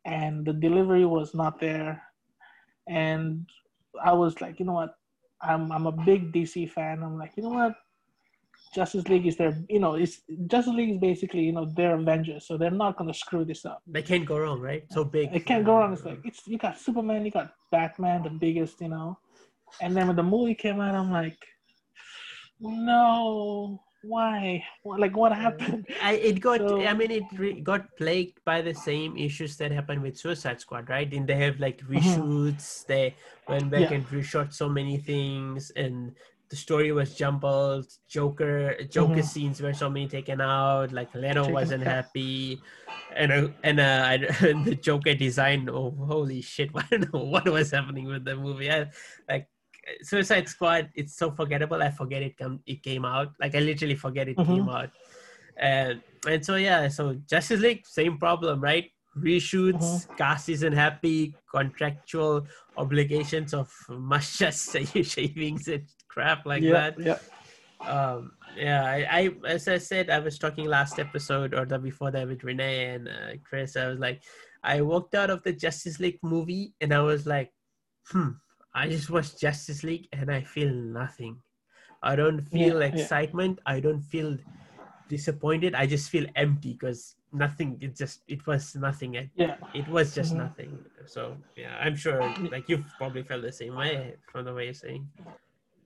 [0.06, 2.02] and the delivery was not there,
[2.88, 3.50] and
[4.04, 4.96] I was like, you know what,
[5.42, 7.04] I'm I'm a big DC fan.
[7.04, 7.76] I'm like, you know what,
[8.74, 12.48] Justice League is their, you know, it's Justice League is basically, you know, their Avengers,
[12.48, 13.82] so they're not gonna screw this up.
[13.88, 14.84] they can't go wrong, right?
[14.92, 15.34] So big.
[15.34, 15.94] It can't go wrong.
[15.94, 19.18] It's like it's you got Superman, you got Batman, the biggest, you know,
[19.82, 21.38] and then when the movie came out, I'm like,
[22.60, 24.64] no, why?
[24.84, 25.86] Like what happened?
[26.02, 26.60] I it got.
[26.60, 30.60] So- I mean, it re- got plagued by the same issues that happened with Suicide
[30.60, 31.12] Squad, right?
[31.14, 32.86] And they have like reshoots.
[32.86, 33.16] They
[33.48, 33.94] went back Mm-hmm.
[33.94, 33.98] Yeah.
[34.00, 36.16] and reshot so many things, and
[36.50, 37.88] the story was jumbled.
[38.10, 39.24] Joker, Joker Mhm.
[39.24, 40.92] scenes were so many taken out.
[40.92, 42.60] Like Leto Taken wasn't happy,
[43.16, 44.18] and uh, and uh, I,
[44.66, 45.70] the Joker design.
[45.72, 46.72] Oh, holy shit!
[46.76, 48.70] I don't know what was happening with the movie.
[48.72, 48.90] I,
[49.30, 49.48] like
[50.04, 51.82] Suicide Squad, it's so forgettable.
[51.82, 53.30] I forget it come it came out.
[53.40, 54.46] Like I literally forget it Mhm.
[54.46, 54.90] came out.
[55.58, 58.90] And and so yeah, so Justice League, same problem, right?
[59.18, 64.72] Reshoots, cast isn't happy, contractual obligations of mustache
[65.04, 67.20] shavings and crap like yeah, that yeah.
[67.88, 72.12] um yeah I, I as i said i was talking last episode or the before
[72.12, 74.24] that with renee and uh, chris i was like
[74.64, 77.52] i walked out of the justice league movie and i was like
[78.08, 78.30] hmm
[78.74, 81.38] i just watched justice league and i feel nothing.
[82.04, 83.02] I don't feel Yeah, yeah.
[83.04, 83.60] excitement.
[83.68, 84.36] I don't feel
[85.08, 85.76] disappointed.
[85.76, 89.14] I just feel empty because nothing it just it was nothing.
[89.16, 90.38] It, Yeah, it was just Mhm.
[90.38, 90.72] nothing.
[91.06, 94.74] So yeah i'm sure like you've probably felt the same way from the way you're
[94.74, 95.08] saying.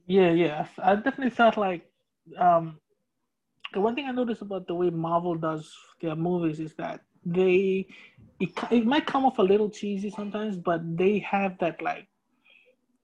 [0.08, 0.68] Yeah, yeah.
[0.82, 1.84] I definitely felt like
[2.38, 2.80] um,
[3.74, 5.72] the one thing I noticed about the way Marvel does
[6.02, 7.88] their movies is that they
[8.40, 12.08] it, it might come off a little cheesy sometimes, but they have that like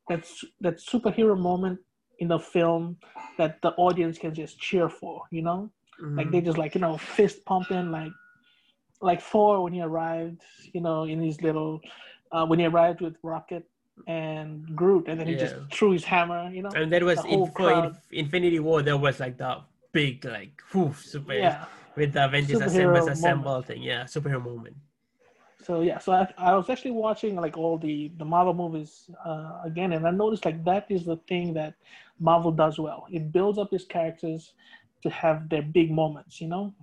[0.10, 1.80] that's that superhero moment
[2.20, 2.97] in the film
[3.38, 5.72] that the audience can just cheer for, you know?
[6.18, 6.32] Like Mhm.
[6.32, 8.12] they just like, you know, fist pumping like
[9.02, 10.41] like Thor when he arrived,
[10.74, 11.82] you know, in his little
[12.32, 13.64] uh, when he arrived with Rocket
[14.08, 16.70] and Groot and then he just threw his hammer, you know?
[16.76, 17.91] and that was in, for.
[18.12, 18.82] Infinity War.
[18.82, 21.66] There was like the big like whoof super Yeah.
[21.95, 23.82] with the Avengers Superhero assemble assemble thing.
[23.82, 24.76] Yeah, superhero moment.
[25.64, 29.62] So yeah, so I, I was actually watching like all the the Marvel movies uh,
[29.64, 31.76] again, and I noticed like that is the thing that
[32.20, 33.07] Marvel does well.
[33.12, 34.53] It builds up its characters
[35.03, 36.74] to have their big moments, you know.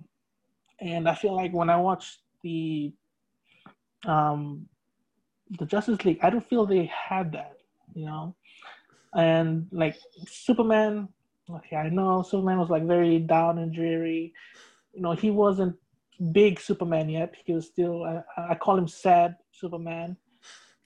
[0.79, 2.93] And I feel like when I watch the
[4.05, 4.67] um
[5.57, 7.57] the Justice League, I don't feel they had that,
[7.93, 8.35] you know.
[9.13, 11.09] And like Superman,
[11.49, 14.33] okay, I know Superman was like very down and dreary.
[14.93, 15.75] You know, he wasn't
[16.31, 17.35] big Superman yet.
[17.45, 20.17] He was still, I, I call him sad Superman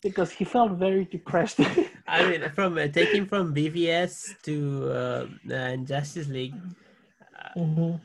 [0.03, 1.59] because he felt very depressed.
[2.07, 7.95] I mean, from uh, taking from BVS to uh, and Justice League, uh, mm-hmm.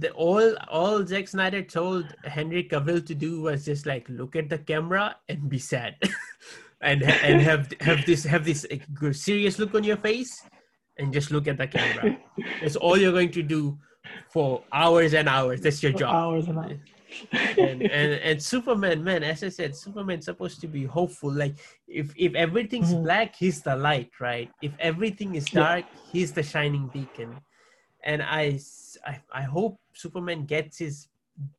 [0.00, 4.48] the all all Zack Snyder told Henry Cavill to do was just like look at
[4.48, 5.96] the camera and be sad,
[6.80, 8.66] and and have have this have this
[9.12, 10.42] serious look on your face,
[10.98, 12.16] and just look at the camera.
[12.60, 13.78] That's all you're going to do
[14.30, 15.60] for hours and hours.
[15.60, 16.14] That's your job.
[16.14, 16.78] Hours and hours.
[17.32, 21.32] and, and and Superman, man, as I said, Superman's supposed to be hopeful.
[21.32, 23.04] Like if if everything's mm-hmm.
[23.04, 24.50] black, he's the light, right?
[24.62, 26.00] If everything is dark, yeah.
[26.12, 27.36] he's the shining beacon.
[28.04, 28.58] And I,
[29.04, 31.08] I I hope Superman gets his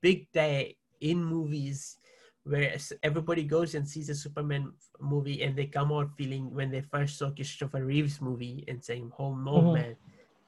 [0.02, 1.98] big day in movies
[2.44, 6.82] where everybody goes and sees a Superman movie and they come out feeling when they
[6.82, 9.74] first saw Christopher Reeves movie and saying, "Oh no, mm-hmm.
[9.74, 9.96] man,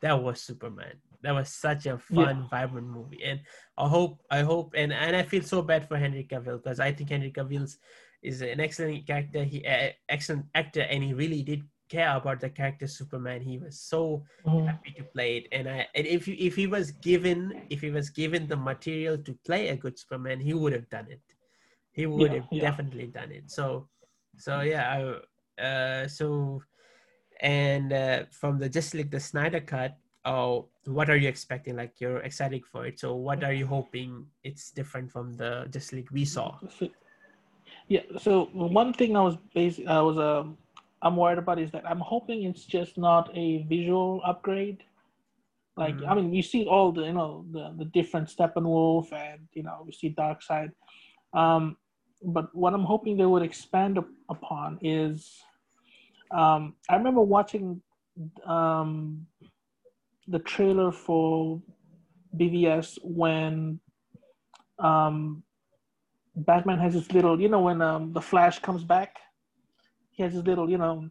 [0.02, 2.48] that was Superman." That was such a fun, yeah.
[2.50, 3.24] vibrant movie.
[3.24, 3.42] And
[3.78, 6.92] I hope, I hope, and and I feel so bad for Henry Cavill because I
[6.92, 7.68] think Henry Cavill
[8.22, 9.44] is an excellent character.
[9.44, 13.42] He uh, excellent actor, and he really did care about the character Superman.
[13.42, 14.66] He was so mm.
[14.68, 15.48] happy to play it.
[15.52, 19.18] And I and if you if he was given if he was given the material
[19.18, 21.22] to play a good Superman, he would have done it.
[21.92, 22.62] He would yeah, have yeah.
[22.62, 23.50] definitely done it.
[23.50, 23.90] So
[24.38, 26.62] so yeah, I, uh, so
[27.42, 31.76] and uh, from the just like the Snyder cut, oh what are you expecting?
[31.76, 33.00] Like you're excited for it.
[33.00, 36.58] So what are you hoping it's different from the just like we saw?
[37.88, 40.58] Yeah so one thing i was basically i was um
[41.04, 44.84] i'm worried about is that i'm hoping it's just not a visual upgrade.
[45.78, 46.10] Like mm-hmm.
[46.10, 49.84] i mean you see all the you know the, the different steppenwolf and you know
[49.86, 50.72] we see Darkseid
[51.34, 51.78] um
[52.24, 54.00] but what i'm hoping they would expand
[54.30, 55.44] upon is
[56.32, 57.82] um i remember watching
[58.46, 59.26] um
[60.28, 61.62] the trailer for
[62.38, 63.80] BVS when
[64.80, 65.44] um,
[66.36, 69.16] Batman has his little, you know, when um, the Flash comes back,
[70.12, 71.10] he has his little, you know,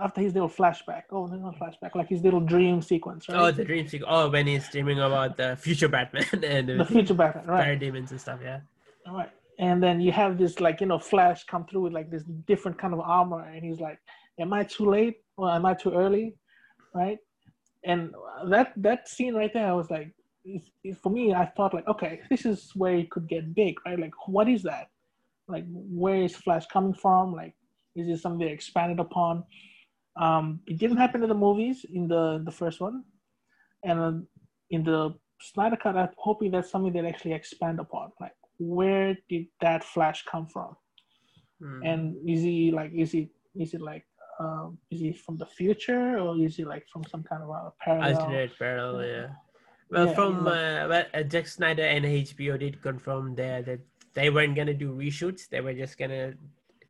[0.00, 1.02] after his little flashback.
[1.10, 3.38] Oh, no, not flashback, like his little dream sequence, right?
[3.38, 4.10] Oh, the dream sequence.
[4.12, 7.78] Oh, when he's dreaming about the future Batman and the future Batman, right?
[7.78, 8.60] demons and stuff, yeah.
[9.06, 9.30] All right.
[9.58, 12.76] And then you have this, like, you know, Flash come through with like this different
[12.76, 13.98] kind of armor, and he's like,
[14.40, 16.34] "Am I too late or am I too early?"
[16.92, 17.18] Right?
[17.84, 18.14] And
[18.48, 20.12] that that scene right there, I was like,
[21.02, 23.98] for me, I thought like, okay, this is where it could get big, right?
[23.98, 24.88] Like, what is that?
[25.48, 27.34] Like, where is Flash coming from?
[27.34, 27.54] Like,
[27.94, 29.44] is it something they expanded upon?
[30.16, 33.04] Um, it didn't happen in the movies in the the first one,
[33.84, 34.12] and uh,
[34.70, 38.12] in the Snyder cut, I'm hoping that's something they actually expand upon.
[38.20, 40.76] Like, where did that Flash come from?
[41.60, 41.80] Mm.
[41.84, 44.04] And is he like, is he is it like
[44.38, 47.72] um, is he from the future or is he like from some kind of a
[47.80, 48.16] parallel?
[48.16, 49.26] Alternate parallel, yeah.
[49.90, 53.80] Well, yeah, from uh, well, uh, Zack Snyder and HBO did confirm there that
[54.14, 55.48] they weren't gonna do reshoots.
[55.48, 56.34] They were just gonna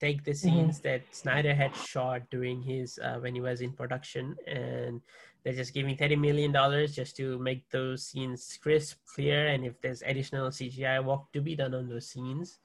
[0.00, 0.48] take the mm-hmm.
[0.48, 0.88] scenes mm-hmm.
[0.88, 5.00] that Snyder had shot during his uh, when he was in production, and
[5.42, 9.80] they're just giving thirty million dollars just to make those scenes crisp, clear, and if
[9.80, 12.58] there's additional CGI work to be done on those scenes,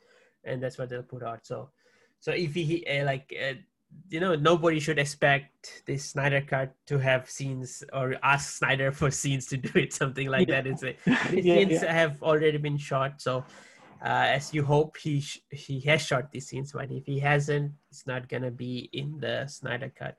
[0.44, 1.46] and that's what they'll put out.
[1.46, 1.70] So,
[2.20, 3.56] so if he uh, like uh,
[4.10, 9.12] you know nobody should expect this Snyder cut to have scenes or ask Snyder for
[9.12, 10.62] scenes to do it something like yeah.
[10.66, 11.00] It's it?
[11.30, 11.94] These yeah, scenes yeah.
[11.94, 13.46] have already been shot, so
[14.02, 17.72] uh, as you hope he sh- he has shot these scenes, but if he hasn't,
[17.92, 20.18] it's not gonna be in the Snyder cut.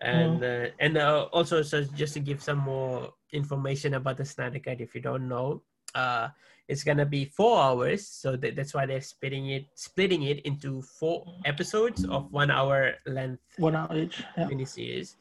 [0.00, 0.68] And mm.
[0.68, 4.80] uh, and uh, also, so just to give some more information about the Snyder cut,
[4.80, 5.62] if you don't know,
[5.94, 6.28] uh,
[6.70, 10.80] it's gonna be four hours so th- that's why they're splitting it splitting it into
[10.82, 14.46] four episodes of one hour length one hour each yeah.
[14.46, 15.16] miniseries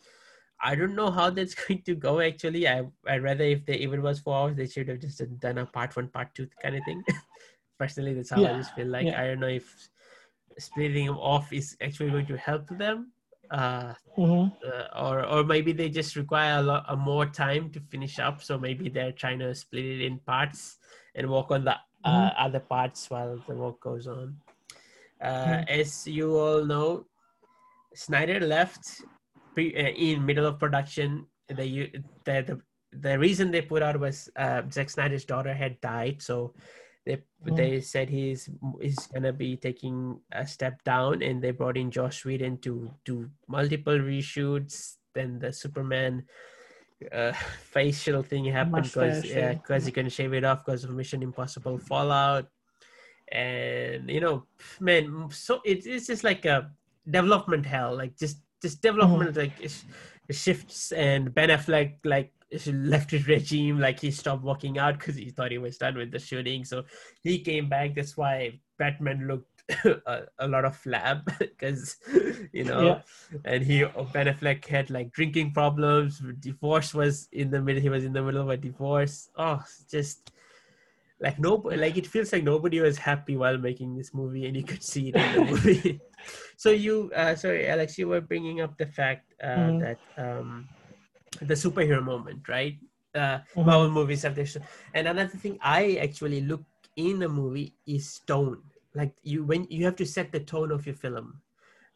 [0.62, 4.04] i don't know how that's going to go actually i i'd rather if they even
[4.04, 6.84] was four hours they should have just done a part one part two kind of
[6.86, 7.04] thing
[7.80, 8.54] personally that's how yeah.
[8.54, 9.20] i just feel like yeah.
[9.20, 9.90] i don't know if
[10.60, 13.12] splitting them off is actually going to help them
[13.52, 14.50] uh, mm-hmm.
[14.68, 18.44] uh, or or maybe they just require a lot a more time to finish up
[18.44, 20.78] so maybe they're trying to split it in parts
[21.16, 22.46] and work on the uh, mm-hmm.
[22.46, 24.36] other parts while the work goes on.
[25.22, 25.80] Uh, mm-hmm.
[25.80, 27.06] As you all know,
[27.94, 29.02] Snyder left
[29.54, 31.26] pre- uh, in middle of production.
[31.50, 31.92] The,
[32.26, 32.62] the the
[32.92, 36.54] the reason they put out was uh, Zack Snyder's daughter had died, so
[37.06, 37.56] They Mm.
[37.56, 38.50] they said he's
[38.82, 43.32] he's gonna be taking a step down, and they brought in Josh Whedon to do
[43.48, 44.98] multiple reshoots.
[45.16, 46.28] Then the Superman
[47.12, 47.32] uh,
[47.72, 51.80] facial thing happened because yeah, because he couldn't shave it off because of Mission Impossible
[51.80, 52.52] Fallout,
[53.32, 54.46] and you know,
[54.80, 56.72] man, so it, it's just like a
[57.10, 59.86] development hell, like just just development like it's-
[60.28, 62.34] it shifts, and Ben Affleck like
[62.68, 66.12] left his regime, like he stopped working out because he thought he was done with
[66.12, 66.84] the shooting, so
[67.22, 67.96] he came back.
[67.96, 69.46] That's why Batman looked.
[69.86, 71.98] a, a lot of flab because
[72.52, 73.02] you know Yeah.
[73.46, 76.24] and he Ben Affleck had like drinking problems.
[76.40, 77.80] Divorce was in the middle.
[77.80, 79.30] He was in the middle of a divorce.
[79.38, 79.62] Oh,
[79.92, 80.32] just
[81.22, 84.64] like no, like it feels like nobody was happy while making this movie, and you
[84.64, 86.02] could see it in the movie.
[86.58, 89.80] so you, uh, sorry, Alex, you were bringing up the fact uh, Mhm.
[89.80, 90.70] that um,
[91.42, 92.78] the superhero moment, right?
[93.16, 93.66] Uh, Mhm.
[93.66, 94.58] Marvel movies have this,
[94.94, 96.64] and another thing I actually look
[96.96, 98.62] in a movie is tone.
[98.94, 101.42] Like you, when you have to set the tone of your film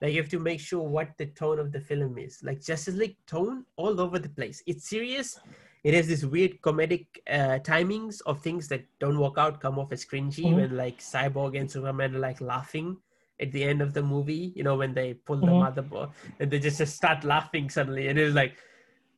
[0.01, 2.93] like you have to make sure what the tone of the film is like justice
[2.95, 5.39] league tone all over the place it's serious
[5.84, 9.91] it has this weird comedic uh, timings of things that don't work out come off
[9.91, 10.55] as cringy Mhm.
[10.55, 12.97] when like cyborg and superman are like laughing
[13.39, 15.61] at the end of the movie you know when they pull the Mhm.
[15.64, 18.57] motherboard and they just, just start laughing suddenly and it's like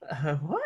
[0.09, 0.61] uh, what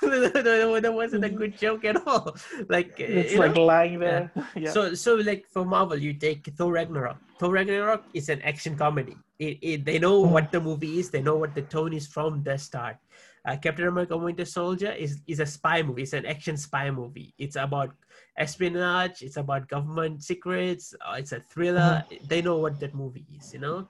[0.82, 2.36] that wasn't a good joke at all
[2.68, 3.64] like It's like know?
[3.64, 4.32] lying there.
[4.54, 4.70] Yeah.
[4.70, 7.18] So, so like for Marvel, you take Thor Ragnarok.
[7.38, 9.16] Thor Ragnarok is an action comedy.
[9.38, 10.30] It, it, they know Mhm.
[10.30, 11.10] what the movie is.
[11.10, 12.96] They know what the tone is from the start.
[13.44, 16.02] Uh, Captain America: Winter Soldier is is a spy movie.
[16.02, 17.34] It's an action spy movie.
[17.38, 17.94] It's about
[18.36, 19.22] espionage.
[19.22, 20.94] It's about government secrets.
[21.00, 22.04] Uh, it's a thriller.
[22.28, 23.52] They know what that movie is.
[23.54, 23.88] You know,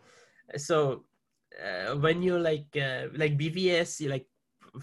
[0.57, 1.05] so
[1.59, 4.27] uh, when you like uh, like BVS, you like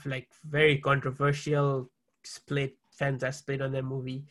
[0.05, 1.89] like very controversial
[2.23, 2.77] split.
[2.91, 4.25] Fans are split on that movie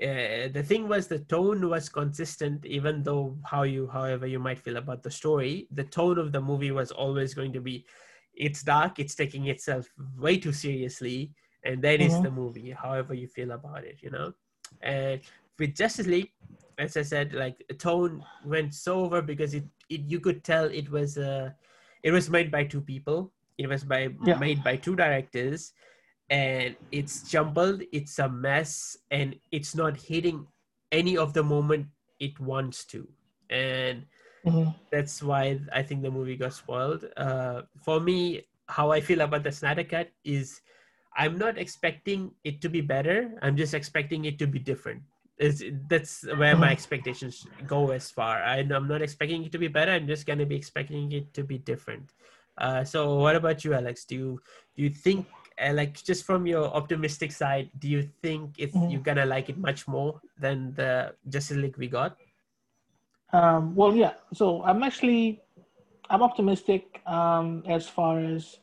[0.00, 4.58] uh, the thing was the tone was consistent even though how you however you might
[4.58, 7.84] feel about the story the tone of the movie was always going to be
[8.34, 11.32] it's dark it's taking itself way too seriously
[11.64, 12.22] and that is Mhm.
[12.22, 14.32] the movie however you feel about it you know
[14.80, 15.20] and
[15.58, 16.30] with justice league
[16.78, 20.64] as i said like the tone went so over because it, it you could tell
[20.66, 21.50] it was uh
[22.02, 24.38] it was made by two people it was by Yeah.
[24.38, 25.72] made by two directors
[26.30, 30.46] and it's jumbled it's a mess and it's not hitting
[30.90, 31.86] any of the moment
[32.20, 33.08] it wants to
[33.50, 34.06] and
[34.46, 34.74] Mhm.
[34.90, 39.42] that's why i think the movie got spoiled uh, for me how i feel about
[39.42, 40.60] the snyder cut is
[41.16, 45.02] i'm not expecting it to be better i'm just expecting it to be different
[45.38, 46.72] it's, that's where my Mhm.
[46.72, 50.38] expectations go as far I, i'm not expecting it to be better i'm just going
[50.38, 52.12] to be expecting it to be different
[52.58, 54.40] uh, so what about you alex do you
[54.76, 55.26] do you think
[55.62, 58.90] uh, like just from your optimistic side do you think it's Mhm.
[58.90, 62.16] you're gonna like it much more than the justice league we got
[63.32, 64.12] Um, well, yeah.
[64.32, 65.40] So I'm actually
[66.10, 68.58] I'm optimistic um, as far as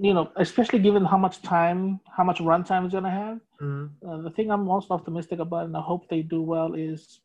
[0.00, 3.40] you know, especially given how much time, how much runtime it's gonna have.
[3.60, 3.90] Mhm.
[4.06, 7.20] Uh, the thing I'm most optimistic about, and I hope they do well, is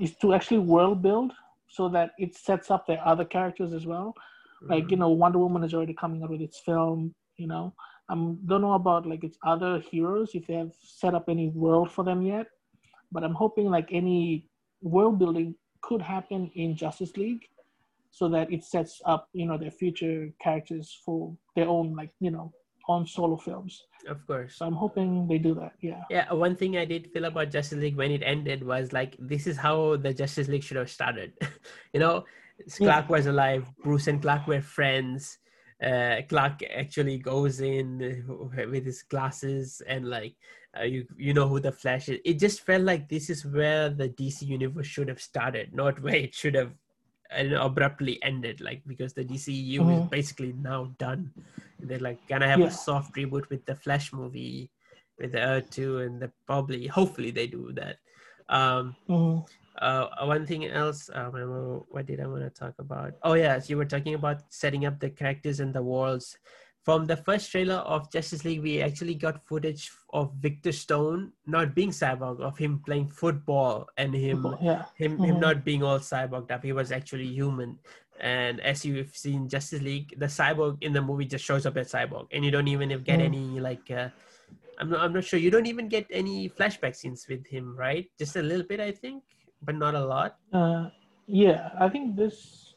[0.00, 1.32] is to actually world build
[1.74, 4.14] so that it sets up their other characters as well.
[4.62, 7.14] Like you know, Wonder Woman is already coming out with its film.
[7.36, 7.74] You know,
[8.08, 11.48] I um, don't know about like its other heroes if they have set up any
[11.48, 12.46] world for them yet,
[13.12, 14.48] but I'm hoping like any
[14.80, 17.44] world building could happen in Justice League,
[18.10, 22.30] so that it sets up you know their future characters for their own like you
[22.30, 22.52] know
[22.88, 23.84] own solo films.
[24.08, 25.72] of course So I'm hoping they do that.
[25.80, 26.02] Yeah.
[26.10, 29.46] Yeah, one thing I did feel about Justice League when it ended was like this
[29.46, 31.32] is how the Justice League should have started.
[31.92, 32.24] you know,
[32.76, 35.38] Clark was alive, Bruce and Clark were friends.
[35.82, 38.24] Uh, Clark actually goes in
[38.70, 40.36] with his glasses and like
[40.78, 42.20] uh, you you know who the Flash is.
[42.24, 46.16] It just felt like this is where the DC universe should have started, not where
[46.16, 46.72] it should have
[47.36, 48.60] uh, abruptly ended.
[48.60, 50.10] Like because the DCU is Mhm.
[50.10, 51.32] basically now done.
[51.80, 52.66] They're like gonna have Yeah.
[52.66, 54.70] a soft reboot with the Flash movie
[55.18, 57.98] with the Earth 2 and the probably hopefully they do that.
[58.48, 59.44] Um Mhm.
[59.78, 63.12] uh one thing else remember what did I want to talk about?
[63.22, 66.38] Oh yes, you were talking about setting up the characters and the worlds.
[66.84, 71.74] From the first trailer of Justice League, we actually got footage of Victor Stone not
[71.74, 74.84] being cyborg, of him playing football and him Yeah.
[74.94, 75.40] him him Mhm.
[75.40, 76.62] not being all cyborged up.
[76.62, 77.78] He was actually human.
[78.20, 81.90] And as you've seen Justice League, the cyborg in the movie just shows up as
[81.92, 83.28] cyborg, and you don't even get Mm.
[83.32, 83.90] any like.
[83.90, 84.10] Uh,
[84.78, 85.00] I'm not.
[85.00, 85.40] I'm not sure.
[85.40, 88.10] You don't even get any flashback scenes with him, right?
[88.18, 89.24] Just a little bit, I think,
[89.62, 90.36] but not a lot.
[90.52, 90.90] Uh,
[91.26, 91.70] yeah.
[91.80, 92.74] I think this.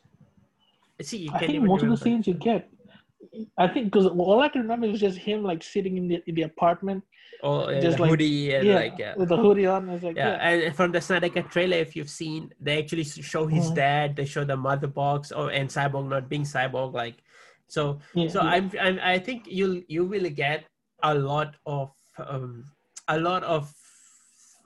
[1.01, 2.69] See, you I think most of the scenes you get,
[3.57, 6.35] I think because all I can remember is just him like sitting in the in
[6.35, 7.03] the apartment.
[7.43, 9.13] Oh, Just the like- hoodie and yeah, like yeah.
[9.15, 9.87] with the hoodie on.
[9.89, 13.45] It's like Yeah, yeah, and from the Snyder trailer, if you've seen, they actually show
[13.45, 14.15] his dad.
[14.15, 16.93] They show the mother box, or and Cyborg not being Cyborg.
[16.93, 17.17] Like,
[17.67, 18.39] so yeah, so.
[18.41, 20.65] I'm, I'm I think you'll you will get
[21.03, 22.65] a lot of um
[23.07, 23.71] a lot of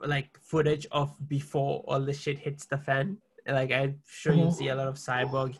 [0.06, 3.18] like footage of before all the shit hits the fan.
[3.48, 4.54] Like I'm sure you'll Mhm.
[4.62, 5.58] see a lot of Cyborg.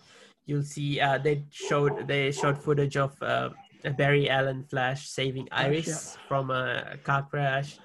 [0.52, 3.50] You'll see uh they showed they showed footage of uh,
[3.98, 6.28] Barry Allen Flash saving Iris yeah.
[6.28, 7.80] from a car crash.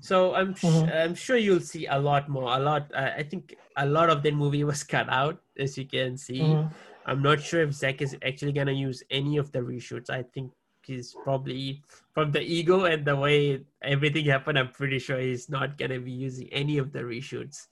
[0.00, 0.86] So I'm sh- Mhm.
[1.02, 2.50] I'm sure you'll see a lot more.
[2.58, 2.90] A lot.
[2.94, 6.40] Uh, I think a lot of the movie was cut out, as you can see.
[6.42, 6.72] Mhm.
[7.06, 10.10] I'm not sure if Zack is actually gonna use any of the reshoots.
[10.10, 10.52] I think
[10.88, 11.82] he's probably
[12.14, 13.64] from the ego and the way
[13.94, 14.58] everything happened.
[14.58, 17.66] I'm pretty sure he's not gonna be using any of the reshoots.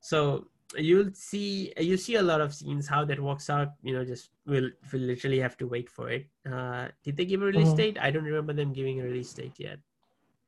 [0.00, 0.46] So
[0.76, 3.72] you'll see you see a lot of scenes how that works out.
[3.82, 6.26] You know, just we'll, we'll literally have to wait for it.
[6.50, 7.76] Uh, did they give a release Mhm.
[7.76, 7.98] date?
[8.00, 9.78] I don't remember them giving a release date yet.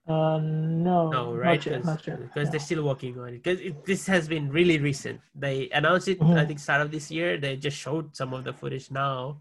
[0.06, 1.64] Uh, no, No, right?
[1.64, 2.20] not yet, not yet.
[2.20, 2.50] Because yeah.
[2.50, 3.42] they're still working on it.
[3.42, 5.20] Because this has been really recent.
[5.34, 6.46] They announced it, I Mhm.
[6.48, 7.38] think, start of this year.
[7.38, 9.40] They just showed some of the footage now,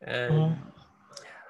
[0.00, 0.72] and Mhm.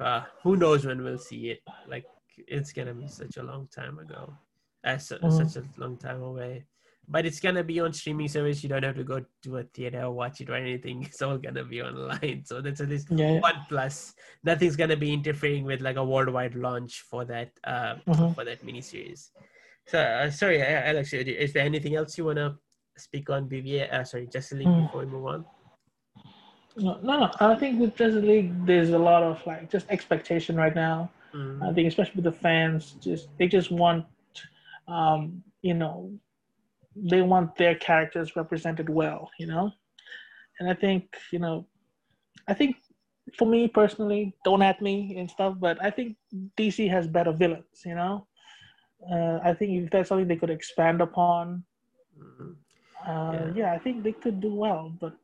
[0.01, 1.61] uh, who knows when we'll see it?
[1.87, 2.07] Like
[2.37, 4.37] it's gonna be such a long time ago,
[4.85, 5.33] uh, su- Mhm.
[5.33, 6.65] such a long time away.
[7.09, 8.63] But it's gonna be on streaming service.
[8.63, 11.03] You don't have to go to a theater or watch it or anything.
[11.07, 12.43] It's all gonna be online.
[12.45, 13.41] So that's at least Yeah, yeah.
[13.41, 14.15] one plus.
[14.43, 18.35] Nothing's gonna be interfering with like a worldwide launch for that uh, Mhm.
[18.35, 19.31] for that miniseries.
[19.87, 22.59] So uh, sorry, Alex, is there anything else you wanna
[22.97, 23.93] speak on BVA?
[23.93, 24.83] Uh, sorry, Justice League Mm.
[24.87, 25.45] before we move on.
[26.77, 27.31] No, no, no.
[27.41, 31.11] I think with Justice League, there's a lot of like just expectation right now.
[31.33, 31.63] Mm.
[31.63, 34.05] I think especially with the fans, just they just want,
[34.89, 36.11] um, you know,
[36.97, 39.71] they want their characters represented well, you know,
[40.61, 41.67] and I think you know,
[42.49, 42.77] I think
[43.39, 46.17] for me personally, don't at me and stuff, but I think
[46.57, 48.27] DC has better villains, you know.
[49.13, 51.65] Uh, I think if that's something they could expand upon,
[52.19, 52.57] Mm.
[53.07, 53.53] uh, Yeah.
[53.55, 54.93] yeah, I think they could do well.
[55.01, 55.15] But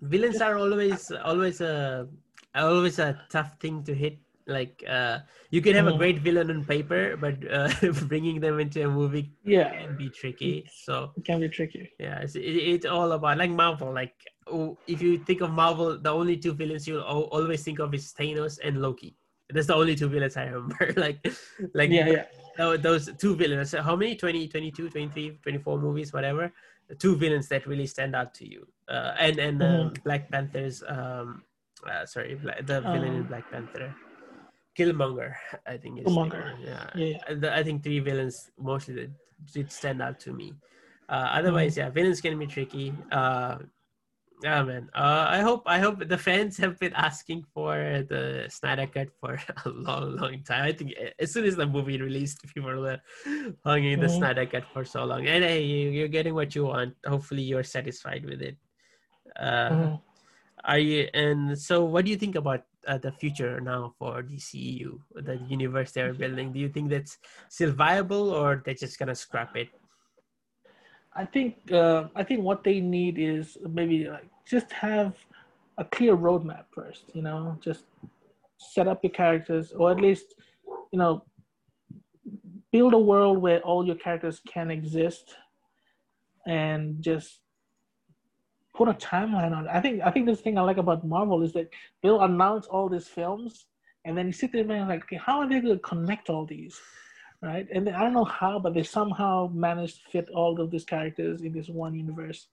[0.00, 2.08] villains are always always a
[2.54, 5.18] always a tough thing to hit like uh
[5.50, 5.98] you can have a Mhm.
[5.98, 7.68] great villain on paper but uh,
[8.06, 11.12] bringing them into a movie yeah, can be tricky so.
[11.16, 11.90] it can be tricky.
[11.98, 12.40] yeah it's, it,
[12.74, 14.14] it's all about like marvel like
[14.46, 18.12] oh, if you think of marvel the only two villains you'll always think of is
[18.12, 19.16] thanos and loki.
[19.50, 21.26] That's the only two villains i remember like
[21.74, 22.24] like Yeah,
[22.58, 22.76] yeah.
[22.76, 23.70] those two villains.
[23.70, 24.16] So how many?
[24.16, 26.52] 20 22 23 24 movies whatever.
[26.88, 30.82] The two villains that really stand out to you uh, and and um, black panther's
[30.86, 31.42] um
[31.86, 33.94] uh, sorry the villain in Um, black panther
[34.76, 35.30] killmonger
[35.66, 36.44] i think Killmonger.
[36.64, 36.86] yeah.
[36.94, 37.34] Yeah, yeah.
[37.40, 39.10] The- i think three villains mostly that
[39.54, 40.48] did stand out to me.
[41.08, 42.92] Uh, otherwise yeah villains can be tricky.
[43.12, 43.58] Uh
[44.42, 44.84] yeah man.
[44.94, 47.72] Uh, i hope i hope the fans have been asking for
[48.12, 49.32] the snyder cut for
[49.64, 50.64] a long long time.
[50.70, 53.00] I think as soon as the movie released people were
[53.64, 54.18] hanging the Mhm.
[54.18, 55.26] snyder cut for so long.
[55.26, 56.94] And hey you, you're getting what you want.
[57.06, 58.56] Hopefully you're satisfied with it.
[59.38, 60.00] Uh Mhm.
[60.64, 64.98] are you and so what do you think about uh, the future now for DCEU,
[65.14, 66.52] the universe they're building?
[66.52, 67.18] Do you think that's
[67.48, 69.68] still viable or they're just gonna scrap it?
[71.14, 75.14] I think uh, I think what they need is maybe like just have
[75.78, 77.04] a clear roadmap first.
[77.14, 77.84] You know, just
[78.58, 80.34] set up your characters, or at least
[80.92, 81.24] you know
[82.70, 85.34] build a world where all your characters can exist,
[86.46, 87.40] and just
[88.76, 89.70] put a timeline on it.
[89.78, 91.68] I think I think this thing I like about Marvel is that
[92.02, 93.66] they'll announce all these films,
[94.04, 96.44] and then you sit there and like, okay, how are they going to connect all
[96.46, 96.80] these?
[97.42, 97.66] right?
[97.72, 101.42] And I don't know how, but they somehow managed to fit all of these characters
[101.42, 102.48] in this one universe.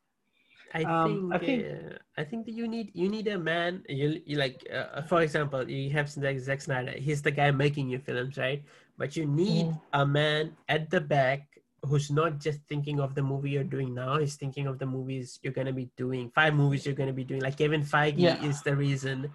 [0.73, 3.83] I Um, think I think- uh, I think that you need you need a man.
[3.87, 6.91] You, you like uh, for example, you have Zack, Snyder.
[6.97, 8.63] He's the guy making your films, right?
[8.97, 9.81] But you need Mhm.
[9.93, 11.52] a man at the back
[11.84, 14.18] who's not just thinking of the movie you're doing now.
[14.18, 16.31] He's thinking of the movies you're gonna be doing.
[16.34, 17.41] Five movies you're gonna be doing.
[17.41, 18.43] Like Kevin Feige Yeah.
[18.43, 19.31] is the reason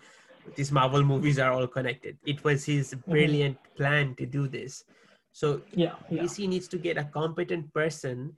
[0.56, 2.16] these Marvel movies are all connected.
[2.24, 4.84] It was his brilliant plan to do this.
[5.32, 8.34] So Yeah, yeah, DC needs to get a competent person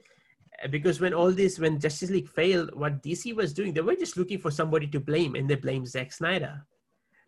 [0.62, 3.94] uh, because when all this, when Justice League failed, what DC was doing, they were
[3.94, 6.66] just looking for somebody to blame, and they blamed Zack Snyder.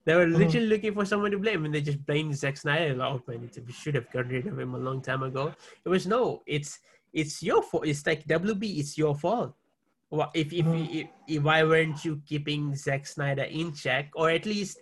[0.04, 0.36] They were Mhm.
[0.36, 2.94] literally looking for someone to blame, and they just blamed Zack Snyder.
[2.94, 5.54] Like, oh man, we should have gotten rid of him a long time ago.
[5.84, 6.80] It was no, it's
[7.12, 7.86] it's your fault.
[7.86, 9.54] It's like WB, it's your fault.
[10.10, 10.94] Wha- If if, Mhm.
[10.94, 14.78] if, if why weren't you keeping Zack Snyder in check, or at least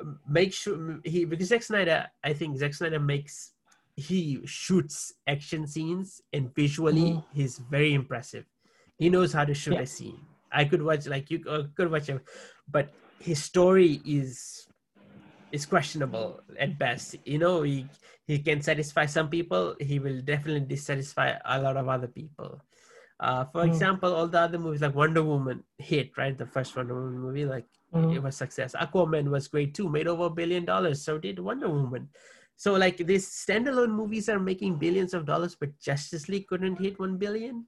[0.00, 3.52] um, make sure he because Zack Snyder, I think Zack Snyder makes
[3.96, 7.24] he shoots action scenes and visually Mhm.
[7.34, 8.46] he's very impressive.
[8.98, 9.80] He knows how to shoot Yeah.
[9.80, 10.20] a scene.
[10.50, 12.20] I could watch like you uh, could watch him,
[12.70, 12.92] but
[13.22, 14.66] his story is
[15.52, 17.16] is questionable at best.
[17.24, 17.86] You know, he
[18.26, 19.76] he can satisfy some people.
[19.78, 22.60] He will definitely dissatisfy a lot of other people.
[23.20, 23.68] Uh, for mm.
[23.68, 27.46] example, all the other movies like Wonder Woman hit right, the first Wonder Woman movie,
[27.46, 28.14] like mm.
[28.14, 28.74] it was success.
[28.74, 31.04] Aquaman was great too, made over a billion dollars.
[31.04, 32.08] So did Wonder Woman.
[32.56, 36.98] So like these standalone movies are making billions of dollars, but Justice League couldn't hit
[36.98, 37.66] one billion.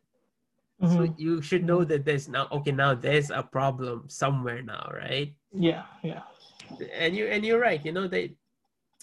[0.82, 0.94] Mm-hmm.
[0.94, 1.90] So you should know mm-hmm.
[1.90, 5.32] that there's now okay now there's a problem somewhere now, right?
[5.54, 6.22] Yeah, yeah.
[6.92, 7.84] And you and you're right.
[7.84, 8.34] You know they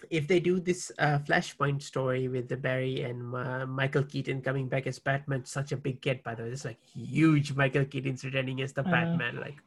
[0.09, 4.67] if they do this uh, Flashpoint story with the Barry and uh, Michael Keaton coming
[4.67, 6.49] back as Batman, such a big get by the way.
[6.49, 7.53] It's like huge.
[7.53, 9.57] Michael Keaton's returning as the uh, Batman, like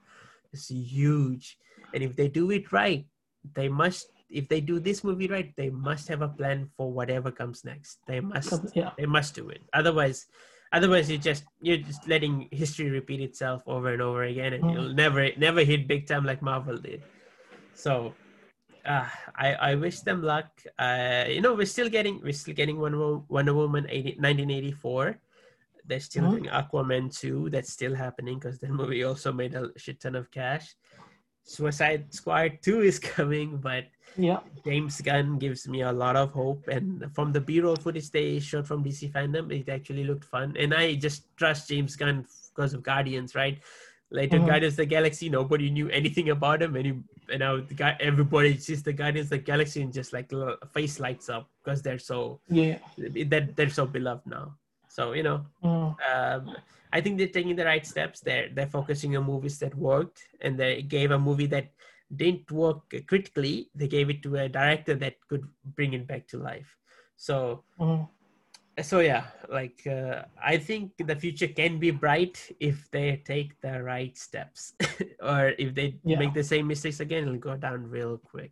[0.53, 1.59] it's huge.
[1.95, 3.07] And if they do it right,
[3.55, 4.11] they must.
[4.29, 7.99] If they do this movie right, they must have a plan for whatever comes next.
[8.07, 8.75] They must.
[8.75, 8.91] Yeah.
[8.99, 9.63] They must do it.
[9.73, 10.27] Otherwise,
[10.77, 14.73] otherwise you just you're just letting history repeat itself over and over again and mm.
[14.73, 17.03] you'll never never hit big time like marvel did
[17.75, 18.13] so
[18.85, 20.51] uh, I, I wish them luck.
[20.79, 25.19] Uh, you know, we're still getting we're still getting Wonder, Wonder Woman 80, 1984.
[25.87, 26.31] They're still mm-hmm.
[26.33, 27.51] doing Aquaman 2.
[27.51, 30.75] That's still happening because that movie also made a shit ton of cash.
[31.45, 33.85] Suicide Squad 2 is coming, but
[34.17, 36.69] yeah, James Gunn gives me a lot of hope.
[36.69, 40.57] And from the B-roll footage they showed from DC FanDome, it actually looked fun.
[40.59, 43.59] And I just trust James Gunn because of Guardians, right?
[44.11, 44.47] Later, mm-hmm.
[44.47, 46.93] Guardians of the Galaxy, nobody knew anything about him, and, he,
[47.31, 50.31] and now the guy, everybody sees the Guardians of the Galaxy and just like
[50.73, 54.55] face lights up because they're so yeah that they're so beloved now.
[54.95, 55.91] So you know, mm.
[56.07, 56.55] um,
[56.93, 58.21] I think they're taking the right steps.
[58.21, 61.75] They're they're focusing on movies that worked, and they gave a movie that
[62.15, 63.71] didn't work critically.
[63.75, 66.79] They gave it to a director that could bring it back to life.
[67.17, 67.65] So.
[67.81, 68.09] Mm.
[68.83, 73.81] So yeah, like uh, I think the future can be bright if they take the
[73.81, 74.75] right steps,
[75.23, 76.19] or if they yeah.
[76.19, 78.51] make the same mistakes again, it'll go down real quick.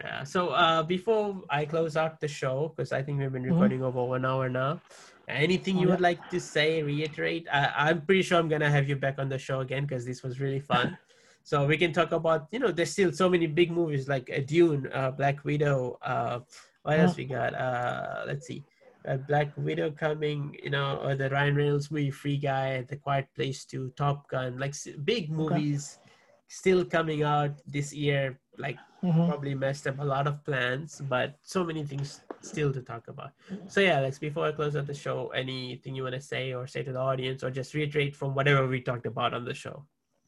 [0.00, 0.24] Yeah.
[0.24, 3.52] So uh, before I close out the show, because I think we've been mm-hmm.
[3.52, 3.98] recording mm-hmm.
[3.98, 4.80] over one hour now,
[5.28, 7.46] Anything you would like to say, reiterate?
[7.50, 10.22] I, am pretty sure I'm gonna have you back on the show again because this
[10.22, 10.98] was really fun.
[11.44, 14.40] so we can talk about, you know, there's still so many big movies like uh,
[14.44, 15.98] Dune, uh, Black Widow.
[16.02, 16.40] Uh,
[16.82, 17.54] what else we got?
[17.54, 18.62] Uh, let's see,
[19.08, 23.26] uh, Black Widow coming, you know, or the Ryan Reynolds movie, Free Guy, The Quiet
[23.34, 24.74] Place 2, Top Gun, like
[25.04, 26.10] big movies okay.
[26.48, 28.38] still coming out this year.
[28.58, 29.26] Like mm-hmm.
[29.26, 33.30] probably messed up a lot of plans, but so many things still to talk about.
[33.68, 36.66] So yeah, Alex, before I close out the show, anything you want to say or
[36.66, 39.84] say to the audience or just reiterate from whatever we talked about on the show?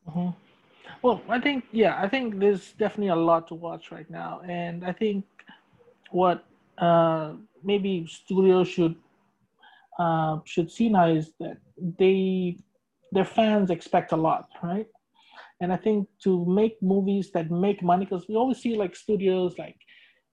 [0.08, 0.30] Mm-hmm.
[1.02, 4.40] Well, I think, yeah, I think there's definitely a lot to watch right now.
[4.48, 5.24] And I think
[6.10, 6.44] what
[6.78, 7.32] uh,
[7.62, 8.96] maybe studios should
[9.98, 11.56] uh, should see now is that
[11.98, 12.56] they
[13.12, 14.86] their fans expect a lot, right?
[15.60, 19.56] And I think to make movies that make money, because we always see like studios
[19.58, 19.76] like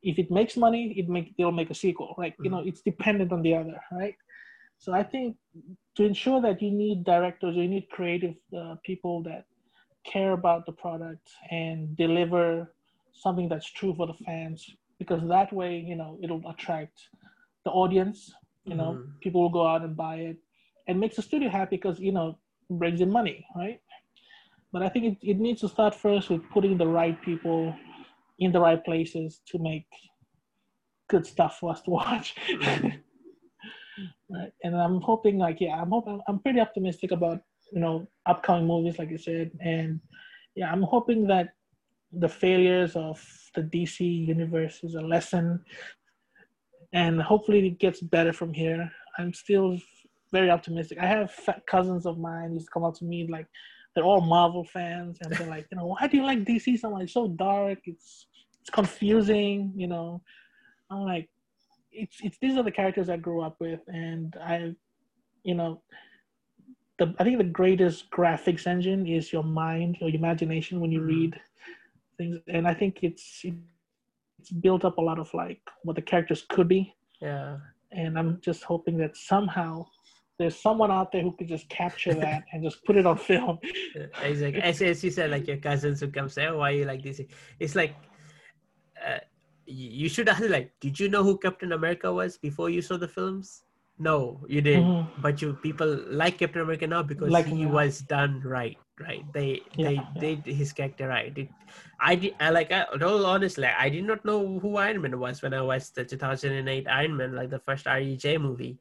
[0.04, 2.14] if it makes money, it make they'll make a sequel.
[2.18, 2.70] Like you know, mm-hmm.
[2.70, 4.16] it's dependent on the other, right?
[4.78, 5.38] So I think
[5.96, 9.46] to ensure that you need directors, you need creative uh, people that
[10.04, 12.74] care about the product and deliver
[13.14, 14.70] something that's true for the fans,
[15.00, 17.00] because that way, you know, it'll attract
[17.64, 18.34] the audience.
[18.66, 19.12] You know, mm-hmm.
[19.22, 20.38] people will go out and buy it,
[20.88, 22.38] and makes the studio happy because you know
[22.70, 23.80] brings in money, right?
[24.74, 27.74] But I think it, it needs to start first with putting the right people
[28.40, 29.86] in the right places to make
[31.10, 32.36] good stuff for us to watch.
[34.30, 34.52] right.
[34.64, 37.42] And I'm hoping like yeah, I'm hoping I'm pretty optimistic about,
[37.72, 39.52] you know, upcoming movies like you said.
[39.62, 40.00] And
[40.56, 41.54] yeah, I'm hoping that
[42.12, 43.24] the failures of
[43.56, 45.64] the DC universe is a lesson
[46.94, 48.92] and hopefully it gets better from here.
[49.18, 49.78] I'm still
[50.32, 51.00] very optimistic.
[51.00, 51.34] I have
[51.68, 53.48] cousins of mine used to come up to me like
[53.96, 56.90] they're all Marvel fans, and they're like, you know, why do you like DC so
[56.90, 57.04] much?
[57.04, 57.80] It's so dark.
[57.86, 58.28] It's
[58.62, 59.74] it's confusing.
[59.76, 60.22] You know,
[60.90, 61.30] I'm like,
[61.92, 64.74] it's it's these are the characters I grew up with, and I,
[65.44, 65.82] you know,
[66.98, 71.10] the I think the greatest graphics engine is your mind, your imagination when you mm-hmm.
[71.10, 71.40] read
[72.18, 73.46] things, and I think it's
[74.40, 76.94] it's built up a lot of like what the characters could be.
[77.22, 77.58] Yeah.
[77.92, 79.86] And I'm just hoping that somehow
[80.40, 83.60] there's someone out there who could just capture that and just put it on film.
[84.24, 84.62] exactly.
[84.62, 87.22] As, as you said, like your cousins who come say, "Oh, why you like this?"
[87.60, 87.96] It's like
[89.06, 89.20] uh,
[89.66, 93.08] you should ask, like, did you know who Captain America was before you saw the
[93.08, 93.64] films?
[94.00, 94.86] No, you didn't.
[94.86, 95.22] Mm-hmm.
[95.22, 98.78] But you people like Captain America now because like he was done right.
[99.00, 99.26] Right?
[99.34, 100.20] They they yeah.
[100.20, 101.36] did his character right.
[101.38, 101.50] It,
[102.00, 102.36] I did.
[102.40, 102.72] I like.
[102.72, 106.06] I, all honestly, I did not know who Iron Man was when I watched the
[106.06, 108.78] 2008 Iron Man, like the first RDJ movie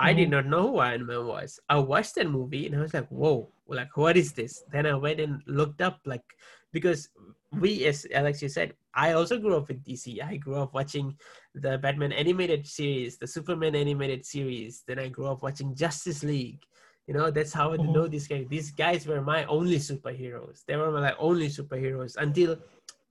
[0.00, 0.30] I did mm-hmm.
[0.30, 1.60] not know who Iron Man was.
[1.68, 4.64] I watched that movie and I was like, whoa, like what is this?
[4.72, 6.24] Then I went and looked up like
[6.72, 7.08] because
[7.52, 10.22] we, as Alex, you said, I also grew up with DC.
[10.22, 11.16] I grew up watching
[11.54, 14.84] the Batman animated series, the Superman animated series.
[14.86, 16.62] Then I grew up watching Justice League.
[17.06, 17.92] You know, that's how I mm-hmm.
[17.92, 18.46] know these guys.
[18.48, 20.64] These guys were my only superheroes.
[20.66, 22.56] They were my like, only superheroes until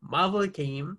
[0.01, 0.97] Marvel came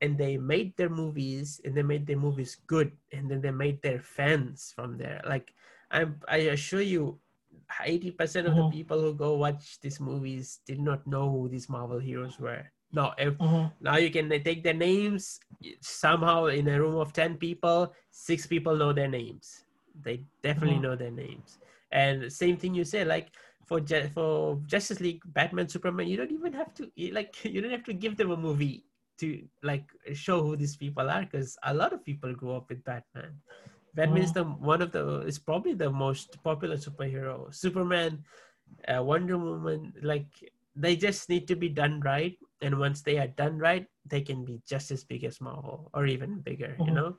[0.00, 3.80] and they made their movies and they made their movies good and then they made
[3.82, 5.20] their fans from there.
[5.26, 5.52] Like
[5.90, 7.18] I'm I assure you
[7.70, 8.60] 80% of mm-hmm.
[8.62, 12.64] the people who go watch these movies did not know who these Marvel heroes were.
[12.92, 13.70] No, if, mm-hmm.
[13.80, 15.38] now you can take their names
[15.80, 19.64] somehow in a room of 10 people, six people know their names.
[20.02, 20.82] They definitely mm-hmm.
[20.82, 21.58] know their names.
[21.92, 23.30] And same thing you said, like
[23.64, 23.80] for
[24.12, 27.92] for Justice League, Batman, Superman, you don't even have to like you don't have to
[27.92, 28.84] give them a movie
[29.20, 32.84] to like show who these people are because a lot of people grew up with
[32.84, 33.32] Batman.
[33.94, 34.34] Batman is mm.
[34.34, 37.52] the one of the is probably the most popular superhero.
[37.54, 38.24] Superman,
[38.88, 40.26] uh, Wonder Woman, like
[40.76, 44.44] they just need to be done right, and once they are done right, they can
[44.44, 46.76] be just as big as Marvel or even bigger.
[46.78, 46.88] Mm-hmm.
[46.88, 47.16] You know,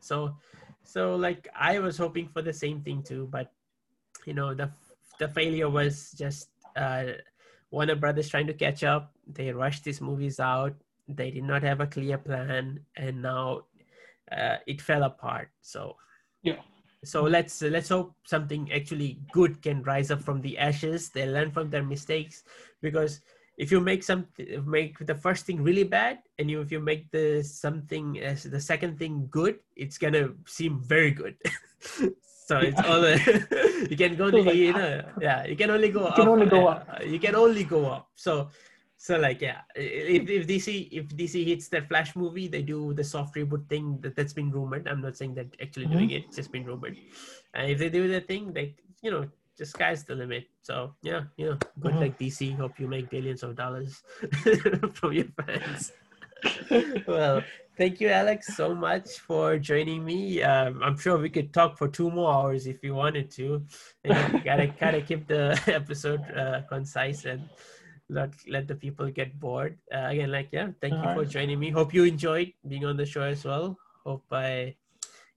[0.00, 0.36] so
[0.84, 3.52] so like I was hoping for the same thing too, but
[4.26, 4.70] you know the
[5.18, 7.16] the failure was just uh,
[7.70, 9.12] Warner Brothers trying to catch up.
[9.26, 10.74] They rushed these movies out.
[11.16, 13.62] They did not have a clear plan, and now
[14.30, 15.50] uh, it fell apart.
[15.60, 15.96] So
[16.42, 16.60] yeah.
[17.04, 21.08] So let's uh, let's hope something actually good can rise up from the ashes.
[21.08, 22.44] They learn from their mistakes
[22.82, 23.20] because
[23.56, 27.10] if you make something make the first thing really bad and you if you make
[27.10, 31.36] the something as the second thing good, it's gonna seem very good.
[32.50, 33.00] so it's all
[33.90, 36.46] you can go to, you know yeah you can only go you can up, only
[36.46, 38.50] go up you can only go up so
[39.02, 43.02] so like yeah, if, if DC if DC hits their Flash movie, they do the
[43.02, 44.86] soft reboot thing that, that's been rumored.
[44.86, 45.94] I'm not saying that actually mm-hmm.
[45.94, 46.98] doing it, it's just been rumored.
[47.54, 50.48] And if they do the thing, they you know, just sky's the limit.
[50.60, 52.00] So yeah, you know, good mm-hmm.
[52.00, 52.54] like DC.
[52.58, 54.02] Hope you make billions of dollars
[54.92, 55.92] from your fans.
[57.06, 57.42] well,
[57.78, 60.42] thank you, Alex, so much for joining me.
[60.42, 63.64] Um, I'm sure we could talk for two more hours if you wanted to.
[64.04, 67.48] You gotta kind of keep the episode uh, concise and
[68.10, 69.78] let let the people get bored.
[69.94, 71.70] Uh, again, like yeah, thank All you for joining me.
[71.70, 73.78] Hope you enjoyed being on the show as well.
[74.04, 74.74] Hope I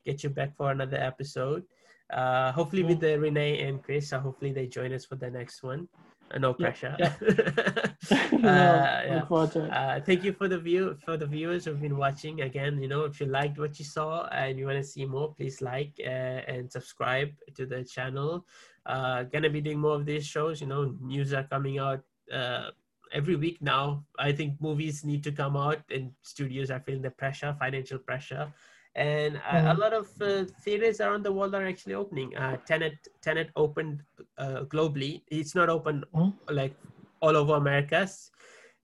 [0.05, 1.63] get you back for another episode.
[2.11, 4.11] Uh, hopefully with the Renee and Chris.
[4.11, 5.87] Uh, hopefully they join us for the next one.
[6.33, 6.95] Uh, no pressure.
[6.99, 7.13] Yeah,
[8.11, 9.05] yeah.
[9.09, 9.59] uh, yeah.
[9.69, 12.41] Uh, thank you for the view for the viewers who've been watching.
[12.41, 15.33] Again, you know, if you liked what you saw and you want to see more,
[15.33, 18.45] please like uh, and subscribe to the channel.
[18.85, 20.59] Uh, gonna be doing more of these shows.
[20.59, 22.69] You know, news are coming out uh,
[23.11, 24.03] every week now.
[24.19, 28.51] I think movies need to come out, and studios are feeling the pressure, financial pressure.
[28.95, 29.67] And mm-hmm.
[29.67, 32.35] a, lot of uh, theaters around the world are actually opening.
[32.37, 34.03] Uh, Tenet, Tenet opened
[34.37, 35.23] uh, globally.
[35.27, 36.53] It's not open mm-hmm.
[36.53, 36.75] like
[37.19, 38.29] all over America's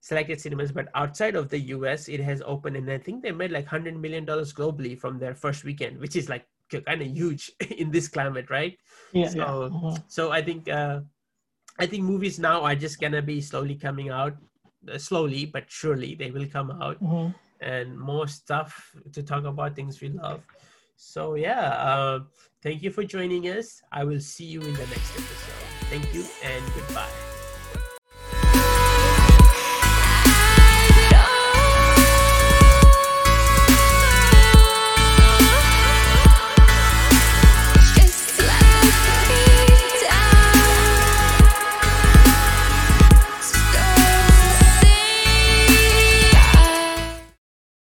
[0.00, 3.52] selected cinemas, but outside of the US, it has opened, and I think they made
[3.52, 7.52] like hundred million dollars globally from their first weekend, which is like kind of huge
[7.76, 8.78] in this climate, right?
[9.12, 9.28] Yeah.
[9.28, 9.44] So, yeah.
[9.44, 9.96] Mm-hmm.
[10.08, 11.00] so I think uh,
[11.80, 14.36] I think movies now are just gonna be slowly coming out,
[14.86, 17.32] uh, slowly but surely they will come out, mm-hmm.
[17.64, 20.44] and more stuff to talk about things we love.
[20.96, 22.20] So yeah, uh,
[22.62, 23.80] thank you for joining us.
[23.90, 25.60] I will see you in the next episode.
[25.88, 27.19] Thank you and goodbye.